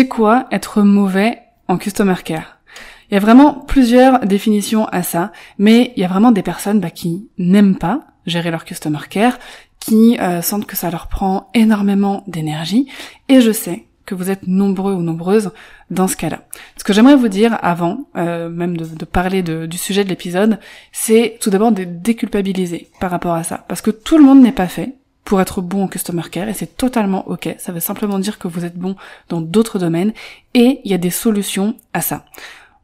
C'est 0.00 0.08
quoi 0.08 0.46
être 0.50 0.80
mauvais 0.80 1.42
en 1.68 1.76
customer 1.76 2.14
care? 2.24 2.56
Il 3.10 3.14
y 3.14 3.16
a 3.18 3.20
vraiment 3.20 3.52
plusieurs 3.52 4.20
définitions 4.20 4.86
à 4.86 5.02
ça, 5.02 5.30
mais 5.58 5.92
il 5.94 6.00
y 6.00 6.06
a 6.06 6.08
vraiment 6.08 6.32
des 6.32 6.40
personnes 6.40 6.80
bah, 6.80 6.88
qui 6.88 7.28
n'aiment 7.36 7.76
pas 7.76 8.00
gérer 8.24 8.50
leur 8.50 8.64
customer 8.64 9.00
care, 9.10 9.38
qui 9.78 10.18
euh, 10.18 10.40
sentent 10.40 10.64
que 10.64 10.74
ça 10.74 10.90
leur 10.90 11.08
prend 11.08 11.50
énormément 11.52 12.24
d'énergie, 12.28 12.88
et 13.28 13.42
je 13.42 13.52
sais 13.52 13.84
que 14.06 14.14
vous 14.14 14.30
êtes 14.30 14.46
nombreux 14.46 14.94
ou 14.94 15.02
nombreuses 15.02 15.50
dans 15.90 16.08
ce 16.08 16.16
cas-là. 16.16 16.44
Ce 16.78 16.84
que 16.84 16.94
j'aimerais 16.94 17.16
vous 17.16 17.28
dire 17.28 17.58
avant, 17.60 18.06
euh, 18.16 18.48
même 18.48 18.78
de, 18.78 19.04
parler 19.04 19.42
du 19.42 19.76
sujet 19.76 20.02
de 20.02 20.08
l'épisode, 20.08 20.60
c'est 20.92 21.36
tout 21.42 21.50
d'abord 21.50 21.72
de 21.72 21.84
déculpabiliser 21.84 22.88
par 23.00 23.10
rapport 23.10 23.34
à 23.34 23.42
ça, 23.42 23.66
parce 23.68 23.82
que 23.82 23.90
tout 23.90 24.16
le 24.16 24.24
monde 24.24 24.40
n'est 24.40 24.50
pas 24.50 24.66
fait 24.66 24.94
pour 25.24 25.40
être 25.40 25.60
bon 25.60 25.84
en 25.84 25.88
customer 25.88 26.22
care 26.30 26.48
et 26.48 26.54
c'est 26.54 26.76
totalement 26.76 27.28
ok. 27.28 27.54
Ça 27.58 27.72
veut 27.72 27.80
simplement 27.80 28.18
dire 28.18 28.38
que 28.38 28.48
vous 28.48 28.64
êtes 28.64 28.76
bon 28.76 28.96
dans 29.28 29.40
d'autres 29.40 29.78
domaines 29.78 30.12
et 30.54 30.80
il 30.84 30.90
y 30.90 30.94
a 30.94 30.98
des 30.98 31.10
solutions 31.10 31.76
à 31.92 32.00
ça. 32.00 32.24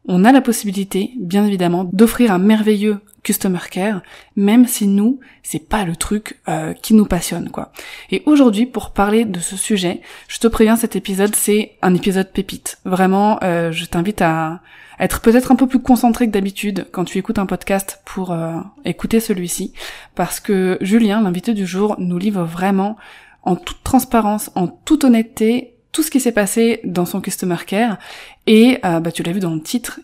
On 0.07 0.23
a 0.23 0.31
la 0.31 0.41
possibilité, 0.41 1.11
bien 1.19 1.45
évidemment, 1.45 1.89
d'offrir 1.91 2.31
un 2.31 2.37
merveilleux 2.37 3.01
customer 3.23 3.59
care, 3.69 4.01
même 4.37 4.65
si 4.65 4.87
nous, 4.87 5.19
c'est 5.43 5.67
pas 5.67 5.83
le 5.83 5.97
truc 5.97 6.39
euh, 6.47 6.73
qui 6.73 6.93
nous 6.93 7.05
passionne, 7.05 7.49
quoi. 7.49 7.73
Et 8.09 8.23
aujourd'hui, 8.25 8.65
pour 8.65 8.91
parler 8.91 9.25
de 9.25 9.39
ce 9.39 9.57
sujet, 9.57 10.01
je 10.29 10.39
te 10.39 10.47
préviens, 10.47 10.77
cet 10.77 10.95
épisode, 10.95 11.35
c'est 11.35 11.73
un 11.81 11.93
épisode 11.93 12.31
pépite. 12.31 12.79
Vraiment, 12.85 13.37
euh, 13.43 13.73
je 13.73 13.83
t'invite 13.83 14.21
à, 14.21 14.61
être 14.99 15.21
peut-être 15.21 15.51
un 15.51 15.55
peu 15.55 15.67
plus 15.67 15.81
concentré 15.81 16.25
que 16.25 16.31
d'habitude 16.31 16.87
quand 16.91 17.03
tu 17.03 17.17
écoutes 17.17 17.37
un 17.37 17.45
podcast 17.45 18.01
pour 18.05 18.31
euh, 18.31 18.55
écouter 18.85 19.19
celui-ci, 19.19 19.73
parce 20.15 20.39
que 20.39 20.77
Julien, 20.81 21.21
l'invité 21.21 21.53
du 21.53 21.67
jour, 21.67 21.95
nous 21.99 22.17
livre 22.17 22.43
vraiment 22.43 22.95
en 23.43 23.55
toute 23.55 23.83
transparence, 23.83 24.51
en 24.55 24.67
toute 24.67 25.03
honnêteté, 25.03 25.76
tout 25.97 26.03
ce 26.03 26.11
qui 26.11 26.19
s'est 26.19 26.31
passé 26.31 26.79
dans 26.83 27.07
son 27.07 27.21
customer 27.21 27.57
care. 27.65 27.97
Et 28.45 28.77
euh, 28.85 28.99
bah, 28.99 29.11
tu 29.11 29.23
l'as 29.23 29.31
vu 29.31 29.39
dans 29.39 29.55
le 29.55 29.63
titre, 29.63 29.99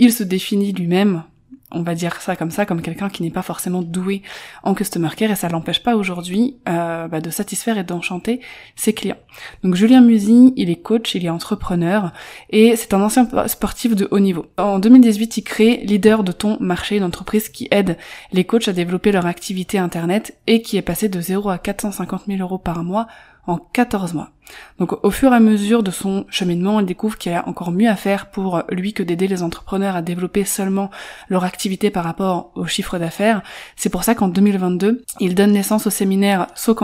il 0.00 0.12
se 0.12 0.24
définit 0.24 0.72
lui-même 0.72 1.22
on 1.70 1.82
va 1.82 1.94
dire 1.94 2.20
ça 2.20 2.34
comme 2.34 2.50
ça, 2.50 2.64
comme 2.64 2.80
quelqu'un 2.80 3.10
qui 3.10 3.22
n'est 3.22 3.30
pas 3.30 3.42
forcément 3.42 3.82
doué 3.82 4.22
en 4.62 4.74
customer 4.74 5.10
care 5.14 5.30
et 5.30 5.36
ça 5.36 5.48
l'empêche 5.48 5.82
pas 5.82 5.96
aujourd'hui 5.96 6.56
euh, 6.68 7.08
bah, 7.08 7.20
de 7.20 7.28
satisfaire 7.30 7.76
et 7.76 7.84
d'enchanter 7.84 8.40
ses 8.74 8.94
clients. 8.94 9.18
Donc 9.62 9.74
Julien 9.74 10.00
Musi, 10.00 10.54
il 10.56 10.70
est 10.70 10.82
coach, 10.82 11.14
il 11.14 11.26
est 11.26 11.30
entrepreneur 11.30 12.12
et 12.48 12.74
c'est 12.74 12.94
un 12.94 13.02
ancien 13.02 13.28
sportif 13.46 13.94
de 13.94 14.08
haut 14.10 14.18
niveau. 14.18 14.46
En 14.56 14.78
2018, 14.78 15.36
il 15.36 15.42
crée 15.42 15.76
Leader 15.84 16.24
de 16.24 16.32
ton 16.32 16.56
marché, 16.58 16.96
une 16.96 17.04
entreprise 17.04 17.50
qui 17.50 17.68
aide 17.70 17.98
les 18.32 18.44
coachs 18.44 18.68
à 18.68 18.72
développer 18.72 19.12
leur 19.12 19.26
activité 19.26 19.78
internet 19.78 20.38
et 20.46 20.62
qui 20.62 20.78
est 20.78 20.82
passé 20.82 21.10
de 21.10 21.20
0 21.20 21.50
à 21.50 21.58
450 21.58 22.22
000 22.26 22.40
euros 22.40 22.58
par 22.58 22.82
mois 22.82 23.06
en 23.48 23.56
14 23.56 24.14
mois. 24.14 24.30
Donc 24.78 25.04
au 25.04 25.10
fur 25.10 25.32
et 25.32 25.36
à 25.36 25.40
mesure 25.40 25.82
de 25.82 25.90
son 25.90 26.24
cheminement, 26.30 26.80
il 26.80 26.86
découvre 26.86 27.18
qu'il 27.18 27.32
y 27.32 27.34
a 27.34 27.48
encore 27.48 27.72
mieux 27.72 27.88
à 27.88 27.96
faire 27.96 28.30
pour 28.30 28.62
lui 28.70 28.92
que 28.92 29.02
d'aider 29.02 29.26
les 29.26 29.42
entrepreneurs 29.42 29.96
à 29.96 30.02
développer 30.02 30.44
seulement 30.44 30.90
leur 31.28 31.44
activité 31.44 31.90
par 31.90 32.04
rapport 32.04 32.52
au 32.54 32.66
chiffre 32.66 32.98
d'affaires. 32.98 33.42
C'est 33.74 33.88
pour 33.88 34.04
ça 34.04 34.14
qu'en 34.14 34.28
2022, 34.28 35.02
il 35.20 35.34
donne 35.34 35.52
naissance 35.52 35.86
au 35.86 35.90
séminaire 35.90 36.46
Saut 36.54 36.76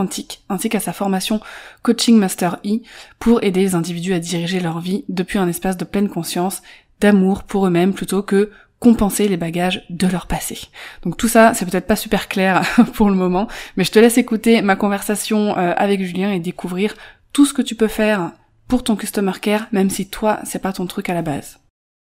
ainsi 0.49 0.69
qu'à 0.69 0.81
sa 0.81 0.93
formation 0.93 1.41
Coaching 1.83 2.19
Master 2.19 2.59
E 2.65 2.81
pour 3.19 3.43
aider 3.45 3.61
les 3.61 3.75
individus 3.75 4.15
à 4.15 4.19
diriger 4.19 4.61
leur 4.61 4.81
vie 4.81 5.05
depuis 5.09 5.39
un 5.39 5.49
espace 5.49 5.77
de 5.77 5.85
pleine 5.85 6.09
conscience, 6.09 6.63
d'amour 7.01 7.43
pour 7.45 7.67
eux-mêmes 7.67 7.93
plutôt 7.93 8.23
que 8.23 8.51
compenser 8.85 9.29
les 9.29 9.39
bagages 9.39 9.83
de 9.89 10.07
leur 10.07 10.27
passé. 10.27 10.69
Donc 11.05 11.17
tout 11.17 11.27
ça, 11.27 11.55
c'est 11.55 11.65
peut-être 11.65 11.87
pas 11.87 11.97
super 11.97 12.29
clair 12.29 12.61
pour 12.95 13.09
le 13.09 13.17
moment, 13.17 13.49
mais 13.79 13.85
je 13.85 13.91
te 13.91 13.99
laisse 13.99 14.19
écouter 14.19 14.61
ma 14.61 14.77
conversation 14.77 15.57
euh, 15.57 15.73
avec 15.75 16.03
Julien 16.03 16.31
et 16.33 16.39
découvrir 16.39 16.95
tout 17.33 17.47
ce 17.47 17.55
que 17.55 17.63
tu 17.63 17.77
peux 17.77 17.89
faire 17.89 18.33
pour 18.69 18.85
ton 18.85 18.95
customer 18.95 19.33
care, 19.41 19.69
même 19.73 19.89
si 19.89 20.11
toi, 20.11 20.41
c'est 20.45 20.61
pas 20.61 20.75
ton 20.75 20.87
truc 20.87 21.09
à 21.09 21.15
la 21.15 21.23
base. 21.23 21.61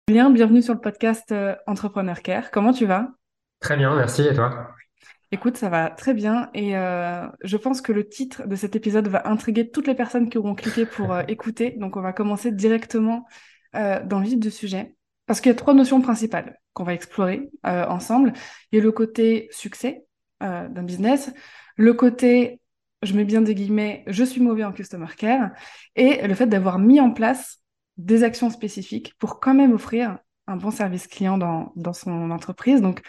Julien, 0.09 0.31
bienvenue 0.31 0.63
sur 0.63 0.73
le 0.73 0.81
podcast 0.81 1.33
euh, 1.33 1.57
Entrepreneur 1.67 2.23
Care. 2.23 2.53
Comment 2.53 2.73
tu 2.73 2.87
vas? 2.87 3.09
Très 3.59 3.77
bien, 3.77 3.93
merci. 3.97 4.23
Et 4.23 4.35
toi? 4.35 4.69
Écoute, 5.33 5.57
ça 5.57 5.71
va 5.71 5.91
très 5.91 6.15
bien 6.15 6.51
et 6.55 6.77
euh, 6.77 7.27
je 7.43 7.57
pense 7.57 7.81
que 7.81 7.91
le 7.91 8.09
titre 8.09 8.47
de 8.47 8.55
cet 8.55 8.77
épisode 8.77 9.09
va 9.09 9.29
intriguer 9.29 9.71
toutes 9.71 9.89
les 9.89 9.97
personnes 9.97 10.31
qui 10.31 10.39
auront 10.39 10.55
cliqué 10.55 10.87
pour 10.87 11.19
écouter. 11.29 11.75
Donc 11.81 11.97
on 11.97 12.01
va 12.01 12.13
commencer 12.13 12.53
directement 12.53 13.27
dans 13.73 14.19
le 14.19 14.25
vif 14.25 14.39
du 14.39 14.51
sujet. 14.51 14.95
Parce 15.31 15.41
qu'il 15.41 15.51
y 15.51 15.55
a 15.55 15.57
trois 15.57 15.75
notions 15.75 16.01
principales 16.01 16.59
qu'on 16.73 16.83
va 16.83 16.93
explorer 16.93 17.51
euh, 17.65 17.87
ensemble. 17.87 18.33
Il 18.73 18.77
y 18.77 18.81
a 18.81 18.83
le 18.83 18.91
côté 18.91 19.49
succès 19.53 20.05
euh, 20.43 20.67
d'un 20.67 20.83
business, 20.83 21.33
le 21.77 21.95
côté, 21.95 22.61
je 23.03 23.15
mets 23.15 23.23
bien 23.23 23.41
des 23.41 23.55
guillemets, 23.55 24.03
je 24.09 24.25
suis 24.25 24.41
mauvais 24.41 24.65
en 24.65 24.73
customer 24.73 25.07
care, 25.17 25.51
et 25.95 26.27
le 26.27 26.35
fait 26.35 26.49
d'avoir 26.49 26.81
mis 26.81 27.01
en 27.01 27.13
place 27.13 27.61
des 27.97 28.25
actions 28.25 28.51
spécifiques 28.51 29.15
pour 29.21 29.39
quand 29.39 29.55
même 29.55 29.73
offrir 29.73 30.19
un 30.49 30.57
bon 30.57 30.73
service 30.73 31.07
client 31.07 31.39
dans, 31.39 31.71
dans 31.77 31.93
son 31.93 32.33
entreprise. 32.33 32.81
Donc, 32.81 33.01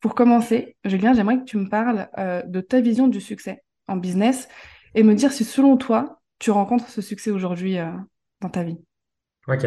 pour 0.00 0.14
commencer, 0.14 0.76
Julien, 0.84 1.14
j'aimerais 1.14 1.38
que 1.38 1.44
tu 1.44 1.56
me 1.56 1.70
parles 1.70 2.10
euh, 2.18 2.42
de 2.42 2.60
ta 2.60 2.82
vision 2.82 3.08
du 3.08 3.22
succès 3.22 3.64
en 3.88 3.96
business 3.96 4.46
et 4.94 5.02
me 5.02 5.14
dire 5.14 5.32
si 5.32 5.44
selon 5.44 5.78
toi, 5.78 6.20
tu 6.38 6.50
rencontres 6.50 6.90
ce 6.90 7.00
succès 7.00 7.30
aujourd'hui 7.30 7.78
dans 8.42 8.50
ta 8.50 8.62
vie. 8.62 8.76
Ok, 9.48 9.66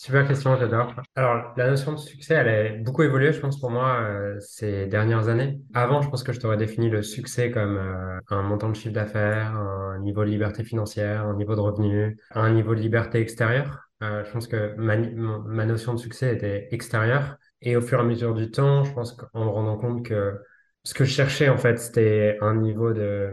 super 0.00 0.26
question, 0.26 0.56
j'adore. 0.56 0.94
Alors, 1.14 1.52
la 1.58 1.68
notion 1.68 1.92
de 1.92 1.98
succès, 1.98 2.34
elle 2.34 2.48
a 2.48 2.82
beaucoup 2.82 3.02
évolué, 3.02 3.32
je 3.32 3.40
pense, 3.40 3.60
pour 3.60 3.70
moi, 3.70 4.00
euh, 4.00 4.40
ces 4.40 4.86
dernières 4.86 5.28
années. 5.28 5.60
Avant, 5.74 6.00
je 6.00 6.08
pense 6.08 6.22
que 6.22 6.32
je 6.32 6.40
t'aurais 6.40 6.56
défini 6.56 6.88
le 6.88 7.02
succès 7.02 7.50
comme 7.50 7.76
euh, 7.76 8.18
un 8.30 8.42
montant 8.42 8.70
de 8.70 8.74
chiffre 8.74 8.94
d'affaires, 8.94 9.54
un 9.54 9.98
niveau 10.00 10.24
de 10.24 10.30
liberté 10.30 10.64
financière, 10.64 11.26
un 11.26 11.36
niveau 11.36 11.54
de 11.54 11.60
revenu, 11.60 12.16
un 12.30 12.50
niveau 12.50 12.74
de 12.74 12.80
liberté 12.80 13.20
extérieure. 13.20 13.90
Euh, 14.02 14.24
je 14.24 14.32
pense 14.32 14.48
que 14.48 14.74
ma, 14.76 14.96
ma 14.96 15.66
notion 15.66 15.92
de 15.92 15.98
succès 15.98 16.34
était 16.34 16.68
extérieure. 16.70 17.36
Et 17.60 17.76
au 17.76 17.82
fur 17.82 17.98
et 17.98 18.00
à 18.00 18.04
mesure 18.04 18.32
du 18.32 18.50
temps, 18.50 18.84
je 18.84 18.94
pense 18.94 19.12
qu'en 19.12 19.44
me 19.44 19.50
rendant 19.50 19.76
compte 19.76 20.06
que 20.06 20.40
ce 20.82 20.94
que 20.94 21.04
je 21.04 21.12
cherchais, 21.12 21.50
en 21.50 21.58
fait, 21.58 21.78
c'était 21.78 22.38
un 22.40 22.54
niveau 22.54 22.94
de 22.94 23.32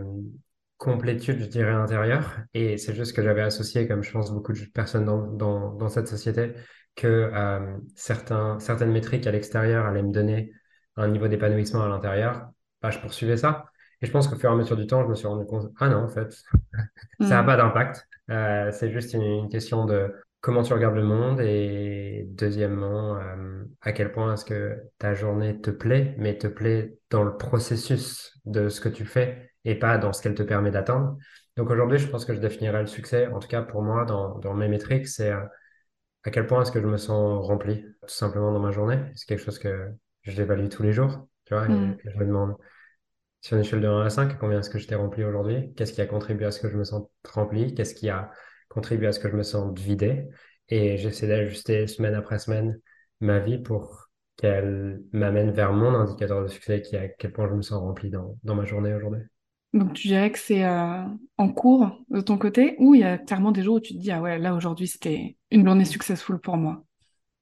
complétude, 0.77 1.39
je 1.39 1.45
dirais, 1.45 1.71
intérieure. 1.71 2.37
Et 2.53 2.77
c'est 2.77 2.93
juste 2.93 3.15
que 3.15 3.23
j'avais 3.23 3.41
associé, 3.41 3.87
comme 3.87 4.03
je 4.03 4.11
pense 4.11 4.31
beaucoup 4.31 4.53
de 4.53 4.59
personnes 4.73 5.05
dans, 5.05 5.27
dans, 5.27 5.73
dans 5.73 5.89
cette 5.89 6.07
société, 6.07 6.53
que 6.95 7.07
euh, 7.07 7.77
certains, 7.95 8.59
certaines 8.59 8.91
métriques 8.91 9.27
à 9.27 9.31
l'extérieur 9.31 9.85
allaient 9.85 10.03
me 10.03 10.11
donner 10.11 10.51
un 10.95 11.07
niveau 11.07 11.27
d'épanouissement 11.27 11.83
à 11.83 11.87
l'intérieur. 11.87 12.49
Bah, 12.81 12.91
je 12.91 12.99
poursuivais 12.99 13.37
ça. 13.37 13.65
Et 14.01 14.05
je 14.05 14.11
pense 14.11 14.27
qu'au 14.27 14.35
fur 14.35 14.49
et 14.49 14.53
à 14.53 14.55
mesure 14.55 14.77
du 14.77 14.85
temps, 14.85 15.03
je 15.03 15.09
me 15.09 15.15
suis 15.15 15.27
rendu 15.27 15.45
compte, 15.45 15.71
ah 15.79 15.89
non, 15.89 16.03
en 16.03 16.07
fait, 16.07 16.31
ça 17.21 17.27
n'a 17.27 17.43
mm. 17.43 17.45
pas 17.45 17.57
d'impact. 17.57 18.07
Euh, 18.29 18.71
c'est 18.71 18.91
juste 18.91 19.13
une, 19.13 19.23
une, 19.23 19.49
question 19.49 19.85
de 19.85 20.13
comment 20.41 20.61
tu 20.61 20.73
regardes 20.73 20.95
le 20.95 21.03
monde 21.03 21.39
et 21.41 22.25
deuxièmement, 22.29 23.17
euh, 23.17 23.63
à 23.81 23.91
quel 23.93 24.11
point 24.11 24.33
est-ce 24.33 24.45
que 24.45 24.77
ta 24.99 25.15
journée 25.15 25.59
te 25.59 25.71
plaît, 25.71 26.15
mais 26.19 26.37
te 26.37 26.47
plaît 26.47 26.97
dans 27.09 27.23
le 27.23 27.35
processus 27.35 28.39
de 28.45 28.69
ce 28.69 28.79
que 28.79 28.89
tu 28.89 29.05
fais 29.05 29.46
et 29.67 29.75
pas 29.75 29.97
dans 29.97 30.13
ce 30.13 30.21
qu'elle 30.21 30.33
te 30.33 30.43
permet 30.43 30.71
d'atteindre. 30.71 31.17
Donc 31.57 31.69
aujourd'hui, 31.69 31.99
je 31.99 32.07
pense 32.07 32.23
que 32.23 32.33
je 32.33 32.39
définirais 32.39 32.79
le 32.79 32.87
succès, 32.87 33.27
en 33.27 33.39
tout 33.39 33.49
cas 33.49 33.61
pour 33.61 33.83
moi, 33.83 34.05
dans, 34.05 34.39
dans 34.39 34.53
mes 34.53 34.69
métriques, 34.69 35.09
c'est 35.09 35.31
euh, 35.31 35.41
à 36.23 36.31
quel 36.31 36.47
point 36.47 36.61
est-ce 36.61 36.71
que 36.71 36.79
je 36.79 36.87
me 36.87 36.95
sens 36.95 37.45
rempli, 37.45 37.83
tout 37.83 38.07
simplement 38.07 38.53
dans 38.53 38.61
ma 38.61 38.71
journée. 38.71 38.97
C'est 39.15 39.27
quelque 39.27 39.43
chose 39.43 39.59
que 39.59 39.91
je 40.23 40.37
l'évalue 40.37 40.69
tous 40.69 40.83
les 40.83 40.93
jours, 40.93 41.27
tu 41.43 41.53
vois, 41.53 41.65
et, 41.65 41.69
mm. 41.69 41.97
je 42.05 42.17
me 42.17 42.25
demande 42.25 42.55
sur 43.41 43.57
une 43.57 43.63
échelle 43.63 43.81
de 43.81 43.87
1 43.87 44.05
à 44.05 44.09
5, 44.09 44.39
combien 44.39 44.59
est-ce 44.59 44.69
que 44.69 44.79
je 44.79 44.87
t'ai 44.87 44.95
rempli 44.95 45.25
aujourd'hui? 45.25 45.73
Qu'est-ce 45.75 45.91
qui 45.91 46.01
a 46.01 46.05
contribué 46.05 46.45
à 46.45 46.51
ce 46.51 46.61
que 46.61 46.69
je 46.69 46.77
me 46.77 46.85
sens 46.85 47.05
rempli? 47.27 47.75
Qu'est-ce 47.75 47.93
qui 47.93 48.09
a 48.09 48.31
contribué 48.69 49.07
à 49.07 49.11
ce 49.11 49.19
que 49.19 49.29
je 49.29 49.35
me 49.35 49.43
sente 49.43 49.77
vidé? 49.77 50.29
Et 50.69 50.97
j'essaie 50.97 51.27
d'ajuster 51.27 51.87
semaine 51.87 52.15
après 52.15 52.39
semaine 52.39 52.79
ma 53.19 53.39
vie 53.39 53.57
pour 53.57 54.09
qu'elle 54.37 55.01
m'amène 55.11 55.51
vers 55.51 55.73
mon 55.73 55.93
indicateur 55.93 56.41
de 56.41 56.47
succès 56.47 56.81
qui 56.81 56.95
est 56.95 56.99
à 56.99 57.07
quel 57.09 57.33
point 57.33 57.49
je 57.49 57.53
me 57.53 57.61
sens 57.61 57.79
rempli 57.79 58.09
dans, 58.09 58.37
dans 58.43 58.55
ma 58.55 58.65
journée 58.65 58.93
aujourd'hui. 58.93 59.21
Donc 59.77 59.93
tu 59.93 60.07
dirais 60.07 60.31
que 60.31 60.39
c'est 60.39 60.65
euh, 60.65 61.03
en 61.37 61.49
cours 61.49 61.99
de 62.09 62.21
ton 62.21 62.37
côté 62.37 62.75
ou 62.79 62.95
il 62.95 63.01
y 63.01 63.03
a 63.03 63.17
clairement 63.17 63.51
des 63.51 63.63
jours 63.63 63.75
où 63.75 63.79
tu 63.79 63.93
te 63.93 63.99
dis 63.99 64.11
ah 64.11 64.21
ouais 64.21 64.39
là 64.39 64.53
aujourd'hui 64.55 64.87
c'était 64.87 65.37
une 65.51 65.65
journée 65.65 65.85
successful 65.85 66.39
pour 66.39 66.57
moi? 66.57 66.83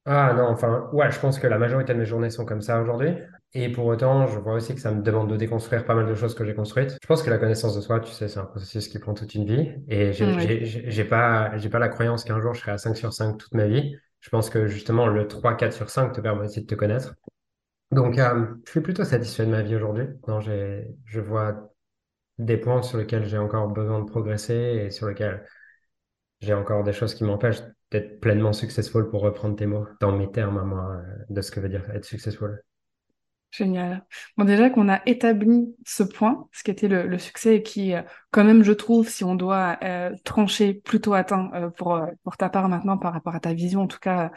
Ah 0.08 0.32
non 0.34 0.44
enfin 0.48 0.88
ouais 0.92 1.10
je 1.10 1.18
pense 1.18 1.38
que 1.40 1.48
la 1.48 1.58
majorité 1.58 1.92
de 1.92 1.98
mes 1.98 2.04
journées 2.06 2.30
sont 2.30 2.44
comme 2.44 2.60
ça 2.60 2.80
aujourd'hui. 2.80 3.08
et 3.54 3.68
pour 3.70 3.86
autant, 3.86 4.26
je 4.28 4.38
vois 4.38 4.52
aussi 4.54 4.74
que 4.74 4.80
ça 4.80 4.92
me 4.92 5.02
demande 5.02 5.28
de 5.30 5.36
déconstruire 5.36 5.84
pas 5.84 5.94
mal 5.96 6.06
de 6.06 6.14
choses 6.14 6.34
que 6.34 6.44
j'ai 6.44 6.54
construites. 6.54 6.96
Je 7.02 7.06
pense 7.08 7.22
que 7.22 7.30
la 7.30 7.38
connaissance 7.38 7.74
de 7.74 7.80
soi, 7.80 8.00
tu 8.00 8.12
sais, 8.12 8.28
c'est 8.28 8.38
un 8.38 8.44
processus 8.44 8.86
qui 8.88 8.98
prend 8.98 9.14
toute 9.14 9.34
une 9.34 9.46
vie. 9.46 9.70
Et 9.88 10.12
j'ai 10.12 11.04
pas, 11.04 11.56
j'ai 11.56 11.68
pas 11.70 11.78
la 11.78 11.88
croyance 11.88 12.22
qu'un 12.24 12.40
jour 12.40 12.54
je 12.54 12.60
serai 12.60 12.72
à 12.72 12.78
5 12.78 12.96
sur 12.96 13.12
5 13.12 13.38
toute 13.38 13.54
ma 13.54 13.66
vie. 13.66 13.96
Je 14.20 14.28
pense 14.30 14.50
que 14.50 14.66
justement, 14.66 15.06
le 15.06 15.26
3, 15.26 15.56
4 15.56 15.72
sur 15.72 15.88
5 15.90 16.12
te 16.12 16.20
permet 16.20 16.44
aussi 16.44 16.60
de 16.60 16.66
te 16.66 16.74
connaître. 16.74 17.14
Donc, 17.92 18.18
euh, 18.18 18.46
je 18.66 18.70
suis 18.72 18.80
plutôt 18.80 19.04
satisfait 19.04 19.46
de 19.46 19.50
ma 19.50 19.62
vie 19.62 19.76
aujourd'hui. 19.76 20.06
Non, 20.28 20.40
j'ai, 20.40 20.88
je 21.04 21.20
vois 21.20 21.72
des 22.38 22.56
points 22.56 22.82
sur 22.82 22.98
lesquels 22.98 23.26
j'ai 23.26 23.38
encore 23.38 23.68
besoin 23.68 24.00
de 24.00 24.04
progresser 24.04 24.84
et 24.86 24.90
sur 24.90 25.08
lesquels 25.08 25.44
j'ai 26.40 26.54
encore 26.54 26.84
des 26.84 26.92
choses 26.92 27.14
qui 27.14 27.24
m'empêchent 27.24 27.62
d'être 27.90 28.20
pleinement 28.20 28.52
successful 28.52 29.08
pour 29.08 29.22
reprendre 29.22 29.56
tes 29.56 29.66
mots 29.66 29.86
dans 30.00 30.12
mes 30.12 30.30
termes 30.30 30.58
à 30.58 30.64
moi 30.64 30.96
euh, 30.96 31.24
de 31.30 31.40
ce 31.40 31.50
que 31.50 31.60
veut 31.60 31.68
dire 31.68 31.88
être 31.94 32.04
successful. 32.04 32.62
Génial. 33.52 34.04
Bon, 34.36 34.44
déjà 34.44 34.68
qu'on 34.68 34.88
a 34.88 35.00
établi 35.06 35.74
ce 35.86 36.02
point, 36.02 36.46
ce 36.52 36.62
qui 36.62 36.70
était 36.70 36.88
le, 36.88 37.16
succès 37.16 37.56
et 37.56 37.62
qui, 37.62 37.94
euh, 37.94 38.02
quand 38.30 38.44
même, 38.44 38.64
je 38.64 38.72
trouve, 38.72 39.08
si 39.08 39.24
on 39.24 39.34
doit 39.34 39.78
euh, 39.82 40.10
trancher, 40.24 40.74
plutôt 40.74 41.14
atteint 41.14 41.70
pour, 41.76 42.04
pour 42.22 42.36
ta 42.36 42.50
part 42.50 42.68
maintenant 42.68 42.98
par 42.98 43.14
rapport 43.14 43.34
à 43.34 43.40
ta 43.40 43.54
vision, 43.54 43.82
en 43.82 43.86
tout 43.86 44.00
cas, 44.00 44.30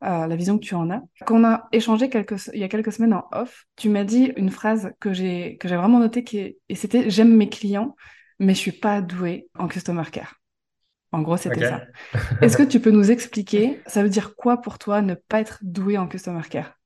la 0.00 0.36
vision 0.36 0.58
que 0.58 0.64
tu 0.64 0.74
en 0.74 0.90
as. 0.90 1.02
Quand 1.26 1.36
on 1.36 1.44
a 1.44 1.68
échangé 1.72 2.08
quelques, 2.08 2.48
il 2.52 2.60
y 2.60 2.64
a 2.64 2.68
quelques 2.68 2.92
semaines 2.92 3.14
en 3.14 3.26
off, 3.32 3.66
tu 3.76 3.88
m'as 3.88 4.04
dit 4.04 4.32
une 4.36 4.50
phrase 4.50 4.92
que 5.00 5.12
j'ai, 5.12 5.56
que 5.58 5.68
j'ai 5.68 5.76
vraiment 5.76 5.98
notée 5.98 6.24
qui 6.24 6.56
et 6.68 6.74
c'était 6.74 7.10
j'aime 7.10 7.36
mes 7.36 7.48
clients, 7.48 7.96
mais 8.38 8.54
je 8.54 8.58
suis 8.58 8.72
pas 8.72 9.00
douée 9.00 9.48
en 9.58 9.68
customer 9.68 10.04
care. 10.10 10.34
En 11.10 11.22
gros, 11.22 11.36
c'était 11.36 11.66
ça. 11.66 11.82
Est-ce 12.42 12.56
que 12.56 12.62
tu 12.62 12.80
peux 12.80 12.90
nous 12.90 13.10
expliquer, 13.10 13.80
ça 13.86 14.02
veut 14.02 14.10
dire 14.10 14.36
quoi 14.36 14.60
pour 14.60 14.78
toi 14.78 15.00
ne 15.00 15.14
pas 15.14 15.40
être 15.40 15.58
doué 15.62 15.96
en 15.96 16.06
customer 16.06 16.42
care? 16.48 16.78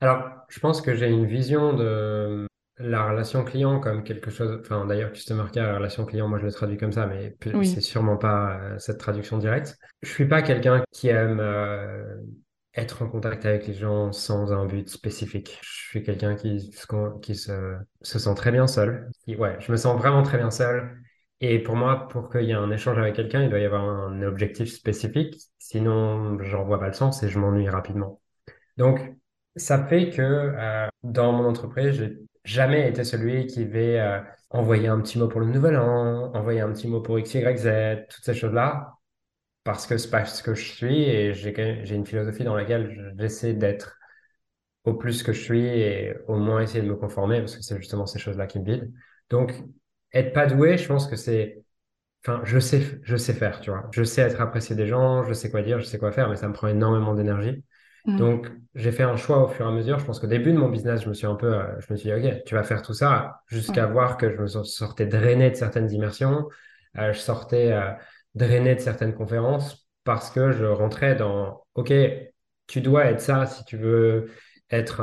Alors, 0.00 0.24
je 0.48 0.60
pense 0.60 0.80
que 0.80 0.94
j'ai 0.94 1.08
une 1.08 1.26
vision 1.26 1.74
de 1.74 2.46
la 2.78 3.08
relation 3.08 3.44
client 3.44 3.80
comme 3.80 4.02
quelque 4.02 4.30
chose. 4.30 4.58
Enfin, 4.60 4.86
d'ailleurs, 4.86 5.12
customer 5.12 5.44
care, 5.52 5.66
la 5.66 5.76
relation 5.76 6.04
client, 6.04 6.28
moi 6.28 6.38
je 6.38 6.46
le 6.46 6.52
traduis 6.52 6.76
comme 6.76 6.92
ça, 6.92 7.06
mais 7.06 7.36
c'est 7.64 7.80
sûrement 7.80 8.16
pas 8.16 8.58
euh, 8.58 8.78
cette 8.78 8.98
traduction 8.98 9.38
directe. 9.38 9.76
Je 10.02 10.10
suis 10.10 10.26
pas 10.26 10.42
quelqu'un 10.42 10.82
qui 10.92 11.08
aime 11.08 11.40
euh, 11.40 12.16
être 12.76 13.02
en 13.02 13.08
contact 13.08 13.46
avec 13.46 13.66
les 13.66 13.74
gens 13.74 14.12
sans 14.12 14.52
un 14.52 14.66
but 14.66 14.88
spécifique. 14.88 15.58
Je 15.62 15.88
suis 15.88 16.02
quelqu'un 16.02 16.36
qui, 16.36 16.72
se 17.32 17.78
sent 18.02 18.34
très 18.34 18.52
bien 18.52 18.66
seul. 18.66 19.10
ouais, 19.26 19.56
je 19.60 19.72
me 19.72 19.76
sens 19.76 19.98
vraiment 19.98 20.22
très 20.22 20.38
bien 20.38 20.50
seul. 20.50 21.00
Et 21.40 21.58
pour 21.62 21.76
moi, 21.76 22.08
pour 22.08 22.30
qu'il 22.30 22.44
y 22.44 22.50
ait 22.50 22.54
un 22.54 22.70
échange 22.70 22.98
avec 22.98 23.14
quelqu'un, 23.14 23.42
il 23.42 23.50
doit 23.50 23.58
y 23.58 23.64
avoir 23.64 23.82
un 23.82 24.22
objectif 24.22 24.72
spécifique. 24.72 25.36
Sinon, 25.58 26.38
j'en 26.42 26.64
vois 26.64 26.78
pas 26.80 26.88
le 26.88 26.94
sens 26.94 27.22
et 27.22 27.28
je 27.28 27.38
m'ennuie 27.38 27.68
rapidement. 27.68 28.20
Donc, 28.76 29.14
ça 29.56 29.84
fait 29.86 30.10
que 30.10 30.22
euh, 30.22 30.86
dans 31.02 31.32
mon 31.32 31.46
entreprise, 31.46 31.92
j'ai 31.92 32.18
jamais 32.44 32.88
été 32.88 33.04
celui 33.04 33.46
qui 33.46 33.64
va 33.64 33.78
euh, 33.78 34.20
envoyer 34.50 34.88
un 34.88 35.00
petit 35.00 35.18
mot 35.18 35.28
pour 35.28 35.40
le 35.40 35.46
nouvel 35.46 35.76
an, 35.76 36.32
envoyer 36.34 36.60
un 36.60 36.72
petit 36.72 36.88
mot 36.88 37.00
pour 37.00 37.18
X, 37.18 37.34
Y, 37.34 37.58
Z, 37.58 38.06
toutes 38.08 38.24
ces 38.24 38.34
choses-là, 38.34 38.95
parce 39.66 39.86
que 39.86 39.98
c'est 39.98 40.10
pas 40.10 40.24
ce 40.24 40.42
que 40.42 40.54
je 40.54 40.64
suis 40.64 41.02
et 41.02 41.34
j'ai 41.34 41.94
une 41.94 42.06
philosophie 42.06 42.44
dans 42.44 42.54
laquelle 42.54 43.14
j'essaie 43.18 43.52
d'être 43.52 43.98
au 44.84 44.94
plus 44.94 45.22
que 45.24 45.32
je 45.32 45.40
suis 45.40 45.66
et 45.66 46.14
au 46.28 46.36
moins 46.36 46.62
essayer 46.62 46.82
de 46.82 46.88
me 46.88 46.94
conformer 46.94 47.40
parce 47.40 47.56
que 47.56 47.62
c'est 47.62 47.76
justement 47.76 48.06
ces 48.06 48.20
choses-là 48.20 48.46
qui 48.46 48.60
me 48.60 48.64
vident. 48.64 48.92
Donc, 49.28 49.52
être 50.12 50.32
pas 50.32 50.46
doué, 50.46 50.78
je 50.78 50.86
pense 50.86 51.08
que 51.08 51.16
c'est 51.16 51.66
Enfin, 52.24 52.40
je 52.42 52.58
sais, 52.58 52.82
je 53.04 53.16
sais 53.16 53.34
faire, 53.34 53.60
tu 53.60 53.70
vois. 53.70 53.88
Je 53.92 54.02
sais 54.02 54.20
être 54.20 54.40
apprécié 54.40 54.74
des 54.74 54.88
gens, 54.88 55.22
je 55.22 55.32
sais 55.32 55.48
quoi 55.48 55.62
dire, 55.62 55.78
je 55.78 55.84
sais 55.84 55.98
quoi 55.98 56.10
faire, 56.10 56.28
mais 56.28 56.34
ça 56.34 56.48
me 56.48 56.52
prend 56.52 56.66
énormément 56.66 57.14
d'énergie. 57.14 57.62
Mm. 58.04 58.16
Donc, 58.16 58.50
j'ai 58.74 58.90
fait 58.90 59.04
un 59.04 59.16
choix 59.16 59.44
au 59.44 59.46
fur 59.46 59.64
et 59.64 59.68
à 59.68 59.70
mesure. 59.70 60.00
Je 60.00 60.06
pense 60.06 60.18
qu'au 60.18 60.26
début 60.26 60.52
de 60.52 60.58
mon 60.58 60.68
business, 60.68 61.02
je 61.02 61.08
me 61.08 61.14
suis 61.14 61.26
un 61.26 61.36
peu, 61.36 61.54
euh, 61.54 61.78
je 61.78 61.92
me 61.92 61.96
suis 61.96 62.10
dit, 62.10 62.26
OK, 62.26 62.42
tu 62.44 62.56
vas 62.56 62.64
faire 62.64 62.82
tout 62.82 62.94
ça 62.94 63.42
jusqu'à 63.46 63.86
voir 63.86 64.16
que 64.16 64.28
je 64.28 64.38
me 64.38 64.46
sortais 64.64 65.06
drainé 65.06 65.50
de 65.50 65.54
certaines 65.54 65.88
immersions. 65.92 66.48
Euh, 66.98 67.12
je 67.12 67.18
sortais 67.18 67.70
euh, 67.70 67.92
drainé 68.36 68.74
de 68.76 68.80
certaines 68.80 69.14
conférences 69.14 69.88
parce 70.04 70.30
que 70.30 70.52
je 70.52 70.64
rentrais 70.64 71.16
dans, 71.16 71.64
OK, 71.74 71.92
tu 72.68 72.80
dois 72.80 73.06
être 73.06 73.20
ça 73.20 73.46
si 73.46 73.64
tu 73.64 73.76
veux 73.76 74.30
être 74.70 75.02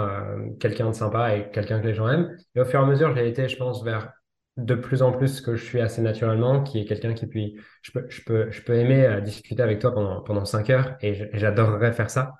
quelqu'un 0.60 0.90
de 0.90 0.96
sympa 0.96 1.36
et 1.36 1.52
quelqu'un 1.52 1.80
que 1.82 1.88
les 1.88 1.94
gens 1.94 2.08
aiment. 2.08 2.38
Et 2.56 2.62
au 2.62 2.66
fur 2.66 2.80
et 2.80 2.84
à 2.84 2.86
mesure, 2.86 3.16
j'ai 3.16 3.28
été, 3.28 3.50
je 3.50 3.58
pense, 3.58 3.84
vers 3.84 4.12
de 4.58 4.76
plus 4.76 5.02
en 5.02 5.12
plus 5.12 5.28
ce 5.30 5.42
que 5.42 5.56
je 5.56 5.64
suis 5.64 5.82
assez 5.82 6.02
naturellement, 6.02 6.64
qui 6.64 6.80
est 6.80 6.86
quelqu'un 6.86 7.14
qui 7.14 7.26
puis, 7.28 7.58
je 7.82 7.92
peux, 7.92 8.06
je 8.10 8.22
peux, 8.24 8.52
je 8.52 8.62
peux 8.62 8.76
aimer 8.76 9.20
discuter 9.22 9.64
avec 9.64 9.80
toi 9.80 9.94
pendant, 9.94 10.22
pendant 10.22 10.46
cinq 10.46 10.70
heures 10.70 10.96
et 11.02 11.30
j'adorerais 11.34 11.94
faire 11.94 12.10
ça. 12.10 12.36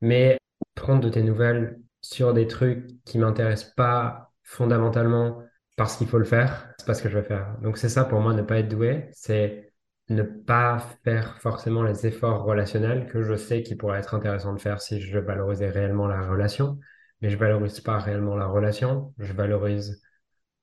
Mais 0.00 0.38
prendre 0.74 1.00
de 1.00 1.08
tes 1.08 1.22
nouvelles 1.22 1.78
sur 2.00 2.32
des 2.32 2.46
trucs 2.46 2.86
qui 3.04 3.18
m'intéressent 3.18 3.74
pas 3.74 4.32
fondamentalement 4.42 5.42
parce 5.76 5.96
qu'il 5.96 6.08
faut 6.08 6.18
le 6.18 6.24
faire, 6.24 6.72
c'est 6.78 6.86
pas 6.86 6.94
ce 6.94 7.02
que 7.02 7.08
je 7.08 7.18
vais 7.18 7.24
faire. 7.24 7.56
Donc 7.62 7.76
c'est 7.76 7.88
ça 7.88 8.04
pour 8.04 8.20
moi, 8.20 8.34
ne 8.34 8.42
pas 8.42 8.58
être 8.58 8.68
doué, 8.68 9.08
c'est 9.12 9.67
ne 10.08 10.22
pas 10.22 10.78
faire 11.04 11.38
forcément 11.40 11.82
les 11.82 12.06
efforts 12.06 12.44
relationnels 12.44 13.06
que 13.06 13.22
je 13.22 13.36
sais 13.36 13.62
qui 13.62 13.74
pourraient 13.74 13.98
être 13.98 14.14
intéressants 14.14 14.54
de 14.54 14.60
faire 14.60 14.80
si 14.80 15.00
je 15.00 15.18
valorisais 15.18 15.68
réellement 15.68 16.06
la 16.06 16.28
relation. 16.28 16.78
Mais 17.20 17.30
je 17.30 17.36
valorise 17.36 17.80
pas 17.80 17.98
réellement 17.98 18.36
la 18.36 18.46
relation, 18.46 19.12
je 19.18 19.32
valorise 19.32 20.02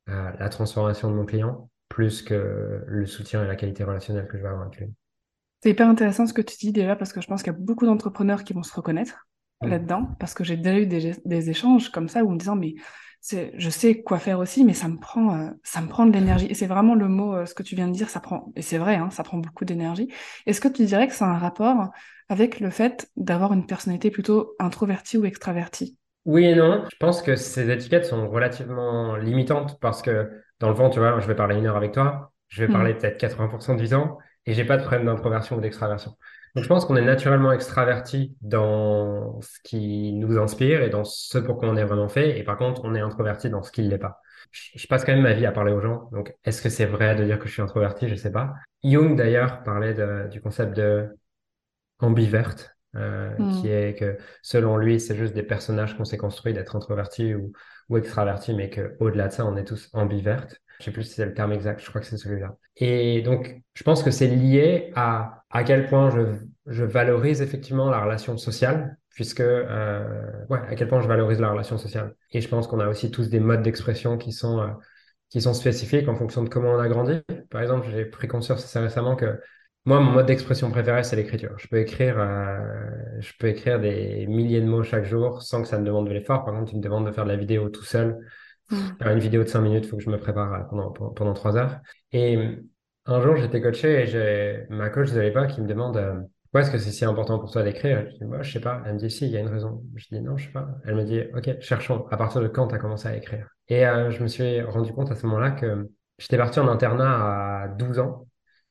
euh, 0.09 0.31
la 0.39 0.49
transformation 0.49 1.09
de 1.09 1.15
mon 1.15 1.25
client 1.25 1.69
plus 1.89 2.21
que 2.21 2.83
le 2.87 3.05
soutien 3.05 3.43
et 3.43 3.47
la 3.47 3.55
qualité 3.55 3.83
relationnelle 3.83 4.27
que 4.27 4.37
je 4.37 4.43
vais 4.43 4.49
avoir 4.49 4.65
avec 4.65 4.79
lui. 4.79 4.93
C'est 5.61 5.71
hyper 5.71 5.87
intéressant 5.87 6.27
ce 6.27 6.33
que 6.33 6.41
tu 6.41 6.57
dis 6.57 6.71
déjà 6.71 6.95
parce 6.95 7.13
que 7.13 7.21
je 7.21 7.27
pense 7.27 7.41
qu'il 7.41 7.51
y 7.51 7.55
a 7.55 7.59
beaucoup 7.59 7.85
d'entrepreneurs 7.85 8.43
qui 8.43 8.53
vont 8.53 8.63
se 8.63 8.73
reconnaître 8.73 9.27
mm. 9.61 9.69
là-dedans 9.69 10.09
parce 10.19 10.33
que 10.33 10.43
j'ai 10.43 10.57
déjà 10.57 10.79
eu 10.79 10.87
des, 10.87 11.49
échanges 11.49 11.89
comme 11.89 12.07
ça 12.07 12.23
où 12.23 12.29
me 12.31 12.37
disant 12.37 12.55
mais 12.55 12.75
je 13.31 13.69
sais 13.69 14.01
quoi 14.01 14.19
faire 14.19 14.39
aussi 14.39 14.63
mais 14.63 14.73
ça 14.73 14.87
me 14.87 14.97
prend 14.97 15.35
euh, 15.35 15.49
ça 15.63 15.81
me 15.81 15.87
prend 15.87 16.05
de 16.05 16.11
l'énergie 16.11 16.45
et 16.47 16.53
c'est 16.53 16.67
vraiment 16.67 16.95
le 16.95 17.07
mot 17.07 17.33
euh, 17.33 17.45
ce 17.45 17.53
que 17.53 17.63
tu 17.63 17.75
viens 17.75 17.87
de 17.87 17.93
dire 17.93 18.09
ça 18.09 18.19
prend 18.19 18.51
et 18.55 18.61
c'est 18.61 18.77
vrai 18.77 18.95
hein, 18.95 19.09
ça 19.09 19.23
prend 19.23 19.37
beaucoup 19.37 19.65
d'énergie. 19.65 20.09
Est-ce 20.45 20.61
que 20.61 20.67
tu 20.67 20.85
dirais 20.85 21.07
que 21.07 21.13
c'est 21.13 21.23
un 21.23 21.37
rapport 21.37 21.89
avec 22.29 22.59
le 22.59 22.69
fait 22.69 23.09
d'avoir 23.15 23.53
une 23.53 23.65
personnalité 23.65 24.11
plutôt 24.11 24.55
introvertie 24.59 25.17
ou 25.17 25.25
extravertie? 25.25 25.97
Oui 26.25 26.45
et 26.45 26.55
non. 26.55 26.85
Je 26.91 26.97
pense 26.97 27.21
que 27.21 27.35
ces 27.35 27.69
étiquettes 27.69 28.05
sont 28.05 28.29
relativement 28.29 29.15
limitantes 29.15 29.79
parce 29.79 30.01
que 30.01 30.29
dans 30.59 30.69
le 30.69 30.75
fond 30.75 30.89
tu 30.89 30.99
vois 30.99 31.19
je 31.19 31.27
vais 31.27 31.35
parler 31.35 31.57
une 31.57 31.65
heure 31.65 31.77
avec 31.77 31.93
toi 31.93 32.31
je 32.47 32.63
vais 32.63 32.69
mm. 32.69 32.73
parler 32.73 32.93
peut-être 32.93 33.19
80% 33.19 33.75
du 33.75 33.89
temps 33.89 34.17
et 34.45 34.53
j'ai 34.53 34.65
pas 34.65 34.77
de 34.77 34.83
problème 34.83 35.05
d'introversion 35.05 35.57
ou 35.57 35.61
d'extraversion. 35.61 36.15
Donc 36.55 36.63
je 36.63 36.69
pense 36.69 36.85
qu'on 36.85 36.95
est 36.95 37.01
naturellement 37.01 37.51
extraverti 37.51 38.35
dans 38.41 39.41
ce 39.41 39.59
qui 39.63 40.13
nous 40.13 40.37
inspire 40.37 40.81
et 40.81 40.89
dans 40.89 41.03
ce 41.03 41.37
pour 41.37 41.57
quoi 41.57 41.69
on 41.69 41.75
est 41.75 41.83
vraiment 41.83 42.07
fait. 42.07 42.39
Et 42.39 42.43
par 42.43 42.57
contre, 42.57 42.81
on 42.85 42.95
est 42.95 43.01
introverti 43.01 43.49
dans 43.49 43.61
ce 43.61 43.71
qui 43.71 43.81
ne 43.81 43.89
l'est 43.89 43.97
pas. 43.97 44.21
Je 44.51 44.87
passe 44.87 45.03
quand 45.03 45.11
même 45.11 45.23
ma 45.23 45.33
vie 45.33 45.45
à 45.45 45.51
parler 45.51 45.73
aux 45.73 45.81
gens. 45.81 46.09
Donc 46.13 46.33
est-ce 46.45 46.61
que 46.61 46.69
c'est 46.69 46.85
vrai 46.85 47.15
de 47.15 47.25
dire 47.25 47.39
que 47.39 47.47
je 47.47 47.53
suis 47.53 47.61
introverti? 47.61 48.07
Je 48.07 48.15
sais 48.15 48.31
pas. 48.31 48.53
Jung 48.83 49.17
d'ailleurs 49.17 49.63
parlait 49.63 49.95
du 50.29 50.39
concept 50.39 50.77
de 50.77 51.09
ambiverte, 51.99 52.77
euh, 52.95 53.35
hmm. 53.37 53.51
qui 53.51 53.67
est 53.69 53.97
que 53.97 54.17
selon 54.41 54.77
lui, 54.77 55.01
c'est 55.01 55.15
juste 55.15 55.33
des 55.33 55.43
personnages 55.43 55.97
qu'on 55.97 56.05
s'est 56.05 56.17
construits 56.17 56.53
d'être 56.53 56.77
introvertis 56.77 57.35
ou, 57.35 57.51
ou 57.89 57.97
extravertis, 57.97 58.53
mais 58.53 58.69
qu'au-delà 58.69 59.27
de 59.27 59.33
ça, 59.33 59.45
on 59.45 59.57
est 59.57 59.65
tous 59.65 59.89
ambivertes. 59.91 60.61
Je 60.79 60.85
sais 60.85 60.91
plus 60.91 61.03
si 61.03 61.13
c'est 61.13 61.25
le 61.25 61.33
terme 61.33 61.53
exact, 61.53 61.81
je 61.81 61.89
crois 61.89 62.01
que 62.01 62.07
c'est 62.07 62.17
celui-là. 62.17 62.57
Et 62.77 63.21
donc, 63.21 63.61
je 63.73 63.83
pense 63.83 64.03
que 64.03 64.11
c'est 64.11 64.27
lié 64.27 64.91
à 64.95 65.43
à 65.55 65.63
quel 65.63 65.87
point 65.87 66.09
je, 66.09 66.35
je 66.67 66.83
valorise 66.83 67.41
effectivement 67.41 67.89
la 67.89 68.01
relation 68.01 68.37
sociale, 68.37 68.97
puisque, 69.11 69.39
euh, 69.39 70.43
ouais, 70.49 70.59
à 70.67 70.75
quel 70.75 70.89
point 70.89 70.99
je 70.99 71.07
valorise 71.07 71.39
la 71.39 71.49
relation 71.49 71.77
sociale. 71.77 72.13
Et 72.31 72.41
je 72.41 72.49
pense 72.49 72.67
qu'on 72.67 72.81
a 72.81 72.89
aussi 72.89 73.09
tous 73.09 73.29
des 73.29 73.39
modes 73.39 73.61
d'expression 73.61 74.17
qui 74.17 74.33
sont, 74.33 74.59
euh, 74.59 74.67
qui 75.29 75.39
sont 75.39 75.53
spécifiques 75.53 76.09
en 76.09 76.15
fonction 76.15 76.43
de 76.43 76.49
comment 76.49 76.71
on 76.71 76.79
a 76.79 76.89
grandi. 76.89 77.21
Par 77.49 77.61
exemple, 77.61 77.87
j'ai 77.89 78.03
pris 78.03 78.27
conscience 78.27 78.65
assez 78.65 78.79
récemment 78.79 79.15
que 79.15 79.39
moi, 79.85 80.01
mon 80.01 80.11
mode 80.11 80.25
d'expression 80.25 80.69
préféré, 80.71 81.03
c'est 81.03 81.15
l'écriture. 81.15 81.57
Je 81.57 81.67
peux 81.67 81.77
écrire, 81.77 82.15
euh, 82.19 82.57
je 83.19 83.31
peux 83.39 83.47
écrire 83.47 83.79
des 83.79 84.25
milliers 84.27 84.59
de 84.59 84.65
mots 84.65 84.83
chaque 84.83 85.05
jour 85.05 85.41
sans 85.41 85.61
que 85.61 85.69
ça 85.69 85.77
me 85.77 85.85
demande 85.85 86.07
de 86.09 86.13
l'effort. 86.13 86.43
Par 86.43 86.53
contre, 86.53 86.71
tu 86.71 86.75
me 86.75 86.81
demandes 86.81 87.05
de 87.05 87.11
faire 87.11 87.23
de 87.23 87.29
la 87.29 87.37
vidéo 87.37 87.69
tout 87.69 87.85
seul. 87.85 88.17
Mm. 88.69 88.75
Faire 88.99 89.11
une 89.11 89.19
vidéo 89.19 89.43
de 89.43 89.47
5 89.47 89.61
minutes, 89.61 89.85
il 89.85 89.89
faut 89.89 89.97
que 89.97 90.03
je 90.03 90.09
me 90.09 90.17
prépare 90.17 90.53
euh, 90.53 90.63
pendant, 90.69 90.91
pendant 90.91 91.33
3 91.33 91.57
heures. 91.57 91.79
Et 92.11 92.35
euh, 92.37 92.55
un 93.05 93.21
jour, 93.21 93.35
j'étais 93.35 93.61
coaché 93.61 94.01
et 94.01 94.07
j'ai 94.07 94.65
ma 94.69 94.89
coach 94.89 95.11
de 95.11 95.19
l'époque 95.19 95.49
qui 95.49 95.61
me 95.61 95.67
demande 95.67 95.97
euh, 95.97 96.15
pourquoi 96.43 96.61
est-ce 96.61 96.71
que 96.71 96.77
c'est 96.77 96.91
si 96.91 97.05
important 97.05 97.37
pour 97.37 97.51
toi 97.51 97.63
d'écrire? 97.63 98.07
Je 98.09 98.15
dis, 98.17 98.25
moi, 98.25 98.41
je 98.41 98.51
sais 98.51 98.61
pas. 98.61 98.81
Elle 98.85 98.93
me 98.93 98.99
dit, 98.99 99.11
si, 99.11 99.25
il 99.25 99.31
y 99.31 99.37
a 99.37 99.41
une 99.41 99.49
raison. 99.49 99.83
Je 99.95 100.05
dis, 100.11 100.21
non, 100.21 100.37
je 100.37 100.45
sais 100.45 100.51
pas. 100.51 100.67
Elle 100.85 100.95
me 100.95 101.03
dit, 101.03 101.21
OK, 101.35 101.59
cherchons. 101.59 102.07
À 102.11 102.17
partir 102.17 102.41
de 102.41 102.47
quand 102.47 102.67
tu 102.67 102.75
as 102.75 102.77
commencé 102.77 103.07
à 103.07 103.15
écrire? 103.15 103.49
Et 103.67 103.81
je 103.81 104.23
me 104.23 104.27
suis 104.27 104.61
rendu 104.61 104.93
compte 104.93 105.11
à 105.11 105.15
ce 105.15 105.25
moment-là 105.25 105.51
que 105.51 105.89
j'étais 106.17 106.37
parti 106.37 106.59
en 106.59 106.69
internat 106.69 107.63
à 107.63 107.67
12 107.67 107.99
ans. 107.99 108.27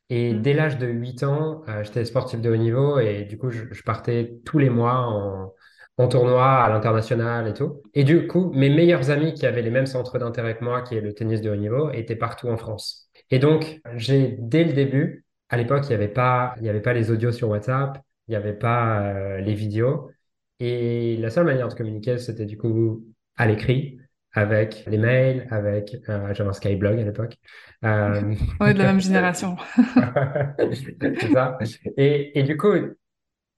Et 0.09 0.33
mm. 0.33 0.41
dès 0.41 0.55
l'âge 0.55 0.79
de 0.79 0.87
8 0.87 1.25
ans, 1.25 1.63
j'étais 1.83 2.07
sportif 2.07 2.41
de 2.41 2.51
haut 2.51 2.57
niveau 2.57 2.99
et 3.01 3.25
du 3.25 3.37
coup, 3.37 3.51
je, 3.51 3.65
je 3.71 3.83
partais 3.83 4.41
tous 4.47 4.59
les 4.59 4.71
mois 4.71 5.01
en, 5.01 5.53
en 5.97 6.09
tournoi 6.09 6.45
à 6.45 6.69
l'international 6.69 7.47
et 7.49 7.53
tout. 7.53 7.83
Et 7.95 8.05
du 8.05 8.27
coup, 8.27 8.51
mes 8.53 8.69
meilleurs 8.69 9.11
amis 9.11 9.35
qui 9.35 9.47
avaient 9.47 9.63
les 9.63 9.71
mêmes 9.71 9.87
centres 9.87 10.19
d'intérêt 10.19 10.57
que 10.57 10.65
moi, 10.65 10.83
qui 10.83 10.97
est 10.97 11.01
le 11.01 11.15
tennis 11.15 11.41
de 11.41 11.51
haut 11.51 11.57
niveau, 11.57 11.91
étaient 11.91 12.17
partout 12.17 12.49
en 12.49 12.57
France. 12.57 13.09
Et 13.31 13.39
donc, 13.39 13.81
j'ai, 13.97 14.37
dès 14.39 14.65
le 14.65 14.73
début, 14.73 15.25
à 15.49 15.57
l'époque, 15.57 15.85
il 15.85 15.89
n'y 15.91 15.95
avait 15.95 16.09
pas, 16.09 16.55
il 16.59 16.65
y 16.67 16.69
avait 16.69 16.81
pas 16.81 16.93
les 16.93 17.11
audios 17.11 17.33
sur 17.33 17.49
WhatsApp, 17.49 17.99
il 18.27 18.33
n'y 18.33 18.37
avait 18.37 18.55
pas 18.55 19.03
euh, 19.03 19.41
les 19.41 19.55
vidéos. 19.55 20.11
Et 20.59 21.17
la 21.19 21.31
seule 21.31 21.45
manière 21.45 21.69
de 21.69 21.75
communiquer, 21.75 22.19
c'était 22.19 22.47
du 22.47 22.57
coup 22.57 23.05
à 23.37 23.47
l'écrit, 23.47 23.99
avec 24.33 24.85
les 24.87 24.99
mails, 24.99 25.47
avec 25.51 25.97
euh, 26.09 26.35
j'avais 26.35 26.51
un 26.51 26.53
Skyblog 26.53 26.99
à 26.99 27.05
l'époque. 27.05 27.37
Euh... 27.85 28.35
On 28.61 28.67
est 28.67 28.75
de 28.75 28.79
la 28.79 28.87
même 28.87 29.01
génération. 29.01 29.57
c'est 30.59 31.33
ça. 31.33 31.59
Et, 31.97 32.39
et 32.39 32.43
du 32.43 32.57
coup, 32.57 32.73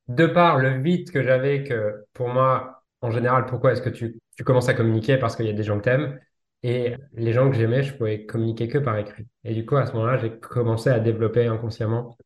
de 0.08 0.26
par 0.26 0.58
le 0.58 0.80
vide 0.80 1.10
que 1.10 1.22
j'avais, 1.22 1.64
que 1.64 2.04
pour 2.12 2.28
moi, 2.28 2.82
en 3.00 3.10
général, 3.10 3.46
pourquoi 3.46 3.72
est-ce 3.72 3.82
que 3.82 3.90
tu, 3.90 4.18
commences 4.44 4.68
à 4.68 4.75
communiquer? 4.75 5.16
Parce 5.18 5.36
qu'il 5.36 5.46
y 5.46 5.50
a 5.50 5.52
des 5.52 5.62
gens 5.62 5.78
que 5.78 5.84
t'aimes. 5.84 6.18
Et 6.62 6.96
les 7.12 7.32
gens 7.32 7.50
que 7.50 7.56
j'aimais, 7.56 7.82
je 7.82 7.94
pouvais 7.94 8.26
communiquer 8.26 8.68
que 8.68 8.78
par 8.78 8.96
écrit. 8.98 9.26
Et 9.44 9.54
du 9.54 9.66
coup, 9.66 9.76
à 9.76 9.86
ce 9.86 9.92
moment-là, 9.92 10.16
j'ai 10.18 10.38
commencé 10.38 10.90
à 10.90 11.00
développer 11.00 11.46
inconsciemment 11.46 12.16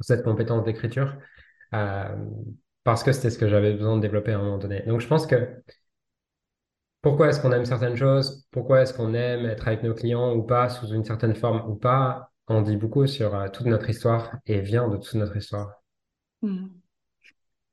cette 0.00 0.22
compétence 0.24 0.64
d'écriture 0.64 1.16
euh, 1.74 2.16
parce 2.84 3.02
que 3.02 3.12
c'était 3.12 3.30
ce 3.30 3.38
que 3.38 3.48
j'avais 3.48 3.72
besoin 3.72 3.96
de 3.96 4.02
développer 4.02 4.32
à 4.32 4.38
un 4.38 4.42
moment 4.42 4.58
donné. 4.58 4.82
Donc, 4.86 5.00
je 5.00 5.06
pense 5.08 5.26
que 5.26 5.62
pourquoi 7.00 7.28
est-ce 7.28 7.40
qu'on 7.40 7.52
aime 7.52 7.64
certaines 7.64 7.96
choses, 7.96 8.46
pourquoi 8.52 8.82
est-ce 8.82 8.94
qu'on 8.94 9.14
aime 9.14 9.46
être 9.46 9.66
avec 9.66 9.82
nos 9.82 9.94
clients 9.94 10.34
ou 10.34 10.42
pas, 10.42 10.68
sous 10.68 10.88
une 10.88 11.04
certaine 11.04 11.34
forme 11.34 11.68
ou 11.68 11.74
pas, 11.74 12.30
on 12.48 12.62
dit 12.62 12.76
beaucoup 12.76 13.06
sur 13.06 13.34
euh, 13.34 13.48
toute 13.48 13.66
notre 13.66 13.88
histoire 13.90 14.36
et 14.46 14.60
vient 14.60 14.88
de 14.88 14.96
toute 14.96 15.14
notre 15.14 15.36
histoire. 15.36 15.82
Hmm. 16.42 16.68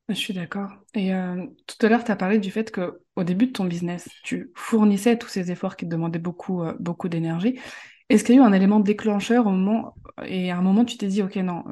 Je 0.10 0.16
suis 0.16 0.34
d'accord. 0.34 0.72
Et 0.96 1.14
euh, 1.14 1.46
tout 1.68 1.86
à 1.86 1.90
l'heure, 1.90 2.04
tu 2.04 2.12
as 2.12 2.16
parlé 2.16 2.40
du 2.40 2.52
fait 2.52 2.72
que 2.72 3.00
au 3.16 3.24
début 3.24 3.48
de 3.48 3.52
ton 3.52 3.66
business, 3.66 4.10
tu 4.24 4.52
fournissais 4.56 5.18
tous 5.18 5.28
ces 5.28 5.52
efforts 5.52 5.76
qui 5.76 5.86
te 5.86 5.92
demandaient 5.92 6.20
beaucoup, 6.20 6.64
euh, 6.64 6.74
beaucoup 6.80 7.10
d'énergie. 7.10 7.60
Est-ce 8.10 8.24
qu'il 8.24 8.36
y 8.36 8.40
a 8.40 8.42
eu 8.42 8.46
un 8.46 8.54
élément 8.54 8.80
déclencheur 8.80 9.46
au 9.46 9.52
moment, 9.52 9.96
et 10.26 10.52
à 10.52 10.58
un 10.58 10.62
moment, 10.62 10.84
tu 10.84 10.98
t'es 10.98 11.06
dit, 11.06 11.22
OK, 11.22 11.36
non, 11.36 11.64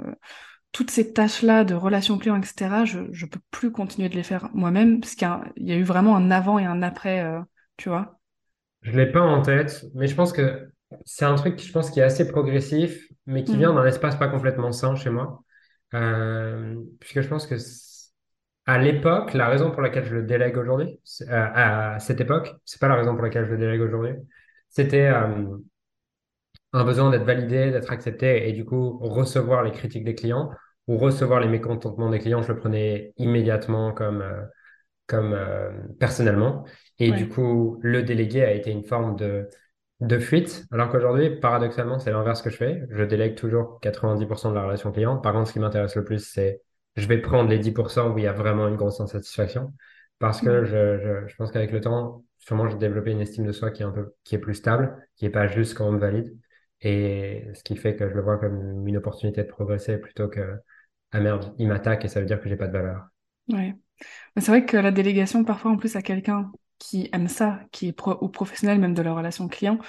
toutes 0.72 0.92
ces 0.92 1.12
tâches-là 1.12 1.64
de 1.64 1.74
relations 1.74 2.20
clients, 2.20 2.38
etc., 2.38 2.86
je 2.86 3.00
ne 3.00 3.30
peux 3.30 3.40
plus 3.50 3.72
continuer 3.72 4.10
de 4.10 4.16
les 4.16 4.22
faire 4.22 4.50
moi-même, 4.54 5.00
parce 5.00 5.16
qu'il 5.16 5.28
y, 5.58 5.72
a 5.72 5.76
eu 5.76 5.82
vraiment 5.82 6.16
un 6.16 6.30
avant 6.30 6.60
et 6.60 6.66
un 6.66 6.84
après, 6.84 7.24
euh, 7.24 7.40
tu 7.78 7.90
vois? 7.90 8.20
Je 8.84 8.92
ne 8.92 8.98
l'ai 8.98 9.12
pas 9.12 9.22
en 9.22 9.42
tête, 9.42 9.86
mais 9.96 10.08
je 10.08 10.14
pense 10.14 10.34
que 10.34 10.70
c'est 11.04 11.26
un 11.26 11.34
truc, 11.34 11.60
je 11.60 11.72
pense, 11.72 11.90
qui 11.90 12.00
est 12.00 12.04
assez 12.04 12.28
progressif, 12.28 13.08
mais 13.26 13.44
qui 13.44 13.58
vient 13.58 13.74
mm. 13.74 13.76
d'un 13.76 13.86
espace 13.86 14.18
pas 14.18 14.28
complètement 14.28 14.72
sain 14.72 14.96
chez 14.96 15.10
moi. 15.10 15.44
Euh, 15.96 16.76
puisque 17.00 17.22
je 17.22 17.28
pense 17.28 17.48
que 17.48 17.56
à 18.68 18.78
l'époque, 18.78 19.34
la 19.34 19.48
raison 19.48 19.72
pour 19.72 19.82
laquelle 19.82 20.06
je 20.06 20.14
le 20.14 20.24
délègue 20.24 20.58
aujourd'hui, 20.58 21.00
euh, 21.22 21.26
à 21.54 22.00
cette 22.00 22.22
époque, 22.22 22.54
c'est 22.66 22.80
pas 22.80 22.90
la 22.90 22.96
raison 22.96 23.14
pour 23.14 23.24
laquelle 23.24 23.46
je 23.46 23.52
le 23.52 23.58
délègue 23.58 23.82
aujourd'hui, 23.82 24.12
c'était 24.70 25.08
un 26.74 26.84
besoin 26.84 27.10
d'être 27.10 27.24
validé, 27.24 27.72
d'être 27.72 27.92
accepté 27.92 28.48
et 28.50 28.54
du 28.54 28.66
coup 28.66 29.00
recevoir 29.00 29.64
les 29.64 29.72
critiques 29.72 30.04
des 30.04 30.16
clients 30.16 30.52
ou 30.88 30.98
recevoir 30.98 31.40
les 31.40 31.48
mécontentements 31.48 32.10
des 32.10 32.20
clients, 32.20 32.42
je 32.42 32.52
le 32.52 32.60
prenais 32.60 33.14
immédiatement 33.18 33.94
comme, 33.94 34.22
euh, 34.22 34.44
comme 35.08 35.34
euh, 35.34 35.72
personnellement. 36.00 36.66
Et 37.00 37.12
du 37.12 37.28
coup, 37.30 37.80
le 37.82 38.04
délégué 38.04 38.44
a 38.44 38.52
été 38.52 38.72
une 38.72 38.84
forme 38.86 39.16
de, 39.16 39.50
de 40.00 40.20
fuite, 40.20 40.66
alors 40.72 40.90
qu'aujourd'hui, 40.90 41.40
paradoxalement, 41.40 42.00
c'est 42.00 42.12
l'inverse 42.12 42.42
que 42.42 42.50
je 42.50 42.58
fais. 42.58 42.84
Je 42.90 43.04
délègue 43.04 43.36
toujours 43.36 43.80
90% 43.82 44.50
de 44.50 44.56
la 44.56 44.64
relation 44.64 44.92
client. 44.92 45.18
Par 45.18 45.34
contre, 45.34 45.48
ce 45.48 45.54
qui 45.54 45.60
m'intéresse 45.60 45.96
le 45.96 46.04
plus, 46.04 46.20
c'est 46.20 46.62
je 46.98 47.08
vais 47.08 47.20
prendre 47.20 47.50
les 47.50 47.60
10% 47.60 48.12
où 48.12 48.18
il 48.18 48.24
y 48.24 48.28
a 48.28 48.34
vraiment 48.34 48.68
une 48.68 48.76
grosse 48.76 49.00
insatisfaction. 49.00 49.74
Parce 50.20 50.42
que 50.42 50.66
je, 50.66 50.98
je, 51.00 51.28
je 51.28 51.36
pense 51.36 51.52
qu'avec 51.52 51.72
le 51.72 51.80
temps, 51.80 52.24
sûrement, 52.40 52.68
j'ai 52.68 52.78
développé 52.78 53.12
une 53.12 53.22
estime 53.22 53.46
de 53.46 53.52
soi 53.52 53.72
qui 53.72 53.84
est 53.84 53.86
un 53.86 53.92
peu, 53.92 54.14
qui 54.24 54.36
est 54.36 54.40
plus 54.40 54.56
stable, 54.56 54.98
qui 55.16 55.26
est 55.26 55.30
pas 55.30 55.48
juste 55.48 55.76
quand 55.76 55.88
on 55.88 55.92
me 55.92 56.00
valide. 56.00 56.36
Et 56.82 57.48
ce 57.54 57.64
qui 57.64 57.76
fait 57.76 57.96
que 57.96 58.10
je 58.10 58.14
le 58.14 58.22
vois 58.22 58.38
comme 58.38 58.88
une 58.88 58.98
opportunité 58.98 59.44
de 59.44 59.48
progresser 59.48 59.98
plutôt 59.98 60.28
que 60.28 60.58
ah 61.12 61.20
merde, 61.20 61.54
il 61.58 61.68
m'attaque 61.68 62.06
et 62.06 62.08
ça 62.08 62.20
veut 62.20 62.26
dire 62.26 62.42
que 62.42 62.50
j'ai 62.50 62.58
pas 62.58 62.68
de 62.68 62.74
valeur. 62.74 63.08
Ouais. 63.50 63.76
C'est 64.38 64.48
vrai 64.48 64.66
que 64.66 64.78
la 64.78 64.92
délégation, 64.92 65.44
parfois 65.44 65.72
en 65.72 65.78
plus 65.78 65.96
à 65.96 66.02
quelqu'un 66.02 66.52
qui 66.80 67.10
aime 67.14 67.28
ça, 67.28 67.60
qui 67.72 67.88
est 67.88 67.94
pro 67.94 68.18
ou 68.22 68.30
professionnel 68.30 68.80
même 68.80 68.94
de 68.94 69.02
la 69.02 69.14
relation 69.14 69.48
client, 69.48 69.80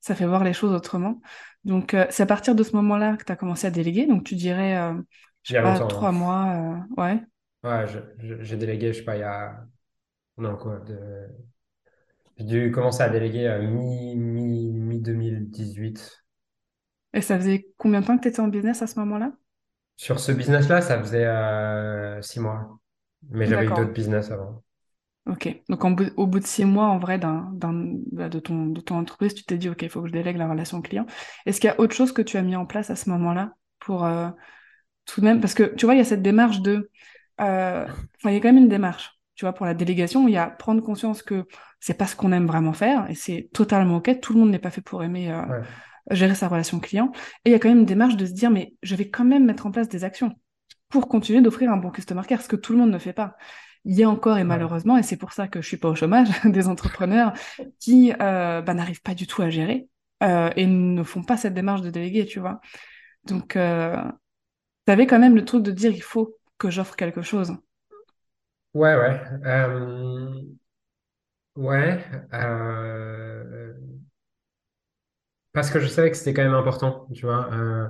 ça 0.00 0.14
fait 0.14 0.26
voir 0.26 0.44
les 0.44 0.52
choses 0.52 0.72
autrement. 0.72 1.20
Donc 1.64 1.94
euh, 1.94 2.06
c'est 2.10 2.22
à 2.22 2.26
partir 2.26 2.54
de 2.54 2.62
ce 2.62 2.74
moment-là 2.76 3.16
que 3.16 3.24
tu 3.24 3.32
as 3.32 3.36
commencé 3.36 3.66
à 3.66 3.70
déléguer. 3.70 4.06
Donc 4.06 4.24
tu 4.24 4.36
dirais, 4.36 4.76
euh, 4.78 4.94
je 5.48 5.54
sais 5.54 5.62
pas, 5.62 5.78
trois 5.86 6.08
hein. 6.08 6.12
mois, 6.12 6.46
euh, 6.54 6.76
ouais. 7.02 7.22
Ouais, 7.64 7.86
j'ai 8.40 8.56
délégué, 8.56 8.92
je 8.92 8.98
sais 8.98 9.04
pas, 9.04 9.16
il 9.16 9.20
y 9.20 9.24
a. 9.24 9.64
Non, 10.36 10.56
quoi, 10.56 10.78
de... 10.80 10.98
J'ai 12.36 12.44
dû 12.44 12.70
commencer 12.70 13.02
à 13.02 13.08
déléguer 13.08 13.48
à 13.48 13.58
mi-2018. 13.58 15.10
Mi, 15.16 15.98
et 17.14 17.20
ça 17.20 17.36
faisait 17.38 17.66
combien 17.78 18.00
de 18.00 18.06
temps 18.06 18.16
que 18.16 18.22
tu 18.22 18.28
étais 18.28 18.40
en 18.40 18.48
business 18.48 18.82
à 18.82 18.86
ce 18.86 18.98
moment-là? 19.00 19.32
Sur 19.96 20.20
ce 20.20 20.30
business-là, 20.30 20.80
ça 20.82 20.98
faisait 21.00 21.26
euh, 21.26 22.20
six 22.22 22.38
mois. 22.38 22.78
Mais 23.30 23.46
j'avais 23.46 23.64
eu 23.64 23.68
d'autres 23.68 23.92
business 23.92 24.30
avant. 24.30 24.62
Ok. 25.26 25.62
Donc 25.68 25.84
au 26.16 26.26
bout 26.26 26.38
de 26.38 26.46
six 26.46 26.64
mois, 26.64 26.86
en 26.86 26.98
vrai, 26.98 27.18
bah, 27.18 27.48
de, 27.52 28.38
ton, 28.38 28.66
de 28.66 28.80
ton 28.80 28.96
entreprise, 28.96 29.34
tu 29.34 29.44
t'es 29.44 29.58
dit, 29.58 29.68
OK, 29.68 29.82
il 29.82 29.88
faut 29.88 30.02
que 30.02 30.08
je 30.08 30.12
délègue 30.12 30.36
la 30.36 30.48
relation 30.48 30.80
client. 30.80 31.06
Est-ce 31.44 31.60
qu'il 31.60 31.68
y 31.68 31.72
a 31.72 31.80
autre 31.80 31.94
chose 31.94 32.12
que 32.12 32.22
tu 32.22 32.36
as 32.36 32.42
mis 32.42 32.54
en 32.54 32.66
place 32.66 32.90
à 32.90 32.96
ce 32.96 33.10
moment-là 33.10 33.54
pour 33.80 34.04
euh, 34.04 34.28
tout 35.08 35.20
de 35.20 35.26
même 35.26 35.40
Parce 35.40 35.54
que 35.54 35.74
tu 35.74 35.86
vois, 35.86 35.94
il 35.94 35.98
y 35.98 36.00
a 36.00 36.04
cette 36.04 36.22
démarche 36.22 36.60
de... 36.60 36.90
Euh, 37.40 37.84
enfin, 37.84 38.30
il 38.30 38.34
y 38.34 38.36
a 38.36 38.40
quand 38.40 38.48
même 38.48 38.58
une 38.58 38.68
démarche. 38.68 39.18
Tu 39.34 39.44
vois, 39.44 39.52
pour 39.52 39.66
la 39.66 39.74
délégation, 39.74 40.28
il 40.28 40.34
y 40.34 40.36
a 40.36 40.46
prendre 40.46 40.82
conscience 40.82 41.22
que 41.22 41.46
c'est 41.80 41.94
pas 41.94 42.06
ce 42.06 42.16
qu'on 42.16 42.32
aime 42.32 42.46
vraiment 42.46 42.72
faire 42.72 43.08
et 43.08 43.14
c'est 43.14 43.50
totalement 43.52 43.96
OK. 43.96 44.20
Tout 44.20 44.32
le 44.32 44.40
monde 44.40 44.50
n'est 44.50 44.58
pas 44.58 44.70
fait 44.70 44.80
pour 44.80 45.02
aimer 45.04 45.32
gérer 46.10 46.34
sa 46.34 46.48
relation 46.48 46.80
client. 46.80 47.12
Et 47.44 47.50
il 47.50 47.52
y 47.52 47.54
a 47.54 47.58
quand 47.58 47.68
même 47.68 47.80
une 47.80 47.84
démarche 47.84 48.16
de 48.16 48.26
se 48.26 48.32
dire, 48.32 48.50
mais 48.50 48.74
je 48.82 48.94
vais 48.94 49.08
quand 49.08 49.24
même 49.24 49.44
mettre 49.44 49.66
en 49.66 49.70
place 49.70 49.88
des 49.88 50.04
actions 50.04 50.34
pour 50.88 51.08
continuer 51.08 51.40
d'offrir 51.40 51.70
un 51.70 51.76
bon 51.76 51.90
customer 51.90 52.22
care, 52.26 52.40
ce 52.40 52.48
que 52.48 52.56
tout 52.56 52.72
le 52.72 52.78
monde 52.78 52.90
ne 52.90 52.98
fait 52.98 53.12
pas. 53.12 53.36
Il 53.84 53.94
y 53.94 54.02
a 54.02 54.10
encore 54.10 54.38
et 54.38 54.44
malheureusement, 54.44 54.96
et 54.96 55.02
c'est 55.02 55.16
pour 55.16 55.32
ça 55.32 55.48
que 55.48 55.60
je 55.60 55.68
suis 55.68 55.76
pas 55.76 55.88
au 55.88 55.94
chômage, 55.94 56.28
des 56.44 56.68
entrepreneurs 56.68 57.32
qui 57.78 58.12
euh, 58.20 58.62
bah, 58.62 58.74
n'arrivent 58.74 59.02
pas 59.02 59.14
du 59.14 59.26
tout 59.26 59.42
à 59.42 59.50
gérer 59.50 59.88
euh, 60.22 60.50
et 60.56 60.66
ne 60.66 61.02
font 61.02 61.22
pas 61.22 61.36
cette 61.36 61.54
démarche 61.54 61.82
de 61.82 61.90
déléguer, 61.90 62.26
tu 62.26 62.40
vois. 62.40 62.60
Donc, 63.24 63.56
euh, 63.56 63.96
tu 64.88 64.92
avais 64.92 65.06
quand 65.06 65.18
même 65.18 65.36
le 65.36 65.44
truc 65.44 65.62
de 65.62 65.70
dire, 65.70 65.90
il 65.90 66.02
faut 66.02 66.38
que 66.56 66.70
j'offre 66.70 66.96
quelque 66.96 67.20
chose. 67.20 67.52
Ouais, 68.72 68.96
ouais. 68.96 69.20
Euh... 69.44 70.40
Ouais. 71.56 72.02
Euh... 72.32 73.74
Parce 75.52 75.70
que 75.70 75.78
je 75.78 75.88
savais 75.88 76.10
que 76.10 76.16
c'était 76.16 76.32
quand 76.32 76.42
même 76.42 76.54
important, 76.54 77.06
tu 77.14 77.26
vois. 77.26 77.52
Euh, 77.52 77.86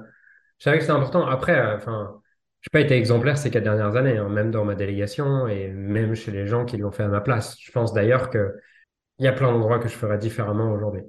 je 0.58 0.64
savais 0.64 0.78
que 0.78 0.82
c'était 0.82 0.92
important. 0.92 1.24
Après, 1.24 1.72
enfin, 1.76 2.20
je 2.62 2.68
n'ai 2.68 2.80
pas 2.80 2.84
été 2.84 2.96
exemplaire 2.96 3.38
ces 3.38 3.52
quatre 3.52 3.62
dernières 3.62 3.94
années, 3.94 4.18
hein, 4.18 4.28
même 4.28 4.50
dans 4.50 4.64
ma 4.64 4.74
délégation 4.74 5.46
et 5.46 5.68
même 5.68 6.16
chez 6.16 6.32
les 6.32 6.48
gens 6.48 6.64
qui 6.64 6.78
l'ont 6.78 6.90
fait 6.90 7.04
à 7.04 7.08
ma 7.08 7.20
place. 7.20 7.56
Je 7.60 7.70
pense 7.70 7.92
d'ailleurs 7.92 8.28
qu'il 8.28 8.50
y 9.20 9.28
a 9.28 9.32
plein 9.32 9.52
d'endroits 9.52 9.78
que 9.78 9.86
je 9.86 9.94
ferais 9.94 10.18
différemment 10.18 10.72
aujourd'hui. 10.72 11.02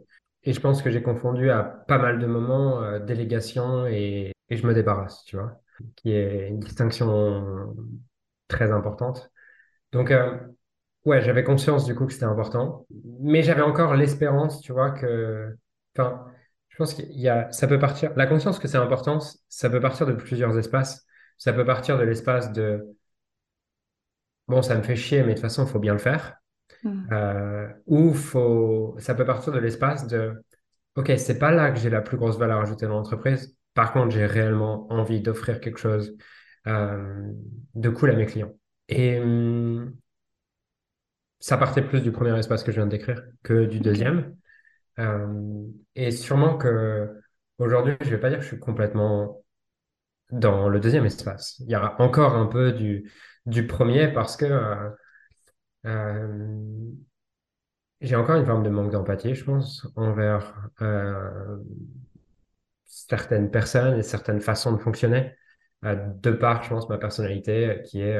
Et 0.43 0.53
je 0.53 0.59
pense 0.59 0.83
que 0.83 0.91
j'ai 0.91 1.01
confondu 1.01 1.49
à 1.49 1.63
pas 1.63 1.97
mal 1.97 2.19
de 2.19 2.27
moments 2.27 2.99
délégation 2.99 3.87
et, 3.87 4.33
et, 4.49 4.55
je 4.55 4.67
me 4.67 4.73
débarrasse, 4.75 5.23
tu 5.25 5.35
vois, 5.35 5.59
qui 5.95 6.11
est 6.11 6.49
une 6.49 6.59
distinction 6.59 7.75
très 8.47 8.71
importante. 8.71 9.31
Donc, 9.91 10.11
euh, 10.11 10.37
ouais, 11.05 11.21
j'avais 11.21 11.43
conscience 11.43 11.85
du 11.85 11.95
coup 11.95 12.05
que 12.05 12.13
c'était 12.13 12.25
important, 12.25 12.85
mais 13.21 13.43
j'avais 13.43 13.61
encore 13.61 13.95
l'espérance, 13.95 14.61
tu 14.61 14.71
vois, 14.73 14.91
que, 14.91 15.57
enfin, 15.97 16.25
je 16.69 16.77
pense 16.77 16.93
qu'il 16.93 17.19
y 17.19 17.29
a, 17.29 17.51
ça 17.51 17.67
peut 17.67 17.79
partir, 17.79 18.11
la 18.15 18.27
conscience 18.27 18.59
que 18.59 18.67
c'est 18.67 18.77
important, 18.77 19.19
ça 19.49 19.69
peut 19.69 19.79
partir 19.79 20.05
de 20.07 20.13
plusieurs 20.13 20.57
espaces. 20.57 21.05
Ça 21.37 21.53
peut 21.53 21.65
partir 21.65 21.97
de 21.97 22.03
l'espace 22.03 22.51
de, 22.51 22.85
bon, 24.47 24.61
ça 24.61 24.75
me 24.75 24.83
fait 24.83 24.95
chier, 24.95 25.21
mais 25.21 25.29
de 25.29 25.33
toute 25.33 25.41
façon, 25.41 25.65
il 25.65 25.69
faut 25.69 25.79
bien 25.79 25.93
le 25.93 25.99
faire. 25.99 26.35
Hmm. 26.83 27.07
Euh, 27.11 27.67
ou 27.87 28.13
faut, 28.13 28.95
ça 28.99 29.15
peut 29.15 29.25
partir 29.25 29.53
de 29.53 29.59
l'espace 29.59 30.07
de, 30.07 30.43
OK, 30.95 31.11
c'est 31.17 31.39
pas 31.39 31.51
là 31.51 31.71
que 31.71 31.79
j'ai 31.79 31.89
la 31.89 32.01
plus 32.01 32.17
grosse 32.17 32.37
valeur 32.37 32.59
ajoutée 32.59 32.87
dans 32.87 32.95
l'entreprise. 32.95 33.57
Par 33.73 33.93
contre, 33.93 34.11
j'ai 34.11 34.25
réellement 34.25 34.91
envie 34.91 35.21
d'offrir 35.21 35.61
quelque 35.61 35.79
chose 35.79 36.15
euh, 36.67 37.31
de 37.75 37.89
cool 37.89 38.11
à 38.11 38.15
mes 38.15 38.25
clients. 38.25 38.53
Et 38.87 39.19
hum, 39.19 39.93
ça 41.39 41.57
partait 41.57 41.81
plus 41.81 42.01
du 42.01 42.11
premier 42.11 42.37
espace 42.37 42.63
que 42.63 42.71
je 42.71 42.77
viens 42.77 42.85
de 42.85 42.91
décrire 42.91 43.23
que 43.43 43.65
du 43.65 43.79
deuxième. 43.79 44.35
Euh, 44.99 45.65
et 45.95 46.11
sûrement 46.11 46.57
que 46.57 47.09
aujourd'hui, 47.57 47.95
je 48.01 48.09
vais 48.09 48.19
pas 48.19 48.29
dire 48.29 48.39
que 48.39 48.43
je 48.43 48.49
suis 48.49 48.59
complètement 48.59 49.41
dans 50.31 50.69
le 50.69 50.79
deuxième 50.79 51.05
espace. 51.05 51.57
Il 51.59 51.71
y 51.71 51.75
aura 51.75 51.99
encore 52.01 52.35
un 52.35 52.45
peu 52.45 52.71
du, 52.73 53.11
du 53.45 53.67
premier 53.67 54.11
parce 54.11 54.37
que 54.37 54.45
euh, 54.45 54.89
euh, 55.85 56.89
j'ai 58.01 58.15
encore 58.15 58.35
une 58.37 58.45
forme 58.45 58.63
de 58.63 58.69
manque 58.69 58.91
d'empathie, 58.91 59.35
je 59.35 59.43
pense, 59.43 59.87
envers 59.95 60.53
certaines 62.89 63.51
personnes 63.51 63.99
et 63.99 64.03
certaines 64.03 64.41
façons 64.41 64.73
de 64.73 64.77
fonctionner, 64.77 65.33
de 65.83 66.31
par, 66.31 66.63
je 66.63 66.69
pense, 66.69 66.89
ma 66.89 66.97
personnalité 66.97 67.81
qui 67.85 68.01
est 68.01 68.19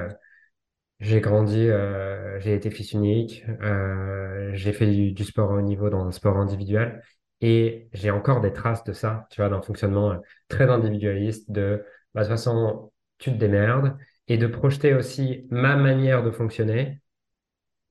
j'ai 1.00 1.22
grandi, 1.22 1.68
euh, 1.70 2.40
j'ai 2.40 2.54
été 2.54 2.70
fils 2.70 2.92
unique, 2.92 3.46
euh, 3.62 4.52
j'ai 4.54 4.74
fait 4.74 4.88
du, 4.88 5.12
du, 5.14 5.24
sport 5.24 5.52
au 5.52 5.62
niveau 5.62 5.90
dans 5.90 6.04
le 6.04 6.12
sport 6.12 6.38
individuel 6.38 7.02
et 7.42 7.88
j'ai 7.94 8.12
encore 8.12 8.42
des 8.42 8.52
traces 8.52 8.84
de 8.84 8.92
ça, 8.92 9.28
tu 9.32 9.40
vois, 9.42 9.50
d'un 9.50 9.62
fonctionnement 9.62 10.12
euh, 10.12 10.18
très 10.50 10.70
individualiste 10.70 11.52
de, 11.52 11.86
bah, 12.14 12.22
de 12.22 12.28
toute 12.28 12.36
façon, 12.36 12.92
tu 13.18 13.32
te 13.32 13.38
démerdes 13.38 13.98
et 14.28 14.38
de 14.38 14.48
projeter 14.48 14.94
aussi 14.94 15.48
ma 15.50 15.76
manière 15.78 16.22
de 16.22 16.32
fonctionner 16.32 17.02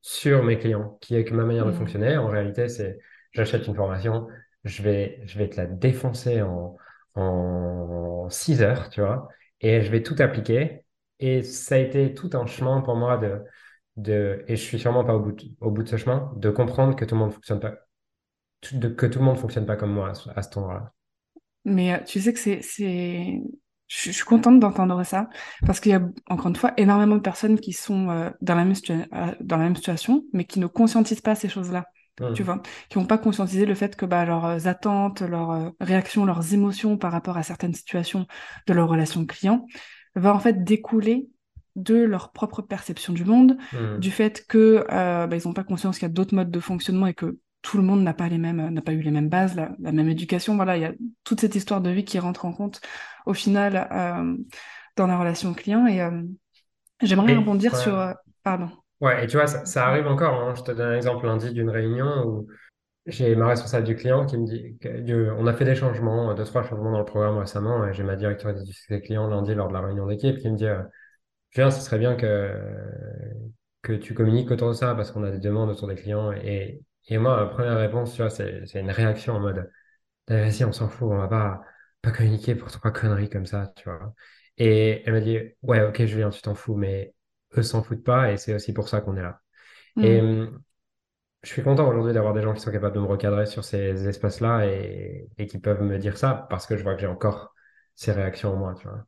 sur 0.03 0.45
mes 0.45 0.59
clients, 0.59 0.99
qui 1.01 1.17
est 1.17 1.25
que 1.25 1.35
ma 1.35 1.45
manière 1.45 1.67
de 1.67 1.73
Mm. 1.73 1.75
fonctionner, 1.75 2.17
en 2.19 2.29
réalité, 2.29 2.69
c'est 2.69 2.99
j'achète 3.33 3.67
une 3.67 3.75
formation, 3.75 4.29
je 4.65 4.83
vais, 4.83 5.21
je 5.27 5.39
vais 5.39 5.49
te 5.49 5.57
la 5.57 5.67
défoncer 5.67 6.43
en, 6.43 6.77
en 7.15 8.29
6 8.31 8.63
heures, 8.63 8.91
tu 8.91 9.01
vois, 9.01 9.29
et 9.61 9.83
je 9.83 9.91
vais 9.91 10.03
tout 10.03 10.17
appliquer. 10.19 10.85
Et 11.21 11.43
ça 11.43 11.75
a 11.77 11.79
été 11.79 12.15
tout 12.15 12.31
un 12.35 12.47
chemin 12.47 12.81
pour 12.81 12.97
moi 12.97 13.17
de, 13.19 13.43
de 13.97 14.45
et 14.49 14.57
je 14.57 14.63
suis 14.63 14.79
sûrement 14.79 15.05
pas 15.05 15.15
au 15.17 15.21
bout 15.21 15.33
de, 15.33 15.45
au 15.61 15.71
bout 15.71 15.83
de 15.85 15.89
ce 15.89 15.97
chemin, 15.97 16.33
de 16.37 16.51
comprendre 16.51 16.97
que 16.97 17.05
tout 17.05 17.15
le 17.17 17.21
monde 17.21 17.33
fonctionne 17.33 17.61
pas, 17.61 17.75
de- 18.73 18.89
que 18.89 19.07
tout 19.07 19.19
le 19.21 19.25
monde 19.27 19.39
fonctionne 19.39 19.67
pas 19.67 19.77
comme 19.77 19.93
moi 19.93 20.11
à, 20.11 20.15
ce 20.15 20.31
à 20.31 20.43
cet 20.43 20.57
endroit-là. 20.59 20.93
Mais 21.65 21.93
euh, 21.95 21.99
tu 22.05 22.21
sais 22.21 22.33
que 22.33 22.39
c'est, 22.39 22.61
c'est... 22.63 23.41
Je 23.89 24.11
suis 24.13 24.25
contente 24.25 24.61
d'entendre 24.61 25.03
ça, 25.05 25.31
parce 25.67 25.81
qu'il 25.81 25.93
y 25.93 25.95
a, 25.95 26.03
encore 26.29 26.49
une 26.49 26.57
fois, 26.57 26.75
énormément 26.77 27.17
de 27.17 27.23
personnes 27.23 27.59
qui 27.59 27.73
sont 27.73 28.11
euh, 28.11 28.29
dans 28.43 28.55
la 28.55 28.65
même 28.67 28.75
euh, 28.91 29.35
dans 29.41 29.57
la 29.57 29.63
même 29.65 29.77
situation, 29.77 30.25
mais 30.35 30.45
qui 30.45 30.61
ne 30.61 30.67
conscientisent 30.67 31.23
pas 31.23 31.35
ces 31.35 31.49
choses-là, 31.49 31.87
tu 32.33 32.43
Hmm. 32.43 32.45
vois, 32.45 32.61
qui 32.89 32.99
n'ont 32.99 33.07
pas 33.07 33.19
conscientisé 33.19 33.67
le 33.67 33.75
fait 33.75 33.97
que 33.97 34.07
bah, 34.07 34.25
leurs 34.25 34.67
attentes, 34.69 35.23
leurs 35.23 35.51
euh, 35.51 35.71
réactions, 35.81 36.25
leurs 36.25 36.55
émotions 36.55 36.97
par 36.99 37.13
rapport 37.13 37.37
à 37.37 37.43
certaines 37.43 37.75
situations 37.75 38.27
de 38.67 38.73
leur 38.75 38.89
relation 38.89 39.25
client 39.27 39.67
va 40.15 40.35
en 40.35 40.39
fait 40.41 40.65
découler 40.65 41.29
de 41.77 41.95
leur 41.97 42.33
propre 42.33 42.63
perception 42.63 43.13
du 43.13 43.25
monde, 43.25 43.57
Hmm. 43.73 43.99
du 43.99 44.11
fait 44.11 44.47
que 44.47 44.85
euh, 44.91 45.27
bah, 45.27 45.37
ils 45.37 45.47
n'ont 45.47 45.53
pas 45.55 45.65
conscience 45.65 45.99
qu'il 45.99 46.09
y 46.09 46.11
a 46.11 46.15
d'autres 46.15 46.35
modes 46.35 46.51
de 46.51 46.61
fonctionnement 46.61 47.07
et 47.07 47.15
que 47.15 47.39
tout 47.63 47.77
le 47.77 47.83
monde 47.83 48.03
n'a 48.03 48.15
pas 48.15 48.29
les 48.29 48.39
mêmes, 48.39 48.69
n'a 48.69 48.83
pas 48.83 48.93
eu 48.93 49.01
les 49.03 49.11
mêmes 49.11 49.29
bases, 49.29 49.55
la, 49.57 49.71
la 49.81 49.93
même 49.93 50.09
éducation. 50.09 50.57
Voilà, 50.57 50.77
il 50.77 50.83
y 50.83 50.87
a 50.87 50.93
toute 51.25 51.41
cette 51.41 51.55
histoire 51.55 51.81
de 51.81 51.91
vie 51.91 52.05
qui 52.05 52.19
rentre 52.19 52.45
en 52.45 52.53
compte 52.53 52.81
au 53.27 53.35
final 53.35 53.89
euh, 53.93 54.37
dans 54.97 55.07
la 55.07 55.19
relation 55.19 55.55
client. 55.55 55.87
Et 55.87 56.01
euh, 56.01 56.23
j'aimerais 57.03 57.37
rebondir 57.37 57.75
ouais. 57.75 57.79
sur, 57.79 57.99
euh, 57.99 58.13
pardon. 58.43 58.71
Ouais, 59.01 59.25
et 59.25 59.27
tu 59.29 59.37
vois, 59.37 59.47
ça, 59.47 59.87
arrive 59.87 60.07
encore. 60.09 60.35
hein. 60.43 60.55
Je 60.57 60.63
te 60.63 60.73
donne 60.73 60.93
un 60.93 60.97
exemple 60.97 61.25
lundi 61.27 61.53
d'une 61.53 61.71
réunion 61.71 62.27
où 62.27 62.49
j'ai 63.07 63.37
ma 63.37 63.49
responsable 63.49 63.87
du 63.87 63.97
client 63.97 64.27
qui 64.27 64.39
me 64.39 64.47
dit 64.47 64.79
que, 64.81 65.01
du- 65.01 65.31
on 65.33 65.47
a 65.47 65.55
fait 65.55 65.65
des 65.67 65.77
changements, 65.77 66.35
deux, 66.35 66.45
trois 66.45 66.63
changements 66.65 66.93
dans 66.93 66.99
le 67.01 67.05
programme 67.07 67.39
récemment, 67.39 67.87
et 67.87 67.95
j'ai 67.95 68.05
ma 68.05 68.17
directrice 68.17 68.63
du 68.65 68.73
succès 68.73 69.01
client 69.03 69.29
lundi 69.29 69.55
lors 69.55 69.69
de 69.69 69.75
la 69.75 69.81
réunion 69.83 70.07
d'équipe 70.07 70.39
qui 70.39 70.51
me 70.51 70.57
dit, 70.57 70.67
Julien, 71.51 71.71
ce 71.71 71.83
serait 71.83 71.99
bien 71.99 72.17
que, 72.17 72.55
que 73.83 73.93
tu 73.93 74.15
communiques 74.15 74.51
autour 74.51 74.69
de 74.69 74.75
ça 74.75 74.95
parce 74.95 75.11
qu'on 75.11 75.23
a 75.25 75.31
des 75.31 75.39
demandes 75.39 75.71
autour 75.71 75.89
des 75.89 75.95
clients. 75.97 76.33
Et, 76.33 76.83
et 77.09 77.19
moi, 77.19 77.49
première 77.51 77.77
réponse, 77.79 78.13
tu 78.15 78.23
vois, 78.23 78.31
c'est, 78.31 78.65
une 78.75 78.91
réaction 78.91 79.35
en 79.35 79.41
mode, 79.41 79.71
vas-y, 80.29 80.65
on 80.65 80.73
s'en 80.73 80.89
fout, 80.89 81.09
on 81.13 81.19
va 81.19 81.29
pas, 81.29 81.63
pas 82.03 82.13
communiquer 82.13 82.55
pour 82.55 82.71
trois 82.73 82.93
conneries 82.93 83.31
comme 83.31 83.47
ça, 83.47 83.73
tu 83.77 83.85
vois. 83.85 84.15
Et 84.59 85.03
elle 85.07 85.15
m'a 85.15 85.21
dit, 85.21 85.39
ouais, 85.63 85.83
ok, 85.85 86.05
Julien, 86.07 86.31
tu 86.31 86.43
t'en 86.43 86.55
fous, 86.55 86.77
mais 86.77 87.15
eux 87.57 87.63
s'en 87.63 87.83
foutent 87.83 88.05
pas 88.05 88.33
et 88.33 88.37
c'est 88.37 88.55
aussi 88.55 88.73
pour 88.73 88.89
ça 88.89 89.01
qu'on 89.01 89.17
est 89.17 89.23
là. 89.23 89.41
Et 90.03 90.21
Mm. 90.21 90.23
hum, 90.23 90.61
je 91.43 91.51
suis 91.51 91.63
content 91.65 91.89
aujourd'hui 91.89 92.15
d'avoir 92.15 92.35
des 92.35 92.43
gens 92.43 92.55
qui 92.55 92.61
sont 92.61 92.73
capables 92.73 92.95
de 92.97 93.01
me 93.01 93.07
recadrer 93.07 93.47
sur 93.47 93.65
ces 93.65 94.09
espaces-là 94.09 94.67
et, 94.67 95.29
et 95.39 95.47
qui 95.47 95.59
peuvent 95.59 95.83
me 95.83 95.99
dire 95.99 96.19
ça 96.19 96.47
parce 96.51 96.67
que 96.67 96.77
je 96.77 96.83
vois 96.85 96.95
que 96.95 97.01
j'ai 97.03 97.07
encore 97.09 97.55
ces 97.97 98.13
réactions 98.13 98.53
en 98.55 98.57
moi, 98.57 98.75
tu 98.77 98.89
vois. 98.89 99.07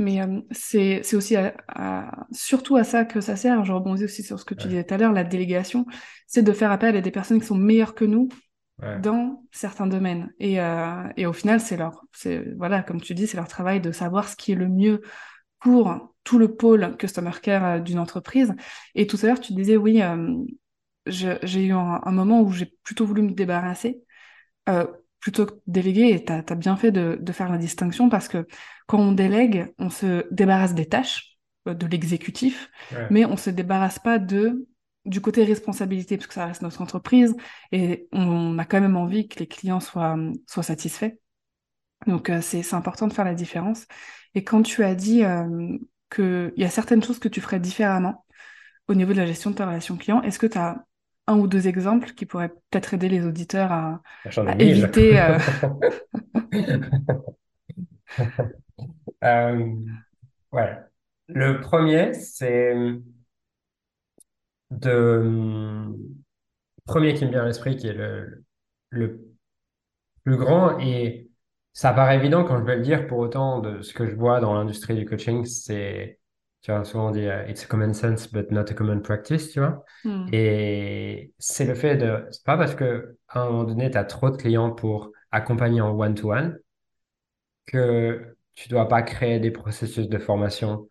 Mais 0.00 0.20
euh, 0.22 0.40
c'est 0.52 1.00
c'est 1.02 1.16
aussi 1.16 1.34
à- 1.36 1.56
à- 1.68 2.26
surtout 2.32 2.76
à 2.76 2.84
ça 2.84 3.04
que 3.04 3.20
ça 3.20 3.34
sert. 3.36 3.64
Je 3.64 3.72
rebondis 3.72 4.04
aussi 4.04 4.22
sur 4.22 4.38
ce 4.38 4.44
que 4.44 4.54
tu 4.54 4.68
Ouais, 4.68 4.68
disais 4.68 4.84
tout 4.84 4.94
à 4.94 4.98
l'heure, 4.98 5.12
la 5.12 5.24
délégation, 5.24 5.86
c'est 6.28 6.42
de 6.42 6.52
faire 6.52 6.70
appel 6.70 6.96
à 6.96 7.00
des 7.00 7.10
personnes 7.10 7.40
qui 7.40 7.46
sont 7.46 7.56
meilleures 7.56 7.94
que 7.96 8.04
nous 8.04 8.28
ouais, 8.78 8.98
dans 8.98 9.44
certains 9.52 9.86
domaines. 9.88 10.32
Et, 10.40 10.60
euh, 10.60 11.04
et 11.16 11.26
au 11.26 11.32
final, 11.34 11.60
c'est 11.60 11.76
leur, 11.78 12.04
c'est, 12.12 12.54
voilà, 12.56 12.82
comme 12.82 13.00
tu 13.00 13.14
dis, 13.14 13.26
c'est 13.28 13.36
leur 13.38 13.48
travail 13.48 13.80
de 13.80 13.92
savoir 13.92 14.28
ce 14.28 14.36
qui 14.36 14.52
est 14.52 14.56
le 14.56 14.68
mieux 14.68 15.02
pour 15.60 16.14
tout 16.24 16.38
le 16.38 16.54
pôle 16.54 16.96
Customer 16.98 17.32
Care 17.42 17.64
euh, 17.64 17.78
d'une 17.80 17.98
entreprise. 17.98 18.54
Et 18.94 19.06
tout 19.06 19.18
à 19.22 19.26
l'heure, 19.26 19.40
tu 19.40 19.52
disais, 19.54 19.76
oui, 19.76 20.02
euh, 20.02 20.36
j'ai 21.06 21.64
eu 21.64 21.72
un, 21.72 22.00
un 22.04 22.12
moment 22.12 22.42
où 22.42 22.52
j'ai 22.52 22.74
plutôt 22.82 23.06
voulu 23.06 23.22
me 23.22 23.32
débarrasser 23.32 24.02
euh, 24.68 24.86
plutôt 25.20 25.46
que 25.46 25.54
déléguer. 25.66 26.10
Et 26.10 26.24
tu 26.24 26.32
as, 26.32 26.54
bien 26.54 26.76
fait 26.76 26.92
de, 26.92 27.18
de 27.20 27.32
faire 27.32 27.50
la 27.50 27.58
distinction 27.58 28.08
parce 28.08 28.28
que 28.28 28.46
quand 28.86 28.98
on 28.98 29.12
délègue, 29.12 29.72
on 29.78 29.90
se 29.90 30.26
débarrasse 30.30 30.74
des 30.74 30.86
tâches, 30.86 31.38
de 31.66 31.86
l'exécutif, 31.86 32.70
ouais. 32.92 33.06
mais 33.10 33.24
on 33.26 33.36
se 33.36 33.50
débarrasse 33.50 33.98
pas 33.98 34.18
de 34.18 34.66
du 35.04 35.20
côté 35.20 35.44
responsabilité, 35.44 36.16
parce 36.16 36.26
que 36.26 36.34
ça 36.34 36.46
reste 36.46 36.62
notre 36.62 36.82
entreprise, 36.82 37.34
et 37.72 38.08
on 38.12 38.58
a 38.58 38.64
quand 38.64 38.80
même 38.80 38.96
envie 38.96 39.26
que 39.26 39.38
les 39.38 39.46
clients 39.46 39.80
soient, 39.80 40.16
soient 40.46 40.62
satisfaits. 40.62 41.14
Donc 42.08 42.30
euh, 42.30 42.40
c'est 42.40 42.74
important 42.74 43.06
de 43.06 43.12
faire 43.12 43.24
la 43.24 43.34
différence. 43.34 43.86
Et 44.34 44.42
quand 44.42 44.62
tu 44.62 44.82
as 44.82 44.94
dit 44.94 45.22
qu'il 46.10 46.52
y 46.56 46.64
a 46.64 46.70
certaines 46.70 47.02
choses 47.02 47.18
que 47.18 47.28
tu 47.28 47.40
ferais 47.40 47.60
différemment 47.60 48.24
au 48.88 48.94
niveau 48.94 49.12
de 49.12 49.18
la 49.18 49.26
gestion 49.26 49.50
de 49.50 49.56
ta 49.56 49.66
relation 49.66 49.96
client, 49.96 50.22
est-ce 50.22 50.38
que 50.38 50.46
tu 50.46 50.58
as 50.58 50.84
un 51.26 51.38
ou 51.38 51.46
deux 51.46 51.68
exemples 51.68 52.12
qui 52.12 52.26
pourraient 52.26 52.48
peut-être 52.70 52.94
aider 52.94 53.08
les 53.08 53.24
auditeurs 53.24 53.70
à, 53.70 54.02
éviter... 54.58 55.20
euh, 55.20 55.38
Euh, 59.24 59.74
ouais. 60.52 60.76
Le 61.26 61.60
premier, 61.60 62.14
c'est 62.14 62.74
de... 64.70 65.88
Premier 66.86 67.14
qui 67.14 67.24
me 67.26 67.30
vient 67.30 67.42
à 67.42 67.46
l'esprit, 67.46 67.76
qui 67.76 67.88
est 67.88 67.92
le, 67.92 68.44
le 68.90 69.20
plus 70.24 70.36
grand, 70.36 70.78
et 70.78 71.27
ça 71.78 71.92
paraît 71.92 72.16
évident 72.16 72.42
quand 72.42 72.58
je 72.58 72.64
vais 72.64 72.74
le 72.74 72.82
dire, 72.82 73.06
pour 73.06 73.18
autant 73.20 73.60
de 73.60 73.82
ce 73.82 73.94
que 73.94 74.04
je 74.04 74.16
vois 74.16 74.40
dans 74.40 74.52
l'industrie 74.52 74.96
du 74.96 75.04
coaching, 75.04 75.44
c'est, 75.44 76.18
tu 76.60 76.72
vois, 76.72 76.82
souvent 76.84 77.06
on 77.06 77.10
dit, 77.12 77.24
euh, 77.24 77.46
it's 77.46 77.62
a 77.62 77.66
common 77.66 77.94
sense, 77.94 78.32
but 78.32 78.50
not 78.50 78.62
a 78.62 78.74
common 78.74 79.00
practice, 79.00 79.52
tu 79.52 79.60
vois. 79.60 79.84
hmm, 80.02 80.26
Et 80.32 81.32
c'est 81.38 81.66
le 81.66 81.76
fait 81.76 81.96
de, 81.96 82.26
c'est 82.32 82.42
pas 82.42 82.56
parce 82.56 82.74
que 82.74 83.16
à 83.28 83.42
un 83.42 83.50
moment 83.50 83.62
donné, 83.62 83.92
tu 83.92 83.96
as 83.96 84.02
trop 84.02 84.28
de 84.28 84.36
clients 84.36 84.72
pour 84.72 85.12
accompagner 85.30 85.80
en 85.80 85.96
one-to-one 85.96 86.58
que 87.66 88.36
tu 88.54 88.68
dois 88.68 88.88
pas 88.88 89.02
créer 89.02 89.38
des 89.38 89.50
processus 89.50 90.08
de 90.08 90.18
formation 90.18 90.88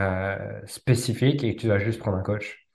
euh, 0.00 0.60
spécifiques 0.66 1.44
et 1.44 1.56
que 1.56 1.60
tu 1.62 1.66
dois 1.68 1.78
juste 1.78 2.00
prendre 2.00 2.18
un 2.18 2.22
coach. 2.22 2.66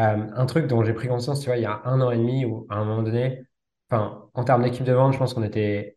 Euh, 0.00 0.26
un 0.34 0.46
truc 0.46 0.66
dont 0.66 0.84
j'ai 0.84 0.94
pris 0.94 1.08
conscience, 1.08 1.40
tu 1.40 1.46
vois, 1.46 1.56
il 1.58 1.62
y 1.62 1.66
a 1.66 1.82
un 1.84 2.00
an 2.00 2.10
et 2.10 2.18
demi 2.18 2.44
où 2.44 2.66
à 2.70 2.76
un 2.76 2.84
moment 2.84 3.02
donné, 3.02 3.42
enfin, 3.90 4.28
en 4.34 4.44
termes 4.44 4.62
d'équipe 4.62 4.84
de 4.84 4.92
vente, 4.92 5.14
je 5.14 5.18
pense 5.18 5.34
qu'on 5.34 5.44
était 5.44 5.93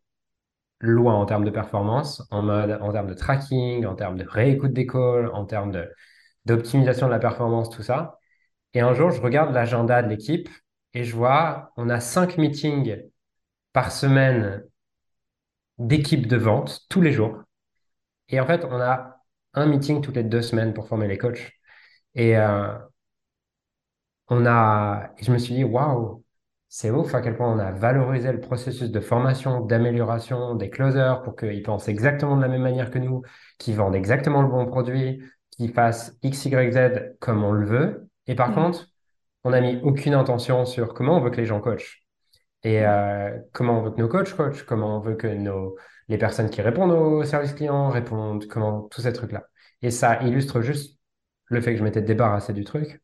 loin 0.80 1.16
en 1.16 1.26
termes 1.26 1.46
de 1.46 1.50
performance, 1.52 2.24
en 2.32 2.44
mode, 2.44 2.78
en 2.82 2.92
termes 2.92 3.08
de 3.08 3.14
tracking, 3.14 3.86
en 3.86 3.96
termes 3.96 4.18
de 4.18 4.26
réécoute 4.26 4.74
des 4.74 4.86
calls, 4.88 5.30
en 5.34 5.46
termes 5.46 5.72
de, 5.72 5.90
d'optimisation 6.46 7.08
de 7.08 7.12
la 7.12 7.20
performance, 7.20 7.70
tout 7.70 7.84
ça. 7.84 8.20
Et 8.74 8.82
un 8.82 8.94
jour, 8.94 9.12
je 9.12 9.22
regarde 9.22 9.54
l'agenda 9.54 10.04
de 10.04 10.10
l'équipe 10.10 10.50
et 10.94 11.04
je 11.04 11.16
vois, 11.16 11.74
on 11.78 11.90
a 11.90 12.00
cinq 12.00 12.38
meetings 12.38 13.02
par 13.74 13.92
semaine 13.92 14.64
d'équipe 15.80 16.28
de 16.28 16.38
vente 16.38 16.86
tous 16.90 17.02
les 17.02 17.12
jours. 17.12 17.44
Et 18.30 18.40
en 18.40 18.46
fait, 18.48 18.66
on 18.66 18.80
a 18.82 19.24
un 19.54 19.66
meeting 19.66 20.02
toutes 20.02 20.16
les 20.16 20.24
deux 20.24 20.42
semaines 20.42 20.74
pour 20.74 20.88
former 20.88 21.08
les 21.08 21.18
coachs. 21.18 21.52
Et 22.16 22.38
euh, 22.38 22.78
on 24.30 24.46
a, 24.46 25.12
et 25.18 25.24
je 25.24 25.32
me 25.32 25.38
suis 25.38 25.54
dit, 25.56 25.64
waouh, 25.64 26.24
c'est 26.70 26.92
ouf 26.92 27.16
à 27.16 27.22
quel 27.22 27.36
point 27.36 27.52
on 27.52 27.60
a 27.60 27.72
valorisé 27.72 28.32
le 28.32 28.40
processus 28.40 28.92
de 28.92 29.00
formation, 29.00 29.62
d'amélioration 29.62 30.56
des 30.56 30.70
closers 30.70 31.22
pour 31.24 31.36
qu'ils 31.36 31.64
pensent 31.64 31.88
exactement 31.88 32.36
de 32.36 32.42
la 32.42 32.50
même 32.50 32.62
manière 32.62 32.92
que 32.92 33.00
nous, 33.00 33.22
qu'ils 33.58 33.76
vendent 33.76 33.96
exactement 33.96 34.42
le 34.42 34.50
bon 34.50 34.66
produit, 34.66 35.22
qu'ils 35.52 35.72
fassent 35.72 36.18
X, 36.24 36.46
Y, 36.46 36.74
Z 36.74 37.16
comme 37.20 37.44
on 37.44 37.52
le 37.52 37.66
veut. 37.66 38.10
Et 38.28 38.36
par 38.36 38.52
hmm, 38.52 38.56
contre, 38.56 38.88
on 39.44 39.52
n'a 39.52 39.62
mis 39.62 39.80
aucune 39.84 40.14
intention 40.14 40.66
sur 40.66 40.94
comment 40.94 41.18
on 41.18 41.22
veut 41.22 41.30
que 41.30 41.38
les 41.38 41.46
gens 41.46 41.62
coachent. 41.62 42.02
Et 42.64 42.82
hmm, 42.82 42.86
euh, 42.86 43.40
comment 43.54 43.80
on 43.80 43.84
veut 43.84 43.92
que 43.92 44.02
nos 44.02 44.10
coachs 44.10 44.34
coachent, 44.34 44.64
comment 44.64 44.98
on 44.98 45.00
veut 45.00 45.16
que 45.16 45.28
nos, 45.28 45.78
les 46.10 46.18
personnes 46.18 46.50
qui 46.50 46.62
répondent 46.62 46.92
aux 46.92 47.24
services 47.24 47.54
clients 47.54 47.90
répondent, 47.90 48.46
comment 48.48 48.84
tous 48.84 49.02
ces 49.02 49.14
trucs-là. 49.14 49.48
Et 49.82 49.92
ça 49.92 50.22
illustre 50.24 50.62
juste 50.62 51.00
le 51.46 51.62
fait 51.62 51.74
que 51.74 51.80
je 51.80 51.84
m'étais 51.84 52.02
débarrassé 52.02 52.54
du 52.54 52.64
truc. 52.64 53.02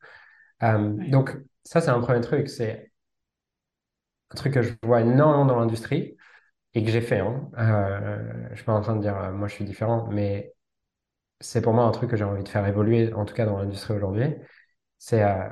Euh, 0.64 0.90
ouais, 0.90 1.10
donc, 1.10 1.38
ça, 1.64 1.82
c'est 1.82 1.90
un 1.90 2.00
premier 2.00 2.22
truc. 2.22 2.50
C'est 2.50 2.92
un 4.34 4.36
truc 4.38 4.54
que 4.54 4.62
je 4.62 4.74
vois 4.84 5.02
énormément 5.02 5.46
dans 5.46 5.60
l'industrie 5.60 6.18
et 6.74 6.84
que 6.84 6.92
j'ai 6.92 7.02
fait. 7.02 7.20
Hein. 7.20 7.50
Euh, 7.58 8.50
je 8.52 8.56
suis 8.58 8.66
pas 8.66 8.74
en 8.74 8.82
train 8.82 8.96
de 8.96 9.02
dire, 9.02 9.18
euh, 9.18 9.32
moi, 9.32 9.48
je 9.48 9.56
suis 9.56 9.66
différent, 9.66 10.08
mais 10.12 10.54
c'est 11.40 11.62
pour 11.62 11.74
moi 11.74 11.86
un 11.86 11.92
truc 11.92 12.10
que 12.12 12.18
j'ai 12.18 12.24
envie 12.24 12.44
de 12.44 12.50
faire 12.50 12.66
évoluer, 12.68 13.14
en 13.14 13.26
tout 13.26 13.36
cas 13.36 13.46
dans 13.46 13.58
l'industrie 13.60 13.96
aujourd'hui. 13.96 14.26
C'est 15.00 15.24
euh, 15.24 15.50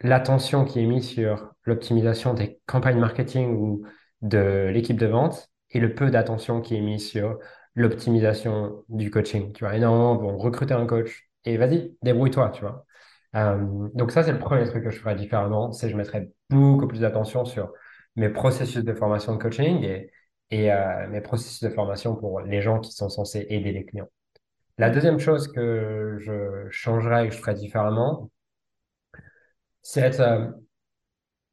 l'attention 0.00 0.64
qui 0.64 0.80
est 0.80 0.86
mise 0.86 1.08
sur 1.08 1.52
l'optimisation 1.64 2.34
des 2.34 2.60
campagnes 2.66 2.98
marketing 2.98 3.56
ou 3.56 3.84
de 4.22 4.68
l'équipe 4.72 4.98
de 4.98 5.06
vente 5.06 5.50
et 5.70 5.80
le 5.80 5.94
peu 5.94 6.10
d'attention 6.10 6.60
qui 6.62 6.76
est 6.76 6.80
mise 6.80 7.08
sur 7.08 7.38
l'optimisation 7.74 8.84
du 8.88 9.10
coaching. 9.10 9.52
Tu 9.52 9.64
vois, 9.64 9.76
énormément 9.76 10.16
vont 10.16 10.38
recruter 10.38 10.74
un 10.74 10.86
coach 10.86 11.28
et 11.44 11.56
vas-y, 11.56 11.96
débrouille-toi, 12.02 12.50
tu 12.50 12.62
vois. 12.62 12.86
Donc 13.94 14.10
ça, 14.10 14.24
c'est 14.24 14.32
le 14.32 14.38
premier 14.38 14.64
truc 14.66 14.84
que 14.84 14.90
je 14.90 14.98
ferais 14.98 15.14
différemment, 15.14 15.72
c'est 15.72 15.90
je 15.90 15.96
mettrais 15.96 16.30
beaucoup 16.50 16.88
plus 16.88 17.00
d'attention 17.00 17.44
sur 17.44 17.72
mes 18.18 18.28
processus 18.28 18.84
de 18.84 18.92
formation 18.94 19.34
de 19.34 19.38
coaching 19.42 19.84
et, 20.50 20.72
euh, 20.72 21.08
mes 21.08 21.20
processus 21.20 21.62
de 21.62 21.70
formation 21.70 22.16
pour 22.16 22.40
les 22.40 22.60
gens 22.60 22.80
qui 22.80 22.92
sont 22.92 23.08
censés 23.08 23.46
aider 23.48 23.72
les 23.72 23.84
clients. 23.84 24.08
La 24.78 24.90
deuxième 24.90 25.18
chose 25.18 25.48
que 25.48 26.16
je 26.20 26.68
changerais 26.70 27.26
et 27.26 27.28
que 27.28 27.34
je 27.34 27.40
ferais 27.40 27.54
différemment, 27.54 28.30
c'est 29.82 30.00
être 30.00 30.20
euh, 30.20 30.48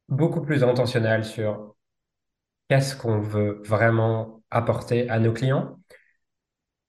beaucoup 0.08 0.42
plus 0.42 0.64
intentionnel 0.64 1.24
sur 1.24 1.76
qu'est-ce 2.68 2.96
qu'on 2.96 3.20
veut 3.20 3.60
vraiment 3.64 4.42
apporter 4.50 5.08
à 5.08 5.18
nos 5.18 5.32
clients. 5.32 5.78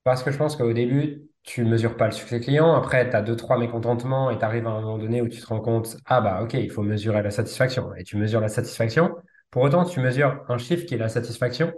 Parce 0.04 0.22
que 0.22 0.30
je 0.30 0.38
pense 0.38 0.56
qu'au 0.56 0.72
début, 0.72 1.22
tu 1.42 1.64
mesures 1.64 1.96
pas 1.96 2.06
le 2.06 2.12
succès 2.12 2.40
client. 2.40 2.74
Après, 2.74 3.08
tu 3.08 3.16
as 3.16 3.22
deux, 3.22 3.36
trois 3.36 3.58
mécontentements 3.58 4.30
et 4.30 4.38
tu 4.38 4.44
arrives 4.44 4.66
à 4.66 4.70
un 4.70 4.80
moment 4.80 4.98
donné 4.98 5.22
où 5.22 5.28
tu 5.28 5.40
te 5.40 5.46
rends 5.46 5.60
compte, 5.60 5.96
ah 6.06 6.20
bah 6.20 6.42
ok, 6.42 6.54
il 6.54 6.70
faut 6.70 6.82
mesurer 6.82 7.22
la 7.22 7.30
satisfaction. 7.30 7.94
Et 7.94 8.04
tu 8.04 8.16
mesures 8.16 8.40
la 8.40 8.48
satisfaction. 8.48 9.14
Pour 9.50 9.62
autant, 9.62 9.84
tu 9.84 10.00
mesures 10.00 10.44
un 10.48 10.58
chiffre 10.58 10.84
qui 10.86 10.94
est 10.94 10.98
la 10.98 11.08
satisfaction, 11.08 11.72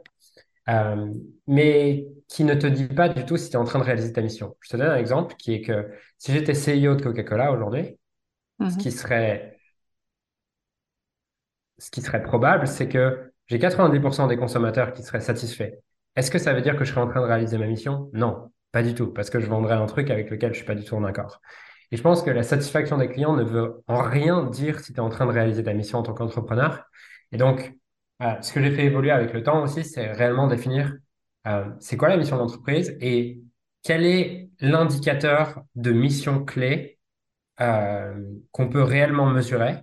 euh, 0.69 1.13
mais 1.47 2.07
qui 2.29 2.45
ne 2.45 2.55
te 2.55 2.67
dit 2.67 2.89
pas 2.89 3.09
du 3.09 3.25
tout 3.27 3.37
si 3.37 3.51
tu 3.51 3.55
es 3.55 3.59
en 3.59 3.65
train 3.65 3.79
de 3.81 3.85
réaliser 3.85 4.13
ta 4.13 4.23
mission. 4.23 4.57
Je 4.61 4.71
te 4.71 4.77
donne 4.77 4.89
un 4.89 4.97
exemple 4.97 5.37
qui 5.37 5.55
est 5.55 5.63
que 5.63 5.91
si 6.19 6.33
j'étais 6.33 6.55
CEO 6.55 6.97
de 6.97 7.03
Coca-Cola 7.03 7.53
aujourd'hui, 7.53 7.99
ce 8.69 8.77
qui 8.79 8.91
Mhm. 8.91 8.93
serait, 8.93 9.61
ce 11.79 11.91
qui 11.91 12.03
serait 12.03 12.23
probable, 12.23 12.67
c'est 12.67 12.89
que 12.89 13.33
j'ai 13.47 13.59
90% 13.59 14.27
des 14.27 14.37
consommateurs 14.37 14.93
qui 14.93 15.03
seraient 15.03 15.21
satisfaits. 15.21 15.73
Est-ce 16.17 16.31
que 16.31 16.39
ça 16.39 16.53
veut 16.53 16.61
dire 16.61 16.77
que 16.77 16.85
je 16.85 16.91
serais 16.91 17.01
en 17.01 17.09
train 17.09 17.21
de 17.21 17.27
réaliser 17.27 17.59
ma 17.59 17.67
mission? 17.67 18.11
Non, 18.13 18.51
pas 18.73 18.83
du 18.83 18.95
tout, 18.95 19.09
parce 19.13 19.31
que 19.31 19.41
je 19.41 19.47
vendrais 19.47 19.75
un 19.75 19.87
truc 19.87 20.11
avec 20.11 20.31
lequel 20.31 20.53
je 20.53 20.59
suis 20.59 20.67
pas 20.67 20.75
du 20.75 20.85
tout 20.85 20.95
en 20.95 21.05
accord. 21.05 21.41
Et 21.91 21.97
je 21.97 22.03
pense 22.03 22.23
que 22.23 22.31
la 22.31 22.43
satisfaction 22.45 22.99
des 22.99 23.09
clients 23.09 23.35
ne 23.35 23.43
veut 23.43 23.83
en 23.89 24.03
rien 24.03 24.45
dire 24.45 24.79
si 24.81 24.93
tu 24.93 24.99
es 24.99 25.01
en 25.01 25.09
train 25.09 25.27
de 25.27 25.33
réaliser 25.33 25.65
ta 25.65 25.73
mission 25.75 25.99
en 25.99 26.03
tant 26.03 26.15
qu'entrepreneur. 26.15 26.85
Et 27.33 27.37
donc, 27.37 27.75
euh, 28.23 28.41
ce 28.43 28.53
que 28.53 28.63
j'ai 28.63 28.71
fait 28.75 28.85
évoluer 28.87 29.11
avec 29.11 29.33
le 29.33 29.43
temps 29.43 29.63
aussi, 29.63 29.85
c'est 29.85 30.13
réellement 30.13 30.47
définir 30.47 30.95
euh, 31.47 31.65
c'est 31.81 31.97
quoi 31.97 32.09
la 32.09 32.17
mission 32.17 32.37
de 32.37 32.43
l'entreprise 32.43 32.97
et 33.01 33.41
quel 33.83 34.05
est 34.05 34.51
l'indicateur 34.61 35.63
de 35.75 35.91
mission 35.93 36.45
clé 36.45 36.99
euh, 37.61 38.15
qu'on 38.53 38.69
peut 38.69 38.83
réellement 38.83 39.27
mesurer, 39.27 39.77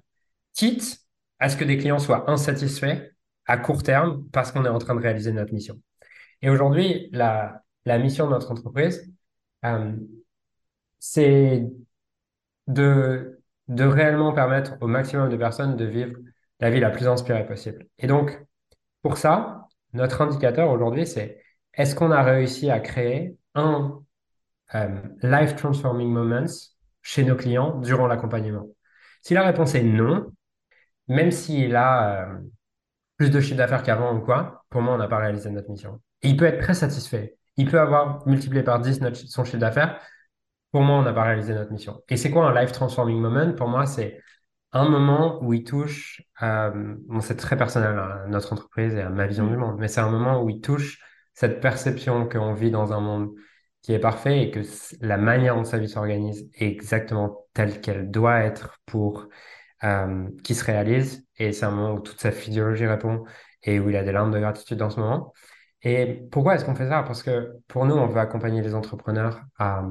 quitte 0.53 0.99
à 1.39 1.49
ce 1.49 1.57
que 1.57 1.63
des 1.63 1.77
clients 1.77 1.99
soient 1.99 2.29
insatisfaits 2.29 3.11
à 3.45 3.57
court 3.57 3.83
terme 3.83 4.25
parce 4.31 4.51
qu'on 4.51 4.65
est 4.65 4.69
en 4.69 4.79
train 4.79 4.95
de 4.95 5.01
réaliser 5.01 5.31
notre 5.31 5.53
mission. 5.53 5.79
Et 6.41 6.49
aujourd'hui, 6.49 7.09
la, 7.13 7.63
la 7.85 7.99
mission 7.99 8.25
de 8.27 8.31
notre 8.31 8.51
entreprise, 8.51 9.11
euh, 9.65 9.93
c'est 10.99 11.63
de, 12.67 13.41
de 13.67 13.83
réellement 13.83 14.33
permettre 14.33 14.73
au 14.81 14.87
maximum 14.87 15.29
de 15.29 15.37
personnes 15.37 15.75
de 15.77 15.85
vivre 15.85 16.17
la 16.59 16.69
vie 16.71 16.79
la 16.79 16.89
plus 16.89 17.07
inspirée 17.07 17.45
possible. 17.45 17.87
Et 17.99 18.07
donc, 18.07 18.39
pour 19.01 19.17
ça, 19.17 19.67
notre 19.93 20.21
indicateur 20.21 20.69
aujourd'hui, 20.71 21.07
c'est 21.07 21.41
est-ce 21.73 21.95
qu'on 21.95 22.11
a 22.11 22.23
réussi 22.23 22.69
à 22.71 22.79
créer 22.79 23.37
un 23.55 24.01
euh, 24.75 25.01
life 25.23 25.55
transforming 25.55 26.09
moments 26.11 26.45
chez 27.01 27.23
nos 27.25 27.35
clients 27.35 27.79
durant 27.79 28.07
l'accompagnement? 28.07 28.67
Si 29.23 29.33
la 29.33 29.43
réponse 29.43 29.75
est 29.75 29.83
non, 29.83 30.31
même 31.07 31.31
s'il 31.31 31.75
a 31.75 32.27
euh, 32.29 32.39
plus 33.17 33.31
de 33.31 33.39
chiffre 33.39 33.57
d'affaires 33.57 33.83
qu'avant 33.83 34.15
ou 34.15 34.21
quoi, 34.21 34.65
pour 34.69 34.81
moi, 34.81 34.93
on 34.93 34.97
n'a 34.97 35.07
pas 35.07 35.17
réalisé 35.19 35.49
notre 35.49 35.69
mission. 35.69 36.01
Il 36.21 36.37
peut 36.37 36.45
être 36.45 36.61
très 36.61 36.73
satisfait. 36.73 37.37
Il 37.57 37.69
peut 37.69 37.79
avoir 37.79 38.27
multiplié 38.27 38.63
par 38.63 38.79
10 38.79 39.01
notre- 39.01 39.17
son 39.17 39.43
chiffre 39.43 39.57
d'affaires. 39.57 39.99
Pour 40.71 40.81
moi, 40.81 40.97
on 40.97 41.03
n'a 41.03 41.13
pas 41.13 41.23
réalisé 41.23 41.53
notre 41.53 41.71
mission. 41.71 42.01
Et 42.09 42.17
c'est 42.17 42.31
quoi 42.31 42.47
un 42.49 42.61
life 42.61 42.71
transforming 42.71 43.19
moment? 43.19 43.53
Pour 43.53 43.67
moi, 43.69 43.85
c'est 43.85 44.21
un 44.73 44.89
moment 44.89 45.39
où 45.43 45.53
il 45.53 45.63
touche, 45.63 46.21
bon, 46.41 47.21
c'est 47.21 47.35
très 47.37 47.57
personnel 47.57 47.97
à 47.97 48.25
notre 48.27 48.53
entreprise 48.53 48.93
et 48.95 49.01
à 49.01 49.09
ma 49.09 49.27
vision 49.27 49.47
du 49.47 49.55
Mhm. 49.55 49.57
monde, 49.57 49.77
mais 49.79 49.87
c'est 49.87 50.01
un 50.01 50.09
moment 50.09 50.43
où 50.43 50.49
il 50.49 50.61
touche 50.61 50.99
cette 51.33 51.61
perception 51.61 52.27
qu'on 52.27 52.53
vit 52.53 52.71
dans 52.71 52.93
un 52.93 52.99
monde 52.99 53.31
qui 53.81 53.93
est 53.93 53.99
parfait 53.99 54.43
et 54.43 54.51
que 54.51 54.61
la 55.01 55.17
manière 55.17 55.55
dont 55.55 55.63
sa 55.63 55.77
vie 55.79 55.87
s'organise 55.89 56.49
est 56.55 56.67
exactement 56.67 57.47
telle 57.53 57.79
qu'elle 57.81 58.11
doit 58.11 58.39
être 58.41 58.79
pour 58.85 59.27
euh, 59.83 60.29
qui 60.43 60.55
se 60.55 60.63
réalise. 60.65 61.27
Et 61.37 61.53
c'est 61.53 61.65
un 61.65 61.71
moment 61.71 61.93
où 61.95 61.99
toute 62.01 62.21
sa 62.21 62.31
physiologie 62.31 62.87
répond 62.87 63.25
et 63.63 63.79
où 63.79 63.89
il 63.89 63.95
a 63.97 64.03
des 64.03 64.11
larmes 64.13 64.31
de 64.31 64.39
gratitude 64.39 64.77
dans 64.79 64.89
ce 64.91 64.99
moment. 64.99 65.33
Et 65.83 66.23
pourquoi 66.31 66.55
est-ce 66.55 66.65
qu'on 66.65 66.75
fait 66.75 66.89
ça? 66.89 67.03
Parce 67.03 67.23
que 67.23 67.53
pour 67.67 67.85
nous, 67.85 67.95
on 67.95 68.07
veut 68.07 68.19
accompagner 68.19 68.61
les 68.61 68.75
entrepreneurs 68.75 69.41
à 69.59 69.83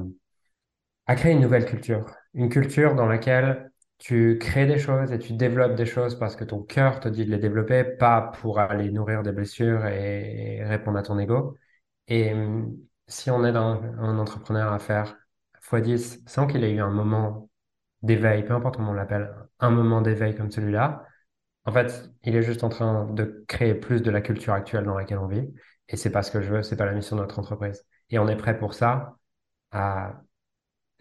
à 1.05 1.15
créer 1.15 1.33
une 1.33 1.41
nouvelle 1.41 1.65
culture. 1.65 2.05
Une 2.33 2.49
culture 2.49 2.95
dans 2.95 3.05
laquelle 3.07 3.71
tu 3.99 4.37
crées 4.39 4.65
des 4.67 4.77
choses 4.79 5.11
et 5.11 5.19
tu 5.19 5.33
développes 5.33 5.75
des 5.75 5.85
choses 5.85 6.17
parce 6.19 6.35
que 6.35 6.43
ton 6.43 6.61
cœur 6.63 6.99
te 6.99 7.09
dit 7.09 7.25
de 7.25 7.31
les 7.31 7.39
développer, 7.39 7.83
pas 7.83 8.21
pour 8.41 8.59
aller 8.59 8.91
nourrir 8.91 9.23
des 9.23 9.31
blessures 9.31 9.85
et 9.87 10.63
répondre 10.63 10.97
à 10.99 11.03
ton 11.03 11.17
ego. 11.19 11.57
Et 12.07 12.33
hum, 12.33 12.77
si 13.07 13.31
on 13.31 13.43
aide 13.45 13.55
un, 13.55 13.81
un 13.99 14.19
entrepreneur 14.19 14.71
à 14.73 14.79
faire 14.79 15.17
x 15.73 15.81
10 15.83 16.23
sans 16.27 16.47
qu'il 16.47 16.63
ait 16.63 16.71
eu 16.73 16.79
un 16.81 16.91
moment 16.91 17.49
d'éveil, 18.03 18.43
peu 18.45 18.53
importe 18.53 18.77
comment 18.77 18.91
on 18.91 18.93
l'appelle, 18.93 19.33
un 19.59 19.71
moment 19.71 20.01
d'éveil 20.01 20.35
comme 20.35 20.51
celui-là, 20.51 21.05
en 21.65 21.71
fait, 21.73 22.09
il 22.23 22.35
est 22.35 22.43
juste 22.43 22.63
en 22.63 22.69
train 22.69 23.05
de 23.13 23.43
créer 23.47 23.75
plus 23.75 24.01
de 24.01 24.09
la 24.11 24.21
culture 24.21 24.53
actuelle 24.53 24.85
dans 24.85 24.97
laquelle 24.97 25.17
on 25.19 25.27
vit. 25.27 25.53
Et 25.89 25.97
c'est 25.97 26.11
pas 26.11 26.23
ce 26.23 26.31
que 26.31 26.41
je 26.41 26.49
veux, 26.53 26.63
c'est 26.63 26.77
pas 26.77 26.85
la 26.85 26.93
mission 26.93 27.15
de 27.17 27.21
notre 27.21 27.39
entreprise. 27.39 27.85
Et 28.09 28.19
on 28.19 28.27
est 28.29 28.37
prêt 28.37 28.57
pour 28.57 28.73
ça 28.73 29.17
à 29.71 30.21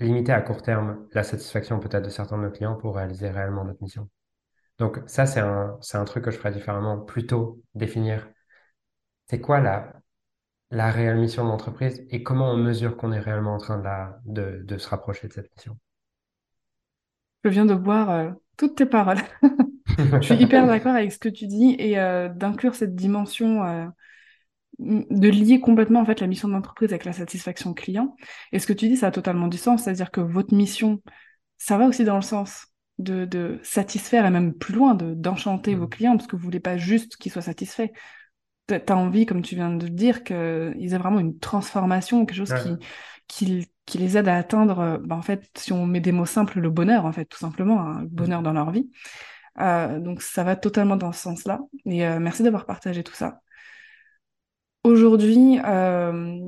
limiter 0.00 0.32
à 0.32 0.40
court 0.42 0.62
terme 0.62 1.06
la 1.12 1.22
satisfaction 1.24 1.80
peut-être 1.80 2.04
de 2.04 2.10
certains 2.10 2.38
de 2.38 2.42
nos 2.44 2.50
clients 2.50 2.76
pour 2.76 2.96
réaliser 2.96 3.30
réellement 3.30 3.64
notre 3.64 3.82
mission. 3.82 4.08
Donc 4.78 5.00
ça, 5.06 5.26
c'est 5.26 5.40
un, 5.40 5.78
c'est 5.82 5.98
un 5.98 6.04
truc 6.06 6.24
que 6.24 6.30
je 6.32 6.38
ferais 6.38 6.52
différemment, 6.52 6.98
plutôt 7.00 7.62
définir 7.74 8.28
c'est 9.28 9.40
quoi 9.40 9.60
la, 9.60 9.92
la 10.70 10.90
réelle 10.92 11.18
mission 11.18 11.44
de 11.44 11.50
l'entreprise 11.50 12.06
et 12.10 12.22
comment 12.24 12.50
on 12.52 12.56
mesure 12.58 12.96
qu'on 12.96 13.12
est 13.12 13.20
réellement 13.20 13.54
en 13.54 13.58
train 13.58 13.78
de, 13.78 13.84
la, 13.84 14.20
de, 14.26 14.62
de 14.64 14.78
se 14.78 14.88
rapprocher 14.88 15.28
de 15.28 15.32
cette 15.34 15.50
mission? 15.56 15.78
Je 17.44 17.50
viens 17.50 17.64
de 17.66 17.74
boire 17.74 18.10
euh, 18.10 18.30
toutes 18.56 18.76
tes 18.76 18.86
paroles. 18.86 19.18
Je 20.20 20.26
suis 20.26 20.36
hyper 20.36 20.66
d'accord 20.68 20.94
avec 20.94 21.12
ce 21.12 21.18
que 21.18 21.28
tu 21.28 21.46
dis 21.46 21.76
et 21.78 21.98
euh, 21.98 22.28
d'inclure 22.28 22.74
cette 22.74 22.94
dimension 22.96 23.64
euh, 23.64 23.86
de 24.78 25.28
lier 25.28 25.60
complètement 25.60 26.00
en 26.00 26.04
fait 26.04 26.20
la 26.20 26.26
mission 26.26 26.48
de 26.48 26.52
l'entreprise 26.54 26.90
avec 26.92 27.04
la 27.04 27.12
satisfaction 27.12 27.74
client. 27.74 28.16
Et 28.52 28.58
ce 28.58 28.66
que 28.66 28.72
tu 28.72 28.88
dis, 28.88 28.96
ça 28.96 29.08
a 29.08 29.10
totalement 29.10 29.48
du 29.48 29.58
sens, 29.58 29.84
c'est-à-dire 29.84 30.10
que 30.10 30.20
votre 30.20 30.54
mission, 30.54 31.02
ça 31.58 31.78
va 31.78 31.86
aussi 31.86 32.04
dans 32.04 32.16
le 32.16 32.22
sens 32.22 32.68
de, 32.98 33.24
de 33.26 33.60
satisfaire 33.62 34.26
et 34.26 34.30
même 34.30 34.54
plus 34.54 34.74
loin, 34.74 34.94
de 34.94 35.14
d'enchanter 35.14 35.74
vos 35.74 35.88
clients, 35.88 36.16
parce 36.16 36.26
que 36.28 36.36
vous 36.36 36.42
voulez 36.44 36.60
pas 36.60 36.76
juste 36.76 37.16
qu'ils 37.16 37.32
soient 37.32 37.42
satisfaits. 37.42 37.88
T'as 38.66 38.80
t'as 38.80 38.94
envie, 38.96 39.26
comme 39.26 39.42
tu 39.42 39.54
viens 39.54 39.70
de 39.74 39.84
le 39.86 39.90
dire, 39.92 40.24
qu'ils 40.24 40.36
aient 40.94 40.98
vraiment 40.98 41.20
une 41.20 41.38
transformation, 41.38 42.26
quelque 42.26 42.36
chose 42.36 42.52
Ouais. 42.52 42.62
qui, 42.62 42.78
qui, 43.28 43.66
qui 43.86 43.98
les 43.98 44.16
aide 44.18 44.28
à 44.28 44.36
atteindre, 44.36 44.98
bah, 45.04 45.16
en 45.16 45.22
fait, 45.22 45.48
si 45.56 45.72
on 45.72 45.86
met 45.86 46.00
des 46.00 46.12
mots 46.12 46.26
simples, 46.26 46.60
le 46.60 46.70
bonheur, 46.70 47.04
en 47.06 47.12
fait, 47.12 47.26
tout 47.26 47.38
simplement, 47.38 47.80
hein, 47.80 48.02
le 48.02 48.08
bonheur 48.08 48.42
dans 48.42 48.52
leur 48.52 48.70
vie. 48.72 48.90
Euh, 49.60 50.00
donc 50.00 50.22
ça 50.22 50.44
va 50.44 50.56
totalement 50.56 50.96
dans 50.96 51.12
ce 51.12 51.22
sens-là. 51.22 51.60
Et 51.86 52.06
euh, 52.06 52.18
merci 52.20 52.42
d'avoir 52.42 52.66
partagé 52.66 53.02
tout 53.04 53.14
ça. 53.14 53.40
Aujourd'hui, 54.86 55.58
euh, 55.64 56.38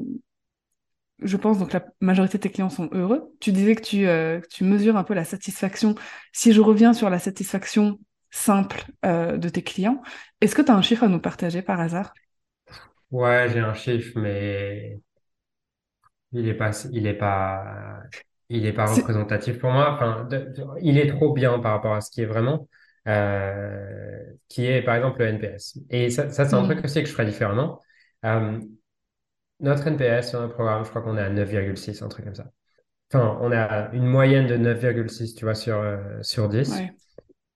je 1.20 1.37
pense 1.37 1.59
donc 1.59 1.72
la 1.72 1.85
majorité 2.01 2.38
de 2.38 2.42
tes 2.42 2.51
clients 2.51 2.70
sont 2.70 2.88
heureux. 2.92 3.35
Tu 3.40 3.51
disais 3.53 3.74
que 3.74 3.83
tu, 3.83 4.07
euh, 4.07 4.40
tu 4.51 4.64
mesures 4.64 4.96
un 4.96 5.05
peu 5.05 5.14
la 5.14 5.24
satisfaction. 5.24 5.94
Si 6.33 6.53
je 6.53 6.61
reviens 6.61 6.92
sur 6.94 7.11
la 7.11 7.18
satisfaction 7.18 7.98
simple 8.31 8.85
euh, 9.05 9.37
de 9.37 9.48
tes 9.48 9.62
clients, 9.62 10.01
est-ce 10.40 10.55
que 10.55 10.62
tu 10.62 10.70
as 10.70 10.77
un 10.77 10.83
chiffre 10.83 11.03
à 11.05 11.09
nous 11.09 11.20
partager 11.20 11.62
par 11.62 11.81
hasard? 11.81 12.12
Ouais, 13.11 13.48
j'ai 13.51 13.61
un 13.61 13.74
chiffre, 13.74 14.18
mais 14.18 15.01
il 16.33 16.48
est 16.48 16.55
pas, 16.55 16.70
il 16.92 17.07
est 17.07 17.14
pas, 17.14 18.01
il 18.48 18.66
est 18.66 18.72
pas 18.72 18.88
représentatif 18.94 19.59
pour 19.59 19.70
moi. 19.70 19.92
Enfin, 19.94 20.24
de- 20.24 20.38
de- 20.57 20.64
il 20.83 20.98
est 20.98 21.07
trop 21.09 21.33
bien 21.33 21.59
par 21.59 21.72
rapport 21.72 21.94
à 21.94 22.01
ce 22.01 22.11
qui 22.11 22.22
est 22.22 22.27
vraiment, 22.27 22.68
euh, 23.09 24.24
qui 24.48 24.66
est 24.66 24.83
par 24.83 24.96
exemple 24.96 25.20
le 25.20 25.27
NPS. 25.29 25.79
Et 25.90 26.11
ça, 26.11 26.31
ça 26.31 26.44
c'est 26.44 26.55
un 26.55 26.62
truc 26.62 26.85
aussi 26.85 27.01
que 27.03 27.09
je 27.09 27.12
ferais 27.12 27.27
différemment. 27.27 27.81
Euh, 28.24 28.61
Notre 29.61 29.87
NPS 29.88 30.31
sur 30.31 30.40
un 30.40 30.48
programme, 30.48 30.85
je 30.85 30.90
crois 30.90 31.02
qu'on 31.02 31.16
est 31.16 31.22
à 31.22 31.31
9,6, 31.31 32.02
un 32.02 32.09
truc 32.09 32.24
comme 32.24 32.35
ça. 32.35 32.50
Enfin, 33.12 33.38
on 33.40 33.52
à 33.52 33.90
une 33.92 34.07
moyenne 34.07 34.46
de 34.46 34.57
9,6, 34.57 35.35
tu 35.35 35.44
vois, 35.44 35.54
sur, 35.54 35.78
euh, 35.78 35.98
sur 36.22 36.48
10. 36.48 36.70
Ouais. 36.72 36.92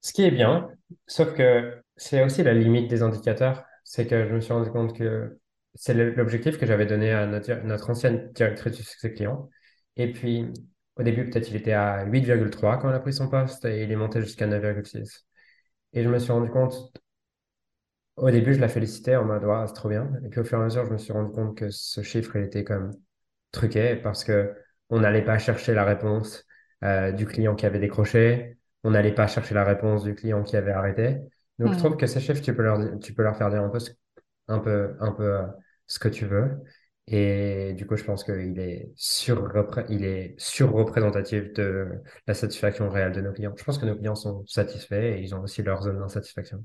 Ce 0.00 0.12
qui 0.12 0.24
est 0.24 0.30
bien, 0.30 0.68
sauf 1.06 1.34
que 1.34 1.82
c'est 1.96 2.24
aussi 2.24 2.42
la 2.42 2.54
limite 2.54 2.90
des 2.90 3.02
indicateurs. 3.02 3.64
C'est 3.84 4.06
que 4.06 4.26
je 4.28 4.34
me 4.34 4.40
suis 4.40 4.52
rendu 4.52 4.70
compte 4.70 4.96
que 4.96 5.38
c'est 5.74 5.94
l'objectif 5.94 6.58
que 6.58 6.66
j'avais 6.66 6.86
donné 6.86 7.12
à 7.12 7.26
notre, 7.26 7.52
notre 7.64 7.90
ancienne 7.90 8.30
directrice 8.34 8.76
du 8.76 8.82
succès 8.82 9.12
client. 9.14 9.48
Et 9.96 10.12
puis, 10.12 10.46
au 10.96 11.02
début, 11.02 11.28
peut-être 11.30 11.50
il 11.50 11.56
était 11.56 11.72
à 11.72 12.04
8,3 12.04 12.78
quand 12.78 12.88
elle 12.88 12.96
a 12.96 13.00
pris 13.00 13.12
son 13.12 13.28
poste 13.28 13.64
et 13.64 13.84
il 13.84 13.92
est 13.92 13.96
monté 13.96 14.20
jusqu'à 14.22 14.46
9,6. 14.46 15.26
Et 15.92 16.02
je 16.02 16.08
me 16.08 16.18
suis 16.18 16.32
rendu 16.32 16.50
compte 16.50 16.92
au 18.16 18.30
début, 18.30 18.54
je 18.54 18.60
la 18.60 18.68
félicitais 18.68 19.16
en 19.16 19.24
mode, 19.24 19.44
ouais, 19.44 19.66
c'est 19.66 19.72
trop 19.74 19.88
bien. 19.88 20.10
Et 20.24 20.28
puis 20.28 20.40
au 20.40 20.44
fur 20.44 20.58
et 20.58 20.62
à 20.62 20.64
mesure, 20.64 20.84
je 20.86 20.90
me 20.92 20.98
suis 20.98 21.12
rendu 21.12 21.32
compte 21.32 21.56
que 21.56 21.70
ce 21.70 22.02
chiffre, 22.02 22.36
il 22.36 22.44
était 22.44 22.64
quand 22.64 22.78
même 22.78 22.92
truqué 23.52 23.96
parce 23.96 24.24
que 24.24 24.54
on 24.90 25.00
n'allait 25.00 25.24
pas 25.24 25.38
chercher 25.38 25.74
la 25.74 25.84
réponse 25.84 26.44
euh, 26.84 27.12
du 27.12 27.26
client 27.26 27.54
qui 27.56 27.66
avait 27.66 27.78
décroché, 27.80 28.58
on 28.84 28.90
n'allait 28.90 29.14
pas 29.14 29.26
chercher 29.28 29.54
la 29.54 29.64
réponse 29.64 30.04
du 30.04 30.14
client 30.14 30.42
qui 30.42 30.56
avait 30.56 30.72
arrêté. 30.72 31.20
Donc 31.58 31.72
je 31.72 31.78
trouve 31.78 31.96
que 31.96 32.06
ces 32.06 32.20
chiffres, 32.20 32.42
tu 32.42 32.54
peux 32.54 32.62
leur, 32.62 32.98
tu 33.00 33.14
peux 33.14 33.22
leur 33.22 33.36
faire 33.36 33.50
dire 33.50 33.62
un 33.62 33.68
peu, 33.70 33.78
ce- 33.80 33.92
un 34.48 34.58
peu, 34.58 34.96
un 35.00 35.12
peu 35.12 35.24
euh, 35.38 35.46
ce 35.86 35.98
que 35.98 36.08
tu 36.08 36.26
veux. 36.26 36.58
Et 37.08 37.74
du 37.74 37.86
coup, 37.86 37.96
je 37.96 38.04
pense 38.04 38.24
qu'il 38.24 38.58
est 38.60 38.92
sur 38.96 39.50
il 39.90 40.04
est 40.04 40.34
surreprésentatif 40.38 41.52
de 41.54 41.88
la 42.26 42.34
satisfaction 42.34 42.88
réelle 42.90 43.12
de 43.12 43.20
nos 43.22 43.32
clients. 43.32 43.54
Je 43.58 43.64
pense 43.64 43.78
que 43.78 43.86
nos 43.86 43.96
clients 43.96 44.14
sont 44.14 44.46
satisfaits 44.46 44.94
et 45.18 45.20
ils 45.22 45.34
ont 45.34 45.40
aussi 45.42 45.62
leur 45.62 45.82
zone 45.82 45.98
d'insatisfaction. 45.98 46.64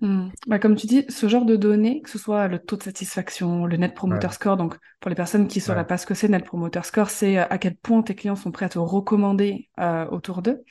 Bah, 0.00 0.58
comme 0.58 0.76
tu 0.76 0.86
dis, 0.86 1.04
ce 1.08 1.28
genre 1.28 1.44
de 1.44 1.56
données, 1.56 2.02
que 2.02 2.10
ce 2.10 2.18
soit 2.18 2.46
le 2.48 2.58
taux 2.58 2.76
de 2.76 2.82
satisfaction, 2.82 3.66
le 3.66 3.76
Net 3.76 3.94
Promoter 3.94 4.28
Score, 4.30 4.56
donc 4.56 4.76
pour 5.00 5.08
les 5.08 5.16
personnes 5.16 5.48
qui 5.48 5.58
ne 5.58 5.64
sauraient 5.64 5.86
pas 5.86 5.98
ce 5.98 6.06
que 6.06 6.14
c'est, 6.14 6.28
Net 6.28 6.44
Promoter 6.44 6.82
Score, 6.84 7.10
c'est 7.10 7.38
euh, 7.38 7.44
à 7.50 7.58
quel 7.58 7.74
point 7.74 8.02
tes 8.02 8.14
clients 8.14 8.36
sont 8.36 8.52
prêts 8.52 8.66
à 8.66 8.68
te 8.68 8.78
recommander 8.78 9.68
euh, 9.80 10.06
autour 10.06 10.42
d'eux. 10.42 10.62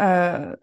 Euh, 0.00 0.56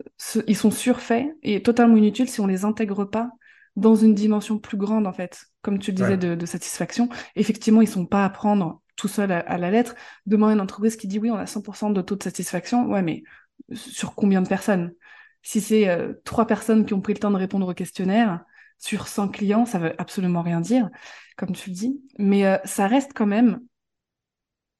ils 0.47 0.57
sont 0.57 0.71
surfaits 0.71 1.27
et 1.43 1.61
totalement 1.61 1.97
inutiles 1.97 2.29
si 2.29 2.41
on 2.41 2.47
les 2.47 2.65
intègre 2.65 3.05
pas 3.05 3.29
dans 3.75 3.95
une 3.95 4.15
dimension 4.15 4.57
plus 4.57 4.77
grande, 4.77 5.05
en 5.05 5.13
fait, 5.13 5.45
comme 5.61 5.77
tu 5.77 5.91
le 5.91 5.97
disais, 5.97 6.17
de, 6.17 6.45
satisfaction. 6.45 7.09
Effectivement, 7.35 7.81
ils 7.81 7.87
sont 7.87 8.07
pas 8.07 8.25
à 8.25 8.29
prendre 8.29 8.81
tout 8.95 9.07
seul 9.07 9.31
à, 9.31 9.57
la 9.57 9.71
lettre. 9.71 9.95
Demain, 10.25 10.51
une 10.51 10.59
entreprise 10.59 10.97
qui 10.97 11.07
dit 11.07 11.19
oui, 11.19 11.29
on 11.29 11.37
a 11.37 11.45
100% 11.45 11.93
de 11.93 12.01
taux 12.01 12.15
de 12.15 12.23
satisfaction, 12.23 12.87
ouais, 12.87 13.03
mais 13.03 13.23
sur 13.71 14.15
combien 14.15 14.41
de 14.41 14.47
personnes? 14.47 14.93
Si 15.41 15.61
c'est 15.61 15.89
euh, 15.89 16.13
trois 16.25 16.47
personnes 16.47 16.85
qui 16.85 16.93
ont 16.93 17.01
pris 17.01 17.13
le 17.13 17.19
temps 17.19 17.31
de 17.31 17.37
répondre 17.37 17.67
au 17.67 17.73
questionnaire 17.73 18.43
sur 18.77 19.07
100 19.07 19.29
clients, 19.29 19.65
ça 19.65 19.79
veut 19.79 19.93
absolument 19.99 20.41
rien 20.41 20.61
dire, 20.61 20.89
comme 21.37 21.53
tu 21.53 21.69
le 21.69 21.75
dis. 21.75 22.01
Mais 22.17 22.45
euh, 22.45 22.57
ça 22.65 22.87
reste 22.87 23.11
quand 23.13 23.25
même 23.25 23.59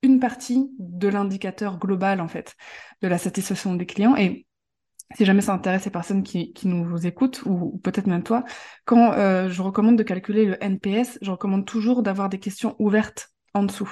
une 0.01 0.19
partie 0.19 0.69
de 0.79 1.07
l'indicateur 1.07 1.77
global, 1.77 2.21
en 2.21 2.27
fait, 2.27 2.55
de 3.01 3.07
la 3.07 3.17
satisfaction 3.17 3.75
des 3.75 3.85
clients. 3.85 4.15
Et 4.15 4.47
si 5.15 5.25
jamais 5.25 5.41
ça 5.41 5.53
intéresse 5.53 5.85
les 5.85 5.91
personnes 5.91 6.23
qui, 6.23 6.53
nous 6.65 7.05
écoutent, 7.05 7.43
ou, 7.45 7.79
peut-être 7.83 8.07
même 8.07 8.23
toi, 8.23 8.43
quand 8.85 9.13
euh, 9.13 9.49
je 9.49 9.61
recommande 9.61 9.97
de 9.97 10.03
calculer 10.03 10.45
le 10.45 10.63
NPS, 10.63 11.17
je 11.21 11.31
recommande 11.31 11.65
toujours 11.65 12.03
d'avoir 12.03 12.29
des 12.29 12.39
questions 12.39 12.75
ouvertes 12.79 13.29
en 13.53 13.63
dessous. 13.63 13.91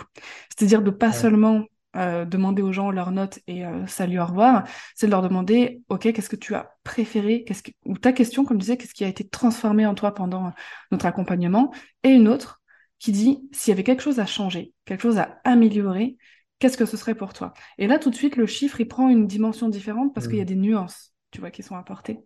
C'est-à-dire 0.49 0.81
de 0.81 0.91
pas 0.91 1.11
seulement 1.11 1.65
euh, 1.97 2.25
demander 2.25 2.61
aux 2.61 2.71
gens 2.71 2.91
leurs 2.91 3.11
notes 3.11 3.39
et 3.47 3.65
euh, 3.65 3.85
salut, 3.87 4.19
au 4.19 4.25
revoir, 4.25 4.67
c'est 4.95 5.07
de 5.07 5.11
leur 5.11 5.21
demander, 5.21 5.81
OK, 5.89 6.01
qu'est-ce 6.01 6.29
que 6.29 6.35
tu 6.35 6.55
as 6.55 6.71
préféré, 6.83 7.43
qu'est-ce 7.43 7.63
que... 7.63 7.71
ou 7.85 7.97
ta 7.97 8.13
question, 8.13 8.45
comme 8.45 8.57
je 8.57 8.61
disais, 8.61 8.77
qu'est-ce 8.77 8.93
qui 8.93 9.03
a 9.03 9.07
été 9.07 9.27
transformé 9.27 9.85
en 9.85 9.95
toi 9.95 10.13
pendant 10.13 10.51
notre 10.91 11.05
accompagnement, 11.05 11.73
et 12.03 12.09
une 12.09 12.27
autre 12.27 12.61
qui 12.99 13.11
dit, 13.11 13.47
s'il 13.51 13.71
y 13.71 13.73
avait 13.73 13.83
quelque 13.83 14.03
chose 14.03 14.19
à 14.19 14.25
changer, 14.25 14.73
quelque 14.85 15.01
chose 15.01 15.17
à 15.17 15.39
améliorer, 15.43 16.17
qu'est-ce 16.59 16.77
que 16.77 16.85
ce 16.85 16.97
serait 16.97 17.15
pour 17.15 17.33
toi? 17.33 17.53
Et 17.77 17.87
là, 17.87 17.99
tout 17.99 18.09
de 18.09 18.15
suite, 18.15 18.35
le 18.35 18.45
chiffre, 18.45 18.79
il 18.79 18.87
prend 18.87 19.09
une 19.09 19.27
dimension 19.27 19.69
différente 19.69 20.13
parce 20.13 20.27
qu'il 20.27 20.37
y 20.37 20.41
a 20.41 20.43
mmh. 20.43 20.47
des 20.47 20.55
nuances, 20.55 21.13
tu 21.31 21.39
vois, 21.39 21.51
qui 21.51 21.63
sont 21.63 21.75
apportées. 21.75 22.19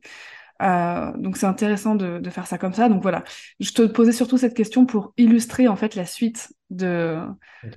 Euh, 0.62 1.12
donc 1.18 1.38
c'est 1.38 1.46
intéressant 1.46 1.96
de, 1.96 2.30
faire 2.30 2.48
ça 2.48 2.58
comme 2.58 2.74
ça. 2.74 2.90
Donc 2.90 3.02
voilà, 3.02 3.24
je 3.60 3.72
te 3.72 3.82
posais 3.82 4.12
surtout 4.12 4.38
cette 4.38 4.54
question 4.54 4.86
pour 4.86 5.14
illustrer 5.18 5.68
en 5.68 5.76
fait 5.76 5.96
la 5.96 6.06
suite 6.06 6.54
de, 6.70 7.20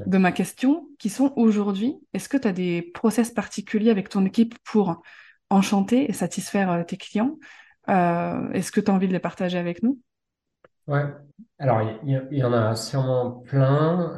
de 0.06 0.18
ma 0.18 0.32
question, 0.32 0.88
qui 0.98 1.08
sont 1.08 1.32
aujourd'hui, 1.36 1.96
est-ce 2.12 2.28
que 2.28 2.36
tu 2.36 2.46
as 2.46 2.52
des 2.52 2.82
process 2.94 3.30
particuliers 3.30 3.90
avec 3.90 4.08
ton 4.08 4.24
équipe 4.24 4.54
pour 4.64 5.02
enchanter 5.50 6.08
et 6.10 6.12
satisfaire 6.12 6.70
euh, 6.70 6.82
tes 6.84 6.96
clients? 6.96 7.38
Euh, 7.88 8.50
Est-ce 8.52 8.70
que 8.70 8.80
tu 8.80 8.90
as 8.90 8.94
envie 8.94 9.08
de 9.08 9.12
les 9.12 9.18
partager 9.18 9.58
avec 9.58 9.82
nous? 9.82 9.98
Ouais, 10.86 11.04
alors 11.58 11.80
il 12.04 12.22
y, 12.30 12.44
en 12.44 12.52
a 12.52 12.76
sûrement 12.76 13.30
plein. 13.46 14.14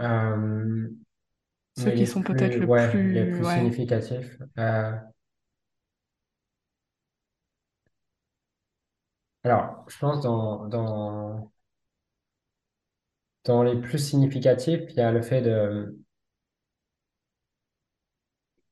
Ceux 1.79 1.93
qui 1.93 2.07
sont 2.07 2.23
peut-être 2.23 2.57
le 2.57 2.67
plus, 2.91 3.13
les 3.13 3.31
plus 3.31 3.45
significatifs. 3.45 4.37
Alors, 9.47 9.85
je 9.89 9.97
pense 9.99 10.21
dans, 10.23 10.67
dans, 10.69 11.51
dans 13.45 13.63
les 13.63 13.81
plus 13.81 13.99
significatifs, 13.99 14.83
il 14.91 14.97
y 14.97 15.01
a 15.01 15.11
le 15.11 15.23
fait 15.23 15.41
de... 15.41 15.97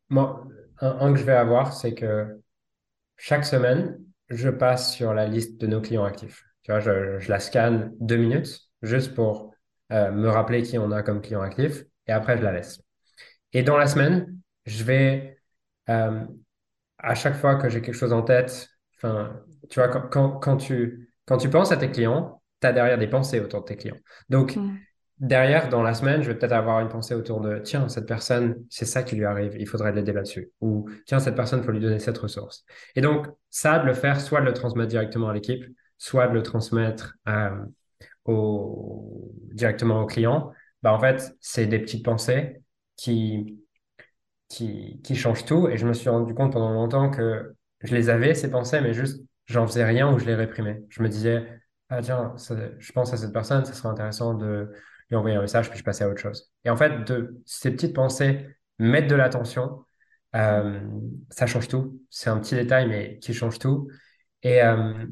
Moi, 0.08 0.44
un, 0.80 1.12
que 1.12 1.18
je 1.18 1.24
vais 1.24 1.32
avoir, 1.32 1.72
c'est 1.72 1.94
que 1.94 2.40
chaque 3.16 3.44
semaine, 3.46 4.00
je 4.30 4.50
passe 4.50 4.94
sur 4.94 5.14
la 5.14 5.26
liste 5.28 5.60
de 5.60 5.66
nos 5.66 5.82
clients 5.82 6.04
actifs. 6.04 6.44
Tu 6.62 6.72
vois, 6.72 6.80
je, 6.80 7.28
la 7.30 7.40
scanne 7.40 7.94
deux 8.00 8.16
minutes 8.16 8.60
juste 8.82 9.14
pour 9.14 9.54
euh, 9.92 10.12
me 10.12 10.28
rappeler 10.28 10.62
qui 10.62 10.78
on 10.78 10.92
a 10.92 11.02
comme 11.02 11.22
client 11.22 11.42
actif 11.42 11.84
et 12.06 12.12
après, 12.12 12.38
je 12.38 12.42
la 12.44 12.52
laisse. 12.52 12.82
Et 13.52 13.62
dans 13.62 13.78
la 13.78 13.86
semaine, 13.88 14.38
je 14.66 14.84
vais, 14.84 15.38
euh, 15.90 16.24
à 16.98 17.14
chaque 17.14 17.36
fois 17.36 17.56
que 17.56 17.68
j'ai 17.68 17.82
quelque 17.82 17.94
chose 17.96 18.12
en 18.12 18.22
tête, 18.22 18.68
enfin, 18.96 19.40
tu 19.68 19.80
vois, 19.80 19.88
quand, 19.88 20.38
quand, 20.38 20.56
tu, 20.56 21.10
quand 21.26 21.38
tu 21.38 21.50
penses 21.50 21.72
à 21.72 21.76
tes 21.76 21.90
clients, 21.90 22.42
tu 22.60 22.66
as 22.66 22.72
derrière 22.72 22.98
des 22.98 23.08
pensées 23.08 23.40
autour 23.40 23.60
de 23.60 23.66
tes 23.66 23.76
clients. 23.76 23.98
Donc, 24.28 24.58
derrière, 25.18 25.68
dans 25.68 25.82
la 25.82 25.94
semaine, 25.94 26.22
je 26.22 26.28
vais 26.28 26.38
peut-être 26.38 26.52
avoir 26.52 26.80
une 26.80 26.88
pensée 26.88 27.14
autour 27.14 27.40
de 27.40 27.58
tiens, 27.58 27.88
cette 27.88 28.06
personne, 28.06 28.64
c'est 28.70 28.84
ça 28.84 29.02
qui 29.02 29.16
lui 29.16 29.24
arrive, 29.24 29.56
il 29.58 29.66
faudrait 29.66 29.92
l'aider 29.92 30.12
là-dessus. 30.12 30.50
Ou 30.60 30.88
tiens, 31.06 31.18
cette 31.18 31.36
personne, 31.36 31.60
il 31.60 31.64
faut 31.64 31.72
lui 31.72 31.80
donner 31.80 31.98
cette 31.98 32.18
ressource. 32.18 32.64
Et 32.96 33.00
donc, 33.00 33.26
ça, 33.50 33.78
de 33.78 33.86
le 33.86 33.94
faire, 33.94 34.20
soit 34.20 34.40
de 34.40 34.46
le 34.46 34.52
transmettre 34.52 34.88
directement 34.88 35.28
à 35.28 35.34
l'équipe, 35.34 35.64
soit 35.98 36.26
de 36.28 36.34
le 36.34 36.42
transmettre 36.42 37.16
euh, 37.28 37.50
au, 38.24 39.32
directement 39.52 40.00
au 40.02 40.06
client, 40.06 40.52
bah, 40.82 40.92
en 40.92 40.98
fait, 40.98 41.34
c'est 41.40 41.66
des 41.66 41.78
petites 41.78 42.04
pensées 42.04 42.60
qui, 42.96 43.58
qui, 44.48 45.00
qui 45.02 45.14
changent 45.14 45.44
tout. 45.44 45.68
Et 45.68 45.76
je 45.76 45.86
me 45.86 45.92
suis 45.92 46.08
rendu 46.10 46.34
compte 46.34 46.52
pendant 46.52 46.72
longtemps 46.72 47.10
que 47.10 47.54
je 47.80 47.94
les 47.94 48.10
avais, 48.10 48.34
ces 48.34 48.50
pensées, 48.50 48.80
mais 48.80 48.94
juste 48.94 49.22
j'en 49.46 49.66
faisais 49.66 49.84
rien 49.84 50.12
ou 50.12 50.18
je 50.18 50.24
les 50.24 50.34
réprimais. 50.34 50.82
Je 50.88 51.02
me 51.02 51.08
disais, 51.08 51.46
ah 51.88 52.00
tiens, 52.02 52.34
je 52.78 52.92
pense 52.92 53.12
à 53.12 53.16
cette 53.16 53.32
personne, 53.32 53.64
ça 53.64 53.72
serait 53.72 53.88
intéressant 53.88 54.34
de 54.34 54.72
lui 55.10 55.16
envoyer 55.16 55.36
un 55.36 55.42
message, 55.42 55.70
puis 55.70 55.78
je 55.78 55.84
passais 55.84 56.04
à 56.04 56.08
autre 56.08 56.20
chose. 56.20 56.52
Et 56.64 56.70
en 56.70 56.76
fait, 56.76 57.04
de 57.04 57.40
ces 57.46 57.70
petites 57.70 57.94
pensées, 57.94 58.46
mettre 58.78 59.08
de 59.08 59.14
l'attention, 59.14 59.84
euh, 60.34 60.80
ça 61.30 61.46
change 61.46 61.68
tout. 61.68 62.00
C'est 62.10 62.30
un 62.30 62.38
petit 62.40 62.54
détail, 62.54 62.88
mais 62.88 63.18
qui 63.18 63.34
change 63.34 63.58
tout. 63.58 63.88
Et, 64.42 64.62
euh, 64.62 65.06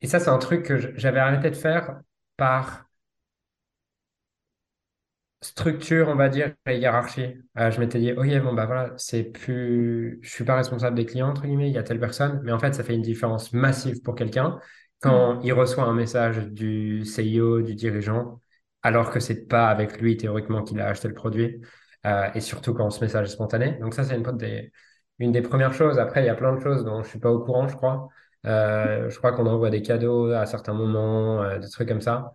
et 0.00 0.06
ça, 0.06 0.20
c'est 0.20 0.28
un 0.30 0.38
truc 0.38 0.64
que 0.64 0.96
j'avais 0.98 1.20
arrêté 1.20 1.50
de 1.50 1.56
faire 1.56 2.00
par 2.36 2.83
structure, 5.44 6.08
on 6.08 6.14
va 6.14 6.28
dire, 6.28 6.54
et 6.66 6.78
hiérarchie. 6.78 7.36
Euh, 7.58 7.70
je 7.70 7.78
m'étais 7.78 7.98
dit, 7.98 8.12
ok, 8.12 8.26
bon, 8.42 8.54
bah 8.54 8.66
voilà, 8.66 8.94
c'est 8.96 9.24
plus, 9.24 10.18
je 10.22 10.30
suis 10.30 10.44
pas 10.44 10.56
responsable 10.56 10.96
des 10.96 11.04
clients, 11.04 11.28
entre 11.28 11.42
guillemets, 11.42 11.68
il 11.68 11.74
y 11.74 11.78
a 11.78 11.82
telle 11.82 12.00
personne, 12.00 12.40
mais 12.44 12.52
en 12.52 12.58
fait, 12.58 12.72
ça 12.74 12.82
fait 12.82 12.94
une 12.94 13.02
différence 13.02 13.52
massive 13.52 14.00
pour 14.02 14.14
quelqu'un 14.14 14.58
quand 15.00 15.36
mm. 15.36 15.40
il 15.44 15.52
reçoit 15.52 15.84
un 15.84 15.92
message 15.92 16.38
du 16.48 17.04
CIO, 17.04 17.60
du 17.60 17.74
dirigeant, 17.74 18.40
alors 18.82 19.10
que 19.10 19.20
c'est 19.20 19.46
pas 19.46 19.68
avec 19.68 20.00
lui, 20.00 20.16
théoriquement, 20.16 20.62
qu'il 20.62 20.80
a 20.80 20.88
acheté 20.88 21.08
le 21.08 21.14
produit, 21.14 21.60
euh, 22.06 22.28
et 22.34 22.40
surtout 22.40 22.72
quand 22.72 22.88
ce 22.90 23.00
message 23.04 23.28
est 23.28 23.32
spontané. 23.32 23.72
Donc 23.80 23.92
ça, 23.94 24.04
c'est 24.04 24.16
une, 24.16 24.22
des, 24.38 24.72
une 25.18 25.32
des 25.32 25.42
premières 25.42 25.74
choses. 25.74 25.98
Après, 25.98 26.22
il 26.22 26.26
y 26.26 26.30
a 26.30 26.34
plein 26.34 26.54
de 26.54 26.60
choses 26.60 26.84
dont 26.84 27.02
je 27.02 27.08
suis 27.08 27.18
pas 27.18 27.30
au 27.30 27.40
courant, 27.40 27.68
je 27.68 27.76
crois. 27.76 28.08
Euh, 28.46 29.10
je 29.10 29.18
crois 29.18 29.32
qu'on 29.32 29.46
envoie 29.46 29.70
des 29.70 29.82
cadeaux 29.82 30.32
à 30.32 30.46
certains 30.46 30.74
moments, 30.74 31.58
des 31.58 31.68
trucs 31.68 31.88
comme 31.88 32.00
ça. 32.00 32.32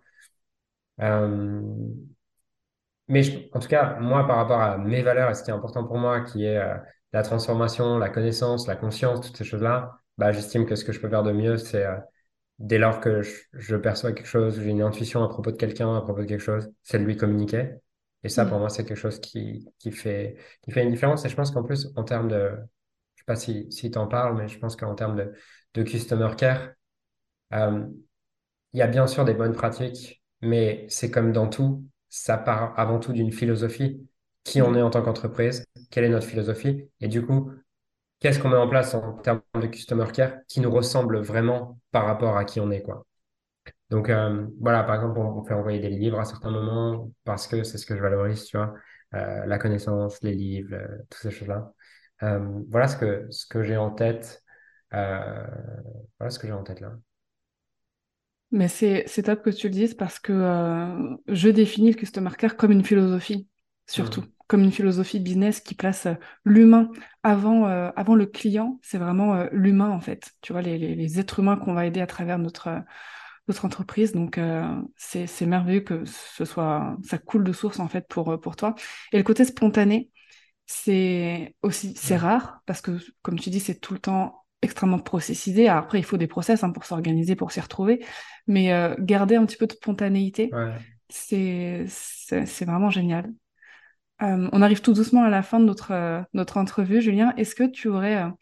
Mais 3.10 3.50
en 3.52 3.58
tout 3.58 3.68
cas, 3.68 3.98
moi, 3.98 4.24
par 4.26 4.36
rapport 4.36 4.60
à 4.60 4.78
mes 4.78 5.02
valeurs 5.02 5.30
et 5.30 5.34
ce 5.34 5.42
qui 5.42 5.50
est 5.50 5.52
important 5.52 5.84
pour 5.84 5.98
moi, 5.98 6.20
qui 6.20 6.44
est 6.44 6.58
euh, 6.58 6.76
la 7.12 7.22
transformation, 7.22 7.98
la 7.98 8.08
connaissance, 8.08 8.68
la 8.68 8.76
conscience, 8.76 9.20
toutes 9.20 9.36
ces 9.36 9.44
choses-là, 9.44 9.98
bah, 10.16 10.30
j'estime 10.30 10.64
que 10.64 10.76
ce 10.76 10.84
que 10.84 10.92
je 10.92 11.00
peux 11.00 11.08
faire 11.08 11.24
de 11.24 11.32
mieux, 11.32 11.56
c'est 11.56 11.84
euh, 11.84 11.96
dès 12.60 12.78
lors 12.78 13.00
que 13.00 13.22
je, 13.22 13.76
perçois 13.76 14.12
quelque 14.12 14.28
chose, 14.28 14.60
j'ai 14.60 14.70
une 14.70 14.82
intuition 14.82 15.24
à 15.24 15.28
propos 15.28 15.50
de 15.50 15.56
quelqu'un, 15.56 15.96
à 15.96 16.02
propos 16.02 16.20
de 16.20 16.26
quelque 16.26 16.40
chose, 16.40 16.70
c'est 16.84 17.00
de 17.00 17.04
lui 17.04 17.16
communiquer. 17.16 17.72
Et 18.22 18.28
ça, 18.28 18.46
pour 18.46 18.58
mm. 18.58 18.60
moi, 18.60 18.68
c'est 18.70 18.84
quelque 18.84 18.96
chose 18.96 19.18
qui, 19.20 19.68
qui, 19.80 19.90
fait, 19.90 20.36
qui 20.62 20.70
fait 20.70 20.84
une 20.84 20.90
différence. 20.90 21.24
Et 21.24 21.28
je 21.28 21.34
pense 21.34 21.50
qu'en 21.50 21.64
plus, 21.64 21.92
en 21.96 22.04
termes 22.04 22.28
de, 22.28 22.52
je 23.16 23.22
sais 23.22 23.26
pas 23.26 23.36
si, 23.36 23.72
si 23.72 23.90
tu 23.90 23.98
en 23.98 24.06
parles, 24.06 24.36
mais 24.36 24.46
je 24.46 24.58
pense 24.60 24.76
qu'en 24.76 24.94
termes 24.94 25.16
de, 25.16 25.32
de 25.74 25.82
customer 25.82 26.30
care, 26.38 26.70
euh, 27.54 27.86
il 28.72 28.78
y 28.78 28.82
a 28.82 28.86
bien 28.86 29.08
sûr 29.08 29.24
des 29.24 29.34
bonnes 29.34 29.54
pratiques, 29.54 30.22
mais 30.42 30.86
c'est 30.88 31.10
comme 31.10 31.32
dans 31.32 31.48
tout, 31.48 31.84
ça 32.10 32.36
part 32.36 32.74
avant 32.78 32.98
tout 33.00 33.12
d'une 33.12 33.32
philosophie. 33.32 34.06
Qui 34.44 34.62
on 34.62 34.74
est 34.74 34.82
en 34.82 34.90
tant 34.90 35.02
qu'entreprise, 35.02 35.66
quelle 35.90 36.04
est 36.04 36.08
notre 36.08 36.26
philosophie, 36.26 36.88
et 37.00 37.08
du 37.08 37.24
coup, 37.24 37.52
qu'est-ce 38.20 38.38
qu'on 38.40 38.48
met 38.48 38.56
en 38.56 38.68
place 38.68 38.94
en 38.94 39.14
termes 39.14 39.42
de 39.60 39.66
customer 39.66 40.06
care 40.12 40.32
qui 40.48 40.60
nous 40.60 40.70
ressemble 40.70 41.20
vraiment 41.20 41.78
par 41.92 42.06
rapport 42.06 42.36
à 42.38 42.44
qui 42.46 42.60
on 42.60 42.70
est, 42.70 42.82
quoi? 42.82 43.06
Donc 43.90 44.08
euh, 44.08 44.46
voilà, 44.60 44.84
par 44.84 44.94
exemple, 44.96 45.18
on, 45.18 45.44
fait 45.44 45.54
envoyer 45.54 45.80
des 45.80 45.90
livres 45.90 46.18
à 46.20 46.24
certains 46.24 46.50
moments 46.50 47.10
parce 47.24 47.46
que 47.46 47.64
c'est 47.64 47.78
ce 47.78 47.86
que 47.86 47.96
je 47.96 48.02
valorise, 48.02 48.44
tu 48.44 48.56
vois, 48.56 48.74
euh, 49.14 49.44
la 49.46 49.58
connaissance, 49.58 50.22
les 50.22 50.34
livres, 50.34 50.74
euh, 50.74 50.98
toutes 51.10 51.20
ces 51.22 51.30
choses-là. 51.30 51.72
voilà 52.68 52.88
ce 52.88 52.96
que 52.96 53.26
ce 53.30 53.46
que 53.46 53.62
j'ai 53.62 53.76
en 53.76 53.90
tête. 53.90 54.42
voilà 54.92 56.30
ce 56.30 56.38
que 56.38 56.46
j'ai 56.46 56.52
en 56.52 56.62
tête 56.64 56.80
là. 56.80 56.92
Mais 58.52 58.68
c'est, 58.68 59.04
c'est 59.06 59.24
top 59.24 59.42
que 59.42 59.50
tu 59.50 59.68
le 59.68 59.72
dises 59.74 59.94
parce 59.94 60.18
que 60.18 60.32
euh, 60.32 61.16
je 61.28 61.48
définis 61.48 61.90
le 61.92 61.96
Customer 61.96 62.30
Care 62.36 62.56
comme 62.56 62.72
une 62.72 62.84
philosophie, 62.84 63.46
surtout, 63.86 64.22
mmh. 64.22 64.32
comme 64.48 64.62
une 64.62 64.72
philosophie 64.72 65.20
business 65.20 65.60
qui 65.60 65.74
place 65.74 66.06
euh, 66.06 66.14
l'humain 66.44 66.90
avant, 67.22 67.68
euh, 67.68 67.90
avant 67.94 68.16
le 68.16 68.26
client. 68.26 68.80
C'est 68.82 68.98
vraiment 68.98 69.46
l'humain, 69.52 69.90
en 69.90 70.00
fait. 70.00 70.32
Tu 70.40 70.52
vois, 70.52 70.62
les, 70.62 70.78
les, 70.78 70.96
les 70.96 71.20
êtres 71.20 71.38
humains 71.38 71.56
qu'on 71.56 71.74
va 71.74 71.86
aider 71.86 72.00
à 72.00 72.06
travers 72.06 72.38
notre, 72.38 72.82
votre 73.46 73.64
entreprise. 73.64 74.12
Donc, 74.12 74.38
euh, 74.38 74.64
c'est 74.96 75.46
merveilleux 75.46 75.80
que 75.80 76.04
ce 76.04 76.44
soit, 76.44 76.96
ça 77.04 77.18
coule 77.18 77.44
de 77.44 77.52
source 77.52 77.78
en 77.78 77.88
fait 77.88 78.06
pour, 78.08 78.40
pour 78.40 78.56
toi. 78.56 78.74
Et 79.12 79.16
le 79.16 79.22
côté 79.22 79.44
spontané, 79.44 80.10
c'est 80.66 81.56
aussi, 81.62 81.94
c'est 81.96 82.16
rare 82.16 82.62
parce 82.66 82.80
que, 82.80 82.98
comme 83.22 83.38
tu 83.38 83.50
dis, 83.50 83.60
c'est 83.60 83.80
tout 83.80 83.92
le 83.92 83.98
temps 83.98 84.44
extrêmement 84.62 84.98
processisé. 84.98 85.68
après, 85.68 85.98
il 85.98 86.04
faut 86.04 86.16
des 86.16 86.26
process 86.26 86.62
hein, 86.62 86.70
pour 86.70 86.84
s'organiser, 86.84 87.34
pour 87.34 87.50
s'y 87.50 87.60
retrouver. 87.60 88.04
Mais 88.50 88.72
euh, 88.72 88.96
garder 88.98 89.36
un 89.36 89.46
petit 89.46 89.56
peu 89.56 89.68
de 89.68 89.72
spontanéité, 89.72 90.50
c'est 91.08 91.86
vraiment 92.62 92.90
génial. 92.90 93.30
Euh, 94.22 94.48
on 94.50 94.60
arrive 94.60 94.80
tout 94.80 94.92
doucement 94.92 95.22
à 95.22 95.30
la 95.30 95.42
fin 95.42 95.60
de 95.60 95.64
notre, 95.66 95.92
euh, 95.92 96.20
notre 96.34 96.56
entrevue. 96.56 97.00
Julien, 97.00 97.32
est-ce 97.36 97.54
que 97.54 97.62
tu 97.62 97.86
aurais 97.86 98.16
un 98.16 98.36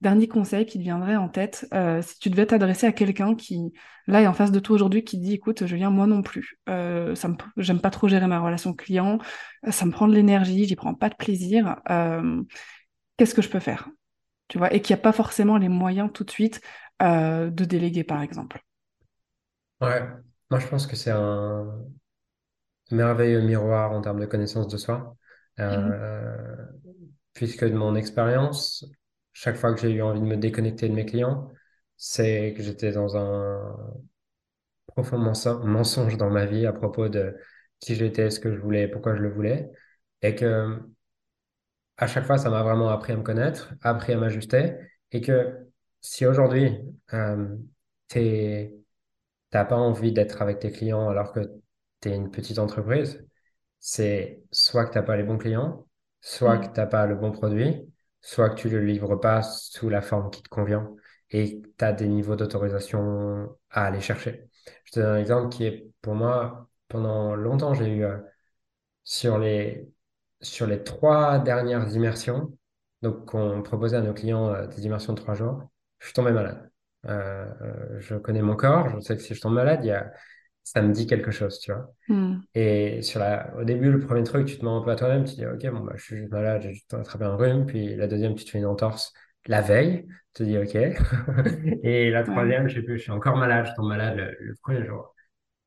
dernier 0.00 0.26
conseil 0.26 0.66
qui 0.66 0.78
te 0.78 0.82
viendrait 0.82 1.14
en 1.14 1.28
tête 1.28 1.72
si 2.02 2.18
tu 2.18 2.28
devais 2.28 2.44
t'adresser 2.44 2.88
à 2.88 2.92
quelqu'un 2.92 3.36
qui, 3.36 3.72
là, 4.08 4.20
est 4.20 4.26
en 4.26 4.32
face 4.32 4.50
de 4.50 4.58
toi 4.58 4.74
aujourd'hui, 4.74 5.04
qui 5.04 5.16
dit, 5.18 5.34
écoute, 5.34 5.64
Julien, 5.64 5.90
moi 5.90 6.08
non 6.08 6.22
plus, 6.22 6.58
ça 6.66 7.28
me, 7.28 7.36
j'aime 7.56 7.80
pas 7.80 7.90
trop 7.90 8.08
gérer 8.08 8.26
ma 8.26 8.40
relation 8.40 8.74
client, 8.74 9.20
ça 9.70 9.86
me 9.86 9.92
prend 9.92 10.08
de 10.08 10.14
l'énergie, 10.14 10.64
j'y 10.64 10.74
prends 10.74 10.94
pas 10.94 11.08
de 11.08 11.14
plaisir. 11.14 11.76
Qu'est-ce 13.16 13.34
que 13.36 13.42
je 13.42 13.48
peux 13.48 13.60
faire? 13.60 13.90
Tu 14.48 14.58
vois, 14.58 14.74
et 14.74 14.82
qui 14.82 14.92
a 14.92 14.96
pas 14.96 15.12
forcément 15.12 15.56
les 15.56 15.68
moyens 15.68 16.10
tout 16.12 16.24
de 16.24 16.30
suite 16.32 16.60
euh, 17.00 17.50
de 17.50 17.64
déléguer, 17.64 18.02
par 18.02 18.22
exemple. 18.22 18.60
Ouais, 19.82 20.00
moi 20.50 20.60
je 20.60 20.66
pense 20.68 20.86
que 20.86 20.96
c'est 20.96 21.10
un 21.10 21.84
merveilleux 22.90 23.40
miroir 23.42 23.92
en 23.92 24.00
termes 24.02 24.20
de 24.20 24.26
connaissance 24.26 24.68
de 24.68 24.76
soi, 24.76 25.16
euh, 25.60 26.66
puisque 27.34 27.64
de 27.64 27.74
mon 27.74 27.94
expérience, 27.96 28.84
chaque 29.32 29.56
fois 29.56 29.74
que 29.74 29.80
j'ai 29.80 29.90
eu 29.92 30.02
envie 30.02 30.20
de 30.20 30.26
me 30.26 30.36
déconnecter 30.36 30.88
de 30.88 30.94
mes 30.94 31.06
clients, 31.06 31.50
c'est 31.96 32.54
que 32.56 32.62
j'étais 32.62 32.92
dans 32.92 33.16
un 33.16 33.76
profond 34.86 35.18
mensonge 35.18 36.16
dans 36.16 36.30
ma 36.30 36.46
vie 36.46 36.66
à 36.66 36.72
propos 36.72 37.08
de 37.08 37.36
qui 37.80 37.94
j'étais, 37.96 38.30
ce 38.30 38.40
que 38.40 38.52
je 38.54 38.60
voulais, 38.60 38.88
pourquoi 38.88 39.16
je 39.16 39.22
le 39.22 39.30
voulais, 39.32 39.70
et 40.22 40.34
que 40.36 40.78
à 41.96 42.06
chaque 42.06 42.24
fois, 42.26 42.38
ça 42.38 42.50
m'a 42.50 42.62
vraiment 42.62 42.88
appris 42.90 43.12
à 43.12 43.16
me 43.16 43.22
connaître, 43.22 43.74
appris 43.82 44.12
à 44.12 44.16
m'ajuster. 44.18 44.74
Et 45.12 45.20
que 45.20 45.68
si 46.00 46.26
aujourd'hui, 46.26 46.78
euh, 47.12 47.56
tu 48.08 48.18
n'as 49.56 49.64
pas 49.64 49.76
envie 49.76 50.12
d'être 50.12 50.42
avec 50.42 50.60
tes 50.60 50.72
clients 50.72 51.08
alors 51.08 51.32
que 51.32 51.40
tu 52.00 52.10
es 52.10 52.16
une 52.16 52.30
petite 52.30 52.58
entreprise, 52.58 53.24
c'est 53.80 54.42
soit 54.50 54.86
que 54.86 54.92
tu 54.92 54.98
n'as 54.98 55.04
pas 55.04 55.16
les 55.16 55.24
bons 55.24 55.38
clients, 55.38 55.86
soit 56.20 56.58
que 56.58 56.66
mm. 56.66 56.72
tu 56.72 56.80
n'as 56.80 56.86
pas 56.86 57.06
le 57.06 57.16
bon 57.16 57.32
produit, 57.32 57.92
soit 58.20 58.50
que 58.50 58.56
tu 58.56 58.68
ne 58.68 58.74
le 58.78 58.86
livres 58.86 59.16
pas 59.16 59.42
sous 59.42 59.88
la 59.88 60.02
forme 60.02 60.30
qui 60.30 60.42
te 60.42 60.48
convient 60.48 60.94
et 61.30 61.62
tu 61.78 61.84
as 61.84 61.92
des 61.92 62.08
niveaux 62.08 62.36
d'autorisation 62.36 63.56
à 63.70 63.86
aller 63.86 64.00
chercher. 64.00 64.48
Je 64.84 64.92
te 64.92 65.00
donne 65.00 65.16
un 65.16 65.18
exemple 65.18 65.48
qui 65.50 65.64
est 65.64 65.86
pour 66.02 66.14
moi, 66.14 66.68
pendant 66.88 67.34
longtemps, 67.34 67.74
j'ai 67.74 67.88
eu 67.88 68.04
euh, 68.04 68.18
sur 69.04 69.38
les 69.38 69.88
sur 70.40 70.66
les 70.66 70.82
trois 70.84 71.38
dernières 71.38 71.94
immersions, 71.94 72.56
donc 73.02 73.26
qu'on 73.26 73.62
proposait 73.62 73.96
à 73.98 74.02
nos 74.02 74.14
clients 74.14 74.48
euh, 74.48 74.66
des 74.66 74.86
immersions 74.86 75.12
de 75.14 75.20
trois 75.20 75.34
jours, 75.34 75.70
je 76.00 76.06
suis 76.06 76.14
tombé 76.14 76.32
malade. 76.32 76.71
Euh, 77.06 77.46
euh, 77.62 78.00
je 78.00 78.14
connais 78.14 78.42
mon 78.42 78.56
corps, 78.56 78.88
je 78.90 79.00
sais 79.00 79.16
que 79.16 79.22
si 79.22 79.34
je 79.34 79.40
tombe 79.40 79.54
malade, 79.54 79.80
il 79.82 79.88
y 79.88 79.92
a, 79.92 80.12
ça 80.62 80.82
me 80.82 80.92
dit 80.92 81.06
quelque 81.06 81.30
chose, 81.30 81.58
tu 81.58 81.72
vois. 81.72 81.92
Hmm. 82.08 82.40
Et 82.54 83.02
sur 83.02 83.20
la, 83.20 83.52
au 83.56 83.64
début, 83.64 83.90
le 83.90 83.98
premier 83.98 84.22
truc, 84.22 84.46
tu 84.46 84.58
te 84.58 84.64
mens 84.64 84.80
un 84.80 84.84
peu 84.84 84.90
à 84.90 84.96
toi-même, 84.96 85.24
tu 85.24 85.34
dis, 85.34 85.46
OK, 85.46 85.66
bon, 85.70 85.80
bah, 85.80 85.94
je 85.96 86.02
suis 86.02 86.16
juste 86.16 86.30
malade, 86.30 86.62
j'ai 86.62 86.74
juste 86.74 86.94
attrapé 86.94 87.24
un 87.24 87.36
rhume. 87.36 87.66
Puis 87.66 87.96
la 87.96 88.06
deuxième, 88.06 88.34
tu 88.34 88.44
te 88.44 88.50
fais 88.50 88.58
une 88.58 88.66
entorse 88.66 89.12
la 89.46 89.60
veille, 89.60 90.06
tu 90.34 90.44
te 90.44 90.44
dis, 90.44 90.58
OK. 90.58 90.74
et 91.82 92.10
la 92.10 92.22
troisième, 92.22 92.68
je 92.68 92.76
sais 92.76 92.82
plus, 92.82 92.98
je 92.98 93.02
suis 93.02 93.10
encore 93.12 93.36
malade, 93.36 93.66
je 93.66 93.74
tombe 93.74 93.88
malade 93.88 94.16
le, 94.16 94.54
premier 94.62 94.86
jour. 94.86 95.14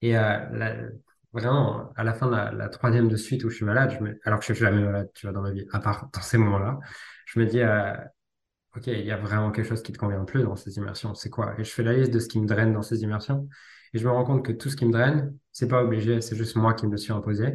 Et 0.02 0.18
euh, 0.18 0.40
la, 0.52 0.76
vraiment, 1.34 1.92
à 1.96 2.04
la 2.04 2.14
fin 2.14 2.28
de 2.28 2.58
la, 2.58 2.70
troisième 2.70 3.10
de 3.10 3.18
suite 3.18 3.44
où 3.44 3.50
je 3.50 3.58
suis 3.58 3.66
malade, 3.66 3.96
je 3.98 4.04
me... 4.04 4.20
alors 4.24 4.40
que 4.40 4.46
je 4.46 4.54
suis 4.54 4.64
jamais 4.64 4.82
malade, 4.82 5.10
tu 5.14 5.26
vois, 5.26 5.34
dans 5.34 5.42
ma 5.42 5.52
vie, 5.52 5.66
à 5.74 5.80
part 5.80 6.10
dans 6.14 6.22
ces 6.22 6.38
moments-là, 6.38 6.80
je 7.26 7.40
me 7.40 7.46
dis, 7.46 7.62
euh, 7.62 7.94
OK, 8.76 8.88
il 8.88 9.06
y 9.06 9.12
a 9.12 9.18
vraiment 9.18 9.52
quelque 9.52 9.68
chose 9.68 9.82
qui 9.84 9.94
te 9.94 9.98
convient 9.98 10.26
plus 10.26 10.44
dans 10.44 10.56
ces 10.56 10.76
immersions. 10.78 11.16
C'est 11.16 11.30
quoi? 11.30 11.56
Et 11.60 11.64
je 11.64 11.72
fais 11.72 11.84
la 11.84 11.94
liste 11.94 12.12
de 12.14 12.20
ce 12.20 12.28
qui 12.28 12.40
me 12.42 12.48
draine 12.48 12.74
dans 12.74 12.82
ces 12.82 13.04
immersions. 13.04 13.48
Et 13.94 14.00
je 14.00 14.06
me 14.06 14.12
rends 14.12 14.26
compte 14.26 14.46
que 14.46 14.52
tout 14.52 14.70
ce 14.70 14.76
qui 14.76 14.86
me 14.86 14.92
draine, 14.92 15.38
c'est 15.52 15.68
pas 15.70 15.82
obligé, 15.84 16.20
c'est 16.22 16.36
juste 16.36 16.56
moi 16.58 16.74
qui 16.74 16.86
me 16.86 16.92
le 16.92 16.98
suis 16.98 17.14
imposé. 17.14 17.54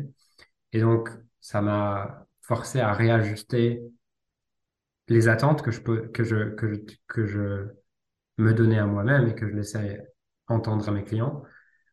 Et 0.72 0.80
donc, 0.80 1.10
ça 1.40 1.62
m'a 1.62 2.26
forcé 2.42 2.80
à 2.80 2.92
réajuster 2.94 3.82
les 5.08 5.28
attentes 5.28 5.62
que 5.62 5.70
je 5.70 5.80
peux, 5.80 6.08
que 6.08 6.24
je, 6.24 6.54
que 6.54 6.72
je, 6.74 6.80
que 7.06 7.26
je 7.26 7.66
me 8.38 8.54
donnais 8.54 8.78
à 8.78 8.86
moi-même 8.86 9.28
et 9.28 9.34
que 9.34 9.48
je 9.48 9.54
laissais 9.56 10.06
entendre 10.48 10.88
à 10.88 10.92
mes 10.92 11.04
clients 11.04 11.44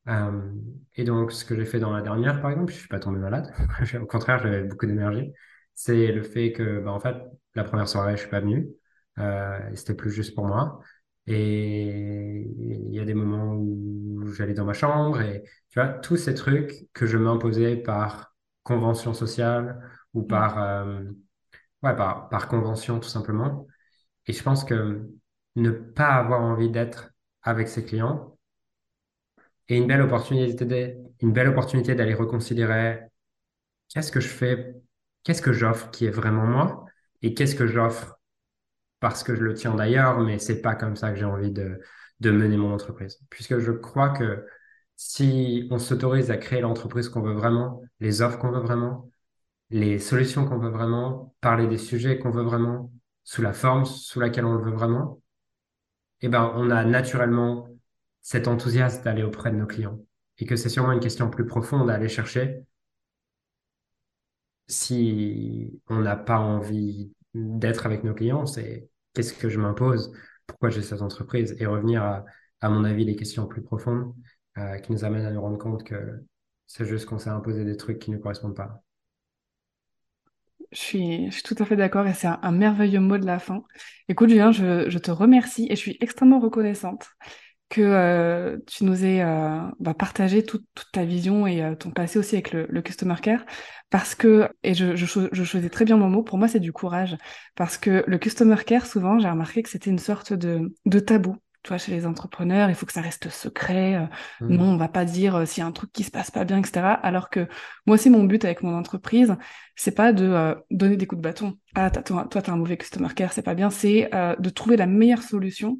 euh, 0.09 0.51
et 0.95 1.05
donc, 1.05 1.31
ce 1.33 1.45
que 1.45 1.55
j'ai 1.55 1.65
fait 1.65 1.79
dans 1.79 1.91
la 1.93 2.01
dernière, 2.01 2.41
par 2.41 2.51
exemple, 2.51 2.73
je 2.73 2.79
suis 2.79 2.89
pas 2.89 2.99
tombé 2.99 3.19
malade. 3.19 3.53
Au 4.01 4.07
contraire, 4.07 4.39
j'avais 4.39 4.63
beaucoup 4.63 4.87
d'énergie. 4.87 5.33
C'est 5.75 6.11
le 6.11 6.23
fait 6.23 6.53
que, 6.53 6.81
bah, 6.81 6.91
en 6.91 6.99
fait, 6.99 7.15
la 7.55 7.63
première 7.63 7.87
soirée, 7.89 8.13
je 8.17 8.21
suis 8.23 8.29
pas 8.31 8.41
venu. 8.41 8.69
Euh, 9.19 9.59
c'était 9.75 9.93
plus 9.95 10.11
juste 10.11 10.35
pour 10.35 10.45
moi. 10.45 10.79
Et 11.27 12.45
il 12.57 12.93
y 12.93 12.99
a 12.99 13.05
des 13.05 13.13
moments 13.13 13.53
où 13.53 14.31
j'allais 14.33 14.53
dans 14.53 14.65
ma 14.65 14.73
chambre 14.73 15.21
et 15.21 15.43
tu 15.69 15.79
vois, 15.79 15.89
tous 15.89 16.15
ces 16.17 16.33
trucs 16.33 16.87
que 16.93 17.05
je 17.05 17.17
m'imposais 17.17 17.75
par 17.75 18.33
convention 18.63 19.13
sociale 19.13 19.81
ou 20.13 20.21
mm. 20.21 20.27
par, 20.27 20.59
euh, 20.59 21.03
ouais, 21.83 21.95
par, 21.95 22.29
par 22.29 22.47
convention 22.47 22.99
tout 22.99 23.09
simplement. 23.09 23.67
Et 24.27 24.33
je 24.33 24.43
pense 24.43 24.63
que 24.63 25.09
ne 25.55 25.71
pas 25.71 26.09
avoir 26.09 26.41
envie 26.41 26.69
d'être 26.69 27.11
avec 27.41 27.67
ses 27.67 27.85
clients, 27.85 28.37
et 29.69 29.77
une 29.77 29.87
belle 29.87 30.01
opportunité, 30.01 30.97
une 31.21 31.33
belle 31.33 31.49
opportunité 31.49 31.95
d'aller 31.95 32.13
reconsidérer 32.13 33.01
qu'est-ce 33.89 34.11
que 34.11 34.19
je 34.19 34.27
fais, 34.27 34.75
qu'est-ce 35.23 35.41
que 35.41 35.53
j'offre 35.53 35.91
qui 35.91 36.05
est 36.05 36.11
vraiment 36.11 36.45
moi 36.45 36.85
et 37.21 37.33
qu'est-ce 37.33 37.55
que 37.55 37.67
j'offre 37.67 38.16
parce 38.99 39.23
que 39.23 39.35
je 39.35 39.41
le 39.43 39.53
tiens 39.53 39.75
d'ailleurs, 39.75 40.19
mais 40.19 40.39
c'est 40.39 40.61
pas 40.61 40.75
comme 40.75 40.95
ça 40.95 41.11
que 41.11 41.17
j'ai 41.17 41.25
envie 41.25 41.51
de, 41.51 41.79
de 42.19 42.31
mener 42.31 42.57
mon 42.57 42.73
entreprise. 42.73 43.19
Puisque 43.29 43.59
je 43.59 43.71
crois 43.71 44.09
que 44.09 44.45
si 44.95 45.67
on 45.71 45.79
s'autorise 45.79 46.31
à 46.31 46.37
créer 46.37 46.61
l'entreprise 46.61 47.09
qu'on 47.09 47.21
veut 47.21 47.33
vraiment, 47.33 47.81
les 47.99 48.21
offres 48.21 48.39
qu'on 48.39 48.51
veut 48.51 48.59
vraiment, 48.61 49.11
les 49.69 49.99
solutions 49.99 50.45
qu'on 50.47 50.59
veut 50.59 50.69
vraiment, 50.69 51.35
parler 51.41 51.67
des 51.67 51.77
sujets 51.77 52.19
qu'on 52.19 52.31
veut 52.31 52.43
vraiment, 52.43 52.91
sous 53.23 53.41
la 53.41 53.53
forme 53.53 53.85
sous 53.85 54.19
laquelle 54.19 54.45
on 54.45 54.53
le 54.55 54.63
veut 54.63 54.71
vraiment, 54.75 55.21
eh 56.21 56.29
ben, 56.29 56.51
on 56.55 56.69
a 56.71 56.83
naturellement 56.85 57.69
cet 58.21 58.47
enthousiasme 58.47 59.03
d'aller 59.03 59.23
auprès 59.23 59.51
de 59.51 59.55
nos 59.55 59.67
clients 59.67 59.99
et 60.39 60.45
que 60.45 60.55
c'est 60.55 60.69
sûrement 60.69 60.91
une 60.91 60.99
question 60.99 61.29
plus 61.29 61.45
profonde 61.45 61.89
à 61.89 61.93
aller 61.95 62.09
chercher 62.09 62.61
si 64.67 65.81
on 65.87 66.01
n'a 66.01 66.15
pas 66.15 66.39
envie 66.39 67.13
d'être 67.33 67.85
avec 67.85 68.03
nos 68.03 68.13
clients, 68.13 68.45
c'est 68.45 68.89
qu'est-ce 69.13 69.33
que 69.33 69.49
je 69.49 69.59
m'impose, 69.59 70.11
pourquoi 70.45 70.69
j'ai 70.69 70.81
cette 70.81 71.01
entreprise 71.01 71.55
et 71.59 71.65
revenir 71.65 72.03
à, 72.03 72.25
à 72.61 72.69
mon 72.69 72.83
avis 72.83 73.05
les 73.05 73.15
questions 73.15 73.47
plus 73.47 73.61
profondes 73.61 74.13
euh, 74.57 74.77
qui 74.77 74.91
nous 74.91 75.03
amènent 75.03 75.25
à 75.25 75.31
nous 75.31 75.41
rendre 75.41 75.57
compte 75.57 75.83
que 75.83 76.23
c'est 76.65 76.85
juste 76.85 77.05
qu'on 77.05 77.19
s'est 77.19 77.29
imposé 77.29 77.63
des 77.63 77.77
trucs 77.77 77.99
qui 77.99 78.11
ne 78.11 78.17
correspondent 78.17 78.55
pas. 78.55 78.81
Je 80.71 80.79
suis, 80.79 81.25
je 81.27 81.31
suis 81.31 81.43
tout 81.43 81.55
à 81.59 81.65
fait 81.65 81.77
d'accord 81.77 82.05
et 82.07 82.13
c'est 82.13 82.27
un, 82.27 82.51
merveilleux 82.51 82.99
mot 82.99 83.17
de 83.17 83.25
la 83.25 83.39
fin. 83.39 83.63
Écoute, 84.09 84.29
Julien, 84.29 84.51
je, 84.51 84.89
je 84.89 84.97
te 84.97 85.11
remercie 85.11 85.67
et 85.69 85.75
je 85.75 85.79
suis 85.79 85.97
extrêmement 86.01 86.39
reconnaissante 86.39 87.07
que 87.69 87.81
euh, 87.81 88.57
tu 88.65 88.85
nous 88.85 89.03
aies 89.03 89.21
euh, 89.21 89.59
bah, 89.79 89.93
partagé 89.93 90.43
toute, 90.43 90.65
ta 90.93 91.03
vision 91.03 91.47
et 91.47 91.61
euh, 91.61 91.75
ton 91.75 91.91
passé 91.91 92.17
aussi 92.17 92.35
avec 92.35 92.51
le, 92.51 92.65
le, 92.69 92.81
Customer 92.81 93.15
Care. 93.21 93.45
Parce 93.89 94.15
que, 94.15 94.49
et 94.63 94.73
je, 94.73 94.95
je, 94.95 95.05
je 95.31 95.43
choisis 95.43 95.69
très 95.69 95.85
bien 95.85 95.97
mon 95.97 96.09
mot, 96.09 96.23
pour 96.23 96.37
moi 96.37 96.47
c'est 96.47 96.59
du 96.59 96.71
courage. 96.71 97.17
Parce 97.55 97.77
que 97.77 98.03
le 98.07 98.17
Customer 98.17 98.57
Care, 98.65 98.85
souvent, 98.85 99.19
j'ai 99.19 99.29
remarqué 99.29 99.63
que 99.63 99.69
c'était 99.69 99.89
une 99.89 99.99
sorte 99.99 100.33
de, 100.33 100.73
de 100.85 100.99
tabou. 100.99 101.35
Tu 101.63 101.69
vois, 101.69 101.77
chez 101.77 101.91
les 101.91 102.05
entrepreneurs, 102.05 102.69
il 102.69 102.75
faut 102.75 102.85
que 102.85 102.93
ça 102.93 103.01
reste 103.01 103.29
secret. 103.29 103.95
Euh, 103.95 104.05
mmh. 104.45 104.55
Non, 104.55 104.65
on 104.65 104.77
va 104.77 104.87
pas 104.87 105.03
dire 105.03 105.35
euh, 105.35 105.45
s'il 105.45 105.61
y 105.61 105.63
a 105.65 105.67
un 105.67 105.73
truc 105.73 105.91
qui 105.91 106.03
se 106.03 106.11
passe 106.11 106.31
pas 106.31 106.45
bien, 106.45 106.57
etc. 106.59 106.79
Alors 107.03 107.29
que 107.29 107.47
moi 107.85 107.95
aussi, 107.95 108.09
mon 108.09 108.23
but 108.23 108.45
avec 108.45 108.63
mon 108.63 108.77
entreprise, 108.77 109.35
c'est 109.75 109.95
pas 109.95 110.13
de 110.13 110.55
donner 110.71 110.95
des 110.95 111.05
coups 111.05 111.19
de 111.19 111.27
bâton. 111.27 111.57
Ah, 111.75 111.91
toi, 111.91 112.27
toi, 112.31 112.41
t'as 112.41 112.51
un 112.53 112.57
mauvais 112.57 112.77
Customer 112.77 113.09
Care, 113.13 113.33
c'est 113.33 113.41
pas 113.41 113.55
bien. 113.55 113.69
C'est 113.69 114.09
de 114.39 114.49
trouver 114.49 114.77
la 114.77 114.85
meilleure 114.85 115.23
solution 115.23 115.79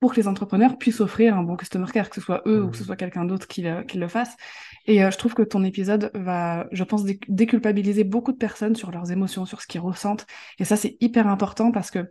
pour 0.00 0.12
que 0.12 0.16
les 0.16 0.26
entrepreneurs 0.26 0.78
puissent 0.78 1.00
offrir 1.00 1.36
un 1.36 1.42
bon 1.42 1.56
customer 1.56 1.86
care, 1.92 2.08
que 2.08 2.16
ce 2.16 2.22
soit 2.22 2.42
eux 2.46 2.64
ou 2.64 2.70
que 2.70 2.76
ce 2.76 2.82
mmh. 2.82 2.86
soit 2.86 2.96
quelqu'un 2.96 3.24
d'autre 3.26 3.46
qui, 3.46 3.62
le 3.62 4.08
fasse. 4.08 4.34
Et 4.86 5.04
euh, 5.04 5.10
je 5.10 5.18
trouve 5.18 5.34
que 5.34 5.42
ton 5.42 5.62
épisode 5.62 6.10
va, 6.14 6.66
je 6.72 6.82
pense, 6.84 7.04
déculpabiliser 7.28 8.02
beaucoup 8.04 8.32
de 8.32 8.38
personnes 8.38 8.74
sur 8.74 8.90
leurs 8.90 9.12
émotions, 9.12 9.44
sur 9.44 9.60
ce 9.60 9.66
qu'ils 9.66 9.82
ressentent. 9.82 10.26
Et 10.58 10.64
ça, 10.64 10.76
c'est 10.76 10.96
hyper 11.00 11.26
important 11.28 11.70
parce 11.70 11.90
que, 11.90 12.08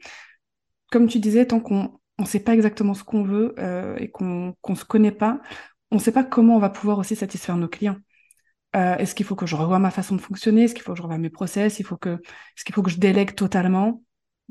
comme 0.92 1.08
tu 1.08 1.20
disais, 1.20 1.48
tant 1.48 1.60
qu'on 1.60 2.00
ne 2.20 2.26
sait 2.26 2.40
pas 2.40 2.54
exactement 2.54 2.94
ce 2.94 3.04
qu'on 3.04 3.24
veut 3.24 3.56
euh, 3.58 3.96
et 3.98 4.12
qu'on 4.12 4.56
ne 4.68 4.76
se 4.76 4.86
connaît 4.86 5.12
pas, 5.12 5.42
on 5.90 5.96
ne 5.96 6.02
sait 6.02 6.12
pas 6.12 6.24
comment 6.24 6.56
on 6.56 6.60
va 6.60 6.70
pouvoir 6.70 7.00
aussi 7.00 7.16
satisfaire 7.16 7.58
nos 7.58 7.68
clients. 7.68 7.98
Euh, 8.76 8.98
est-ce 8.98 9.16
qu'il 9.16 9.26
faut 9.26 9.36
que 9.36 9.48
je 9.48 9.56
revoie 9.56 9.80
ma 9.80 9.90
façon 9.90 10.16
de 10.16 10.22
fonctionner? 10.22 10.66
Est-ce 10.66 10.76
qu'il 10.76 10.84
faut 10.84 10.92
que 10.92 10.98
je 11.00 11.02
revoie 11.02 11.18
mes 11.18 11.32
process? 11.32 11.80
Il 11.80 11.84
faut 11.84 11.98
que, 11.98 12.10
Est-ce 12.10 12.64
qu'il 12.64 12.76
faut 12.76 12.84
que 12.84 12.92
je 12.92 13.00
délègue 13.00 13.34
totalement? 13.34 14.04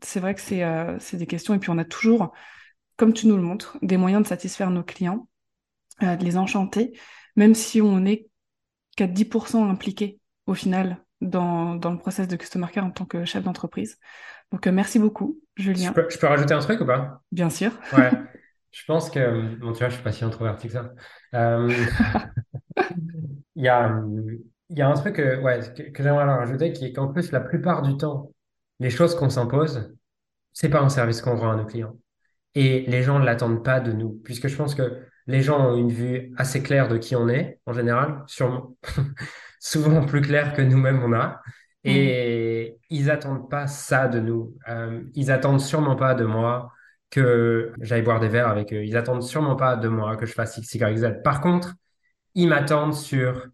C'est 0.02 0.18
vrai 0.18 0.34
que 0.34 0.40
c'est 0.40 1.16
des 1.16 1.26
questions. 1.26 1.54
Et 1.54 1.60
puis 1.60 1.70
on 1.70 1.78
a 1.78 1.84
toujours 1.84 2.32
comme 2.98 3.14
tu 3.14 3.26
nous 3.26 3.36
le 3.36 3.42
montres, 3.42 3.78
des 3.80 3.96
moyens 3.96 4.22
de 4.22 4.28
satisfaire 4.28 4.70
nos 4.70 4.82
clients. 4.82 5.26
de 6.02 6.22
les 6.22 6.36
enchanter, 6.36 6.92
même 7.34 7.54
si 7.54 7.80
on 7.80 8.00
n'est 8.00 8.28
qu'à 8.96 9.06
10% 9.06 9.68
impliqué 9.68 10.20
au 10.46 10.54
final 10.54 10.98
dans, 11.20 11.74
dans 11.74 11.90
le 11.90 11.98
process 11.98 12.28
de 12.28 12.36
Customer 12.36 12.66
Care 12.72 12.84
en 12.84 12.90
tant 12.90 13.06
que 13.06 13.24
chef 13.24 13.42
d'entreprise. 13.42 13.98
Donc 14.52 14.66
merci 14.66 14.98
beaucoup, 14.98 15.40
Julien. 15.56 15.92
Je 15.96 16.18
peux, 16.18 16.26
rajouter 16.26 16.54
un 16.54 16.60
truc 16.60 16.80
ou 16.80 16.86
pas? 16.86 17.22
Bien 17.32 17.50
sûr. 17.50 17.72
Ouais. 17.96 18.10
Je 18.70 18.84
pense 18.84 19.10
que, 19.10 19.56
bon, 19.56 19.72
tu 19.72 19.78
vois, 19.78 19.88
je 19.88 19.94
suis 19.94 20.04
pas 20.04 20.12
si 20.12 20.24
introverti 20.24 20.68
que 20.68 20.74
ça. 20.74 20.92
Il 23.56 23.64
y 23.64 23.68
a, 23.68 24.00
il 24.70 24.78
y 24.78 24.82
a 24.82 24.88
un 24.88 24.94
truc 24.94 25.16
que, 25.16 25.40
ouais, 25.40 25.58
que, 25.92 26.02
j'aimerais 26.02 26.24
rajouter 26.24 26.72
qui 26.72 26.84
est 26.84 26.92
qu'en 26.92 27.08
plus, 27.08 27.32
la 27.32 27.40
plupart 27.40 27.82
du 27.82 27.96
temps, 27.96 28.30
les 28.78 28.90
choses 28.90 29.16
qu'on 29.16 29.30
s'impose, 29.30 29.92
c'est 30.52 30.68
pas 30.68 30.80
un 30.80 30.88
service 30.88 31.22
qu'on 31.22 31.34
rend 31.34 31.50
à 31.50 31.56
nos 31.56 31.64
clients. 31.64 31.96
Et 32.58 32.84
les 32.88 33.04
gens 33.04 33.20
ne 33.20 33.24
l'attendent 33.24 33.62
pas 33.62 33.78
de 33.78 33.92
nous, 33.92 34.20
puisque 34.24 34.48
je 34.48 34.56
pense 34.56 34.74
que 34.74 35.04
les 35.28 35.42
gens 35.42 35.64
ont 35.64 35.76
une 35.76 35.92
vue 35.92 36.34
assez 36.36 36.60
claire 36.60 36.88
de 36.88 36.98
qui 36.98 37.14
on 37.14 37.28
est, 37.28 37.60
en 37.66 37.72
général, 37.72 38.24
sûrement, 38.26 38.76
souvent 39.60 40.04
plus 40.04 40.22
claire 40.22 40.54
que 40.54 40.62
nous-mêmes 40.62 41.00
on 41.04 41.12
a. 41.12 41.40
Et 41.84 42.72
mmh. 42.72 42.84
ils 42.90 43.10
attendent 43.12 43.48
pas 43.48 43.68
ça 43.68 44.08
de 44.08 44.18
nous. 44.18 44.56
Euh, 44.68 45.04
ils 45.14 45.30
attendent 45.30 45.60
sûrement 45.60 45.94
pas 45.94 46.16
de 46.16 46.24
moi 46.24 46.72
que 47.10 47.72
j'aille 47.80 48.02
boire 48.02 48.18
des 48.18 48.26
verres 48.26 48.48
avec 48.48 48.72
eux. 48.72 48.84
Ils 48.84 48.96
attendent 48.96 49.22
sûrement 49.22 49.54
pas 49.54 49.76
de 49.76 49.86
moi 49.86 50.16
que 50.16 50.26
je 50.26 50.32
fasse 50.32 50.58
X, 50.58 50.74
Y, 50.74 50.96
Z. 50.96 51.22
Par 51.22 51.40
contre, 51.40 51.74
ils 52.34 52.48
m'attendent 52.48 52.94
sur 52.94 53.46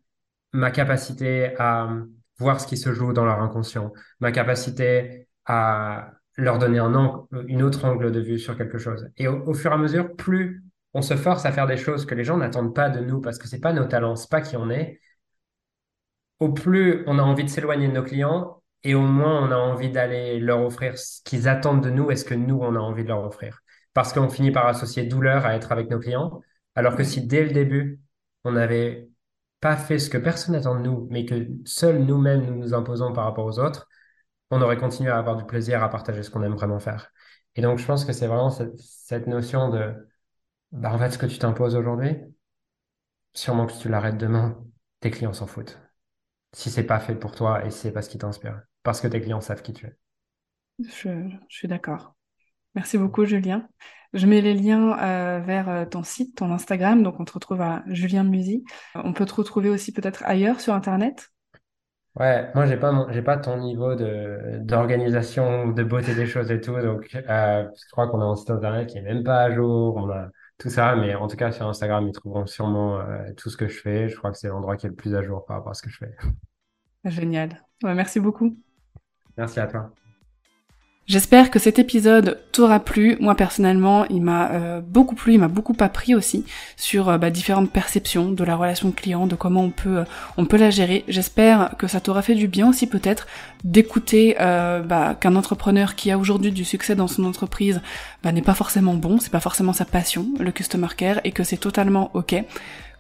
ma 0.54 0.70
capacité 0.70 1.54
à 1.58 1.90
voir 2.38 2.58
ce 2.58 2.66
qui 2.66 2.78
se 2.78 2.94
joue 2.94 3.12
dans 3.12 3.26
leur 3.26 3.42
inconscient, 3.42 3.92
ma 4.20 4.32
capacité 4.32 5.28
à 5.44 6.10
leur 6.36 6.58
donner 6.58 6.78
un 6.78 6.94
angle, 6.94 7.26
une 7.48 7.62
autre 7.62 7.84
angle 7.84 8.12
de 8.12 8.20
vue 8.20 8.38
sur 8.38 8.56
quelque 8.56 8.78
chose. 8.78 9.08
Et 9.16 9.28
au, 9.28 9.54
fur 9.54 9.70
et 9.70 9.74
à 9.74 9.78
mesure, 9.78 10.14
plus 10.16 10.64
on 10.92 11.02
se 11.02 11.16
force 11.16 11.44
à 11.46 11.52
faire 11.52 11.66
des 11.66 11.76
choses 11.76 12.06
que 12.06 12.14
les 12.14 12.24
gens 12.24 12.36
n'attendent 12.36 12.74
pas 12.74 12.88
de 12.88 13.00
nous 13.00 13.20
parce 13.20 13.38
que 13.38 13.48
c'est 13.48 13.60
pas 13.60 13.72
nos 13.72 13.84
talents, 13.84 14.16
c'est 14.16 14.30
pas 14.30 14.40
qui 14.40 14.56
on 14.56 14.70
est, 14.70 15.00
au 16.40 16.52
plus 16.52 17.04
on 17.06 17.18
a 17.18 17.22
envie 17.22 17.44
de 17.44 17.48
s'éloigner 17.48 17.88
de 17.88 17.92
nos 17.92 18.02
clients 18.02 18.62
et 18.82 18.94
au 18.94 19.02
moins 19.02 19.46
on 19.48 19.50
a 19.50 19.56
envie 19.56 19.90
d'aller 19.90 20.38
leur 20.40 20.62
offrir 20.62 20.98
ce 20.98 21.22
qu'ils 21.24 21.48
attendent 21.48 21.82
de 21.82 21.90
nous 21.90 22.10
et 22.10 22.16
ce 22.16 22.24
que 22.24 22.34
nous 22.34 22.58
on 22.60 22.74
a 22.74 22.78
envie 22.78 23.04
de 23.04 23.08
leur 23.08 23.24
offrir. 23.24 23.60
Parce 23.92 24.12
qu'on 24.12 24.28
finit 24.28 24.50
par 24.50 24.66
associer 24.66 25.04
douleur 25.04 25.46
à 25.46 25.54
être 25.54 25.72
avec 25.72 25.90
nos 25.90 26.00
clients, 26.00 26.40
alors 26.74 26.96
que 26.96 27.04
si 27.04 27.26
dès 27.26 27.44
le 27.44 27.50
début 27.50 28.00
on 28.44 28.52
n'avait 28.52 29.08
pas 29.60 29.76
fait 29.76 29.98
ce 29.98 30.10
que 30.10 30.18
personne 30.18 30.54
n'attend 30.54 30.74
de 30.76 30.82
nous, 30.82 31.08
mais 31.10 31.24
que 31.24 31.48
seuls 31.64 32.04
nous-mêmes 32.04 32.44
nous 32.44 32.56
nous 32.56 32.74
imposons 32.74 33.12
par 33.12 33.24
rapport 33.24 33.46
aux 33.46 33.58
autres, 33.58 33.88
on 34.50 34.60
aurait 34.62 34.76
continué 34.76 35.10
à 35.10 35.18
avoir 35.18 35.36
du 35.36 35.44
plaisir 35.44 35.82
à 35.82 35.88
partager 35.88 36.22
ce 36.22 36.30
qu'on 36.30 36.42
aime 36.42 36.54
vraiment 36.54 36.80
faire. 36.80 37.12
Et 37.56 37.62
donc, 37.62 37.78
je 37.78 37.86
pense 37.86 38.04
que 38.04 38.12
c'est 38.12 38.26
vraiment 38.26 38.50
cette, 38.50 39.26
notion 39.26 39.68
de, 39.68 39.94
bah, 40.72 40.92
en 40.92 40.98
fait, 40.98 41.10
ce 41.10 41.18
que 41.18 41.26
tu 41.26 41.38
t'imposes 41.38 41.76
aujourd'hui, 41.76 42.16
sûrement 43.32 43.66
que 43.66 43.72
si 43.72 43.78
tu 43.80 43.88
l'arrêtes 43.88 44.18
demain, 44.18 44.58
tes 45.00 45.10
clients 45.10 45.32
s'en 45.32 45.46
foutent. 45.46 45.80
Si 46.52 46.70
c'est 46.70 46.84
pas 46.84 47.00
fait 47.00 47.14
pour 47.14 47.32
toi 47.32 47.64
et 47.64 47.70
c'est 47.70 47.92
pas 47.92 48.02
ce 48.02 48.08
qui 48.08 48.18
t'inspire. 48.18 48.62
Parce 48.82 49.00
que 49.00 49.08
tes 49.08 49.20
clients 49.20 49.40
savent 49.40 49.62
qui 49.62 49.72
tu 49.72 49.86
es. 49.86 49.96
Je, 50.80 51.28
suis 51.48 51.68
d'accord. 51.68 52.14
Merci 52.74 52.98
beaucoup, 52.98 53.24
Julien. 53.24 53.68
Je 54.12 54.26
mets 54.26 54.40
les 54.40 54.54
liens 54.54 54.98
euh, 54.98 55.40
vers 55.40 55.68
euh, 55.68 55.84
ton 55.84 56.02
site, 56.02 56.36
ton 56.36 56.52
Instagram, 56.52 57.02
donc 57.02 57.18
on 57.18 57.24
te 57.24 57.32
retrouve 57.32 57.60
à 57.60 57.82
Julien 57.86 58.24
Musy. 58.24 58.64
On 58.94 59.12
peut 59.12 59.26
te 59.26 59.34
retrouver 59.34 59.68
aussi 59.70 59.92
peut-être 59.92 60.22
ailleurs 60.24 60.60
sur 60.60 60.74
Internet 60.74 61.33
Ouais, 62.16 62.48
moi 62.54 62.64
j'ai 62.66 62.76
pas 62.76 63.06
j'ai 63.10 63.22
pas 63.22 63.36
ton 63.36 63.58
niveau 63.58 63.96
de 63.96 64.58
d'organisation, 64.60 65.68
de 65.72 65.82
beauté 65.82 66.14
des 66.14 66.26
choses 66.26 66.50
et 66.52 66.60
tout, 66.60 66.78
donc 66.80 67.08
euh, 67.28 67.68
je 67.74 67.90
crois 67.90 68.06
qu'on 68.06 68.20
a 68.20 68.24
un 68.24 68.36
site 68.36 68.50
internet 68.50 68.88
qui 68.88 68.98
est 68.98 69.02
même 69.02 69.24
pas 69.24 69.42
à 69.42 69.50
jour, 69.50 69.96
on 69.96 70.08
a 70.10 70.28
tout 70.56 70.70
ça, 70.70 70.94
mais 70.94 71.16
en 71.16 71.26
tout 71.26 71.36
cas 71.36 71.50
sur 71.50 71.66
Instagram 71.66 72.06
ils 72.06 72.12
trouveront 72.12 72.46
sûrement 72.46 73.00
tout 73.36 73.50
ce 73.50 73.56
que 73.56 73.66
je 73.66 73.80
fais. 73.80 74.08
Je 74.08 74.16
crois 74.16 74.30
que 74.30 74.38
c'est 74.38 74.46
l'endroit 74.46 74.76
qui 74.76 74.86
est 74.86 74.90
le 74.90 74.94
plus 74.94 75.16
à 75.16 75.22
jour 75.22 75.44
par 75.44 75.56
rapport 75.56 75.72
à 75.72 75.74
ce 75.74 75.82
que 75.82 75.90
je 75.90 75.98
fais. 75.98 76.14
Génial. 77.04 77.62
merci 77.82 78.20
beaucoup. 78.20 78.56
Merci 79.36 79.58
à 79.58 79.66
toi. 79.66 79.90
J'espère 81.06 81.50
que 81.50 81.58
cet 81.58 81.78
épisode 81.78 82.40
t'aura 82.50 82.80
plu. 82.80 83.18
Moi 83.20 83.34
personnellement, 83.34 84.06
il 84.06 84.22
m'a 84.22 84.50
euh, 84.52 84.80
beaucoup 84.80 85.14
plu, 85.14 85.34
il 85.34 85.38
m'a 85.38 85.48
beaucoup 85.48 85.76
appris 85.80 86.14
aussi 86.14 86.46
sur 86.76 87.10
euh, 87.10 87.18
bah, 87.18 87.28
différentes 87.28 87.70
perceptions 87.70 88.30
de 88.30 88.42
la 88.42 88.56
relation 88.56 88.90
client, 88.90 89.26
de 89.26 89.34
comment 89.34 89.64
on 89.64 89.70
peut 89.70 89.98
euh, 89.98 90.04
on 90.38 90.46
peut 90.46 90.56
la 90.56 90.70
gérer. 90.70 91.04
J'espère 91.06 91.76
que 91.76 91.88
ça 91.88 92.00
t'aura 92.00 92.22
fait 92.22 92.34
du 92.34 92.48
bien 92.48 92.70
aussi 92.70 92.86
peut-être 92.86 93.26
d'écouter 93.64 94.36
bah, 94.38 95.14
qu'un 95.18 95.36
entrepreneur 95.36 95.94
qui 95.94 96.10
a 96.10 96.18
aujourd'hui 96.18 96.52
du 96.52 96.64
succès 96.64 96.94
dans 96.94 97.08
son 97.08 97.24
entreprise 97.24 97.82
bah, 98.22 98.32
n'est 98.32 98.42
pas 98.42 98.54
forcément 98.54 98.94
bon, 98.94 99.18
c'est 99.18 99.32
pas 99.32 99.40
forcément 99.40 99.74
sa 99.74 99.84
passion, 99.84 100.28
le 100.38 100.52
customer 100.52 100.88
care, 100.96 101.20
et 101.24 101.32
que 101.32 101.44
c'est 101.44 101.58
totalement 101.58 102.10
ok. 102.14 102.44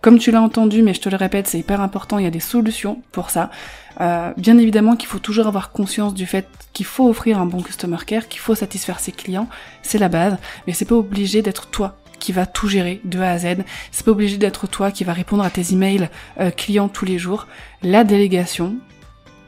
Comme 0.04 0.18
tu 0.18 0.30
l'as 0.30 0.42
entendu, 0.42 0.82
mais 0.82 0.92
je 0.92 1.00
te 1.00 1.08
le 1.08 1.16
répète, 1.16 1.48
c'est 1.48 1.58
hyper 1.58 1.80
important, 1.80 2.18
il 2.18 2.24
y 2.24 2.26
a 2.26 2.30
des 2.30 2.38
solutions 2.38 3.00
pour 3.10 3.30
ça. 3.30 3.48
Euh, 4.02 4.34
bien 4.36 4.58
évidemment 4.58 4.96
qu'il 4.96 5.08
faut 5.08 5.18
toujours 5.18 5.46
avoir 5.46 5.72
conscience 5.72 6.12
du 6.12 6.26
fait 6.26 6.46
qu'il 6.74 6.84
faut 6.84 7.08
offrir 7.08 7.38
un 7.38 7.46
bon 7.46 7.62
customer 7.62 7.96
care, 8.06 8.28
qu'il 8.28 8.40
faut 8.40 8.54
satisfaire 8.54 9.00
ses 9.00 9.12
clients, 9.12 9.48
c'est 9.80 9.96
la 9.96 10.10
base, 10.10 10.36
mais 10.66 10.74
c'est 10.74 10.84
pas 10.84 10.94
obligé 10.94 11.40
d'être 11.40 11.68
toi 11.68 11.96
qui 12.18 12.32
va 12.32 12.44
tout 12.44 12.68
gérer 12.68 13.00
de 13.04 13.18
A 13.18 13.30
à 13.30 13.38
Z. 13.38 13.64
C'est 13.92 14.04
pas 14.04 14.10
obligé 14.10 14.36
d'être 14.36 14.66
toi 14.66 14.90
qui 14.90 15.04
va 15.04 15.14
répondre 15.14 15.42
à 15.42 15.48
tes 15.48 15.72
emails 15.72 16.10
euh, 16.38 16.50
clients 16.50 16.88
tous 16.88 17.06
les 17.06 17.16
jours. 17.16 17.46
La 17.82 18.04
délégation, 18.04 18.74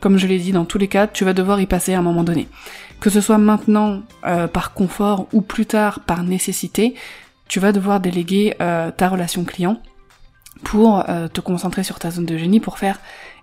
comme 0.00 0.16
je 0.16 0.26
l'ai 0.26 0.38
dit, 0.38 0.52
dans 0.52 0.64
tous 0.64 0.78
les 0.78 0.88
cas, 0.88 1.06
tu 1.06 1.26
vas 1.26 1.34
devoir 1.34 1.60
y 1.60 1.66
passer 1.66 1.92
à 1.92 1.98
un 1.98 2.02
moment 2.02 2.24
donné. 2.24 2.48
Que 2.98 3.10
ce 3.10 3.20
soit 3.20 3.36
maintenant 3.36 4.00
euh, 4.24 4.48
par 4.48 4.72
confort 4.72 5.26
ou 5.34 5.42
plus 5.42 5.66
tard 5.66 6.00
par 6.00 6.22
nécessité, 6.22 6.94
tu 7.46 7.60
vas 7.60 7.72
devoir 7.72 8.00
déléguer 8.00 8.54
ta 8.58 9.08
relation 9.10 9.44
client 9.44 9.82
pour 10.64 11.08
euh, 11.08 11.28
te 11.28 11.40
concentrer 11.40 11.84
sur 11.84 11.98
ta 11.98 12.10
zone 12.10 12.26
de 12.26 12.36
génie 12.36 12.60
pour 12.60 12.78
faire 12.78 13.00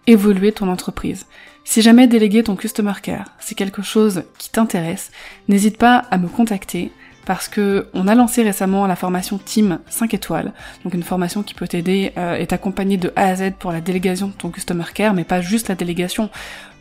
évoluer 0.07 0.51
ton 0.51 0.70
entreprise. 0.70 1.26
Si 1.64 1.82
jamais 1.82 2.07
déléguer 2.07 2.43
ton 2.43 2.55
customer 2.55 2.93
care, 3.01 3.32
c'est 3.39 3.55
quelque 3.55 3.82
chose 3.82 4.24
qui 4.38 4.49
t'intéresse, 4.51 5.11
n'hésite 5.47 5.78
pas 5.78 6.03
à 6.11 6.18
me 6.18 6.28
contacter 6.28 6.91
parce 7.26 7.47
que 7.47 7.88
on 7.93 8.07
a 8.07 8.15
lancé 8.15 8.43
récemment 8.43 8.86
la 8.88 8.95
formation 8.95 9.38
Team 9.38 9.80
5 9.89 10.13
étoiles, 10.13 10.53
donc 10.84 10.93
une 10.93 11.03
formation 11.03 11.43
qui 11.43 11.53
peut 11.53 11.67
t'aider 11.67 12.11
euh, 12.17 12.36
et 12.36 12.47
t'accompagner 12.47 12.97
de 12.97 13.11
A 13.15 13.28
à 13.28 13.36
Z 13.36 13.51
pour 13.59 13.71
la 13.71 13.82
délégation 13.82 14.28
de 14.28 14.34
ton 14.34 14.49
customer 14.49 14.86
care, 14.93 15.13
mais 15.13 15.24
pas 15.24 15.41
juste 15.41 15.69
la 15.69 15.76
délégation, 15.76 16.30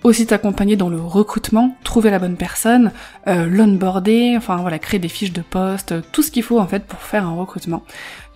aussi 0.02 0.26
t'accompagner 0.26 0.76
dans 0.76 0.88
le 0.88 1.00
recrutement, 1.00 1.76
trouver 1.84 2.10
la 2.10 2.18
bonne 2.18 2.36
personne, 2.36 2.92
euh, 3.28 3.46
l'onboarder, 3.46 4.34
enfin 4.36 4.56
voilà, 4.56 4.78
créer 4.78 5.00
des 5.00 5.08
fiches 5.08 5.32
de 5.32 5.42
poste, 5.42 5.94
tout 6.12 6.22
ce 6.22 6.30
qu'il 6.30 6.42
faut 6.42 6.58
en 6.58 6.66
fait 6.66 6.84
pour 6.84 7.00
faire 7.00 7.26
un 7.26 7.34
recrutement. 7.34 7.82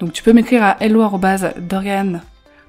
Donc 0.00 0.12
tu 0.12 0.22
peux 0.22 0.32
m'écrire 0.32 0.62
à 0.62 0.76
hello@dorian 0.80 2.20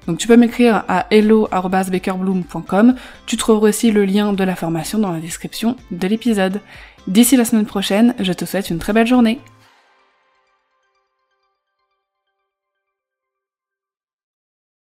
donc 0.08 0.16
tu 0.16 0.26
peux 0.26 0.38
m'écrire 0.38 0.84
à 0.88 1.06
hello.bakerbloom.com. 1.10 2.94
Tu 3.26 3.36
trouveras 3.36 3.68
aussi 3.68 3.90
le 3.92 4.06
lien 4.06 4.32
de 4.32 4.42
la 4.42 4.56
formation 4.56 4.98
dans 4.98 5.12
la 5.12 5.20
description 5.20 5.76
de 5.90 6.08
l'épisode. 6.08 6.62
D'ici 7.08 7.38
la 7.38 7.46
semaine 7.46 7.64
prochaine, 7.64 8.14
je 8.18 8.34
te 8.34 8.44
souhaite 8.44 8.68
une 8.68 8.78
très 8.78 8.92
belle 8.92 9.06
journée. 9.06 9.40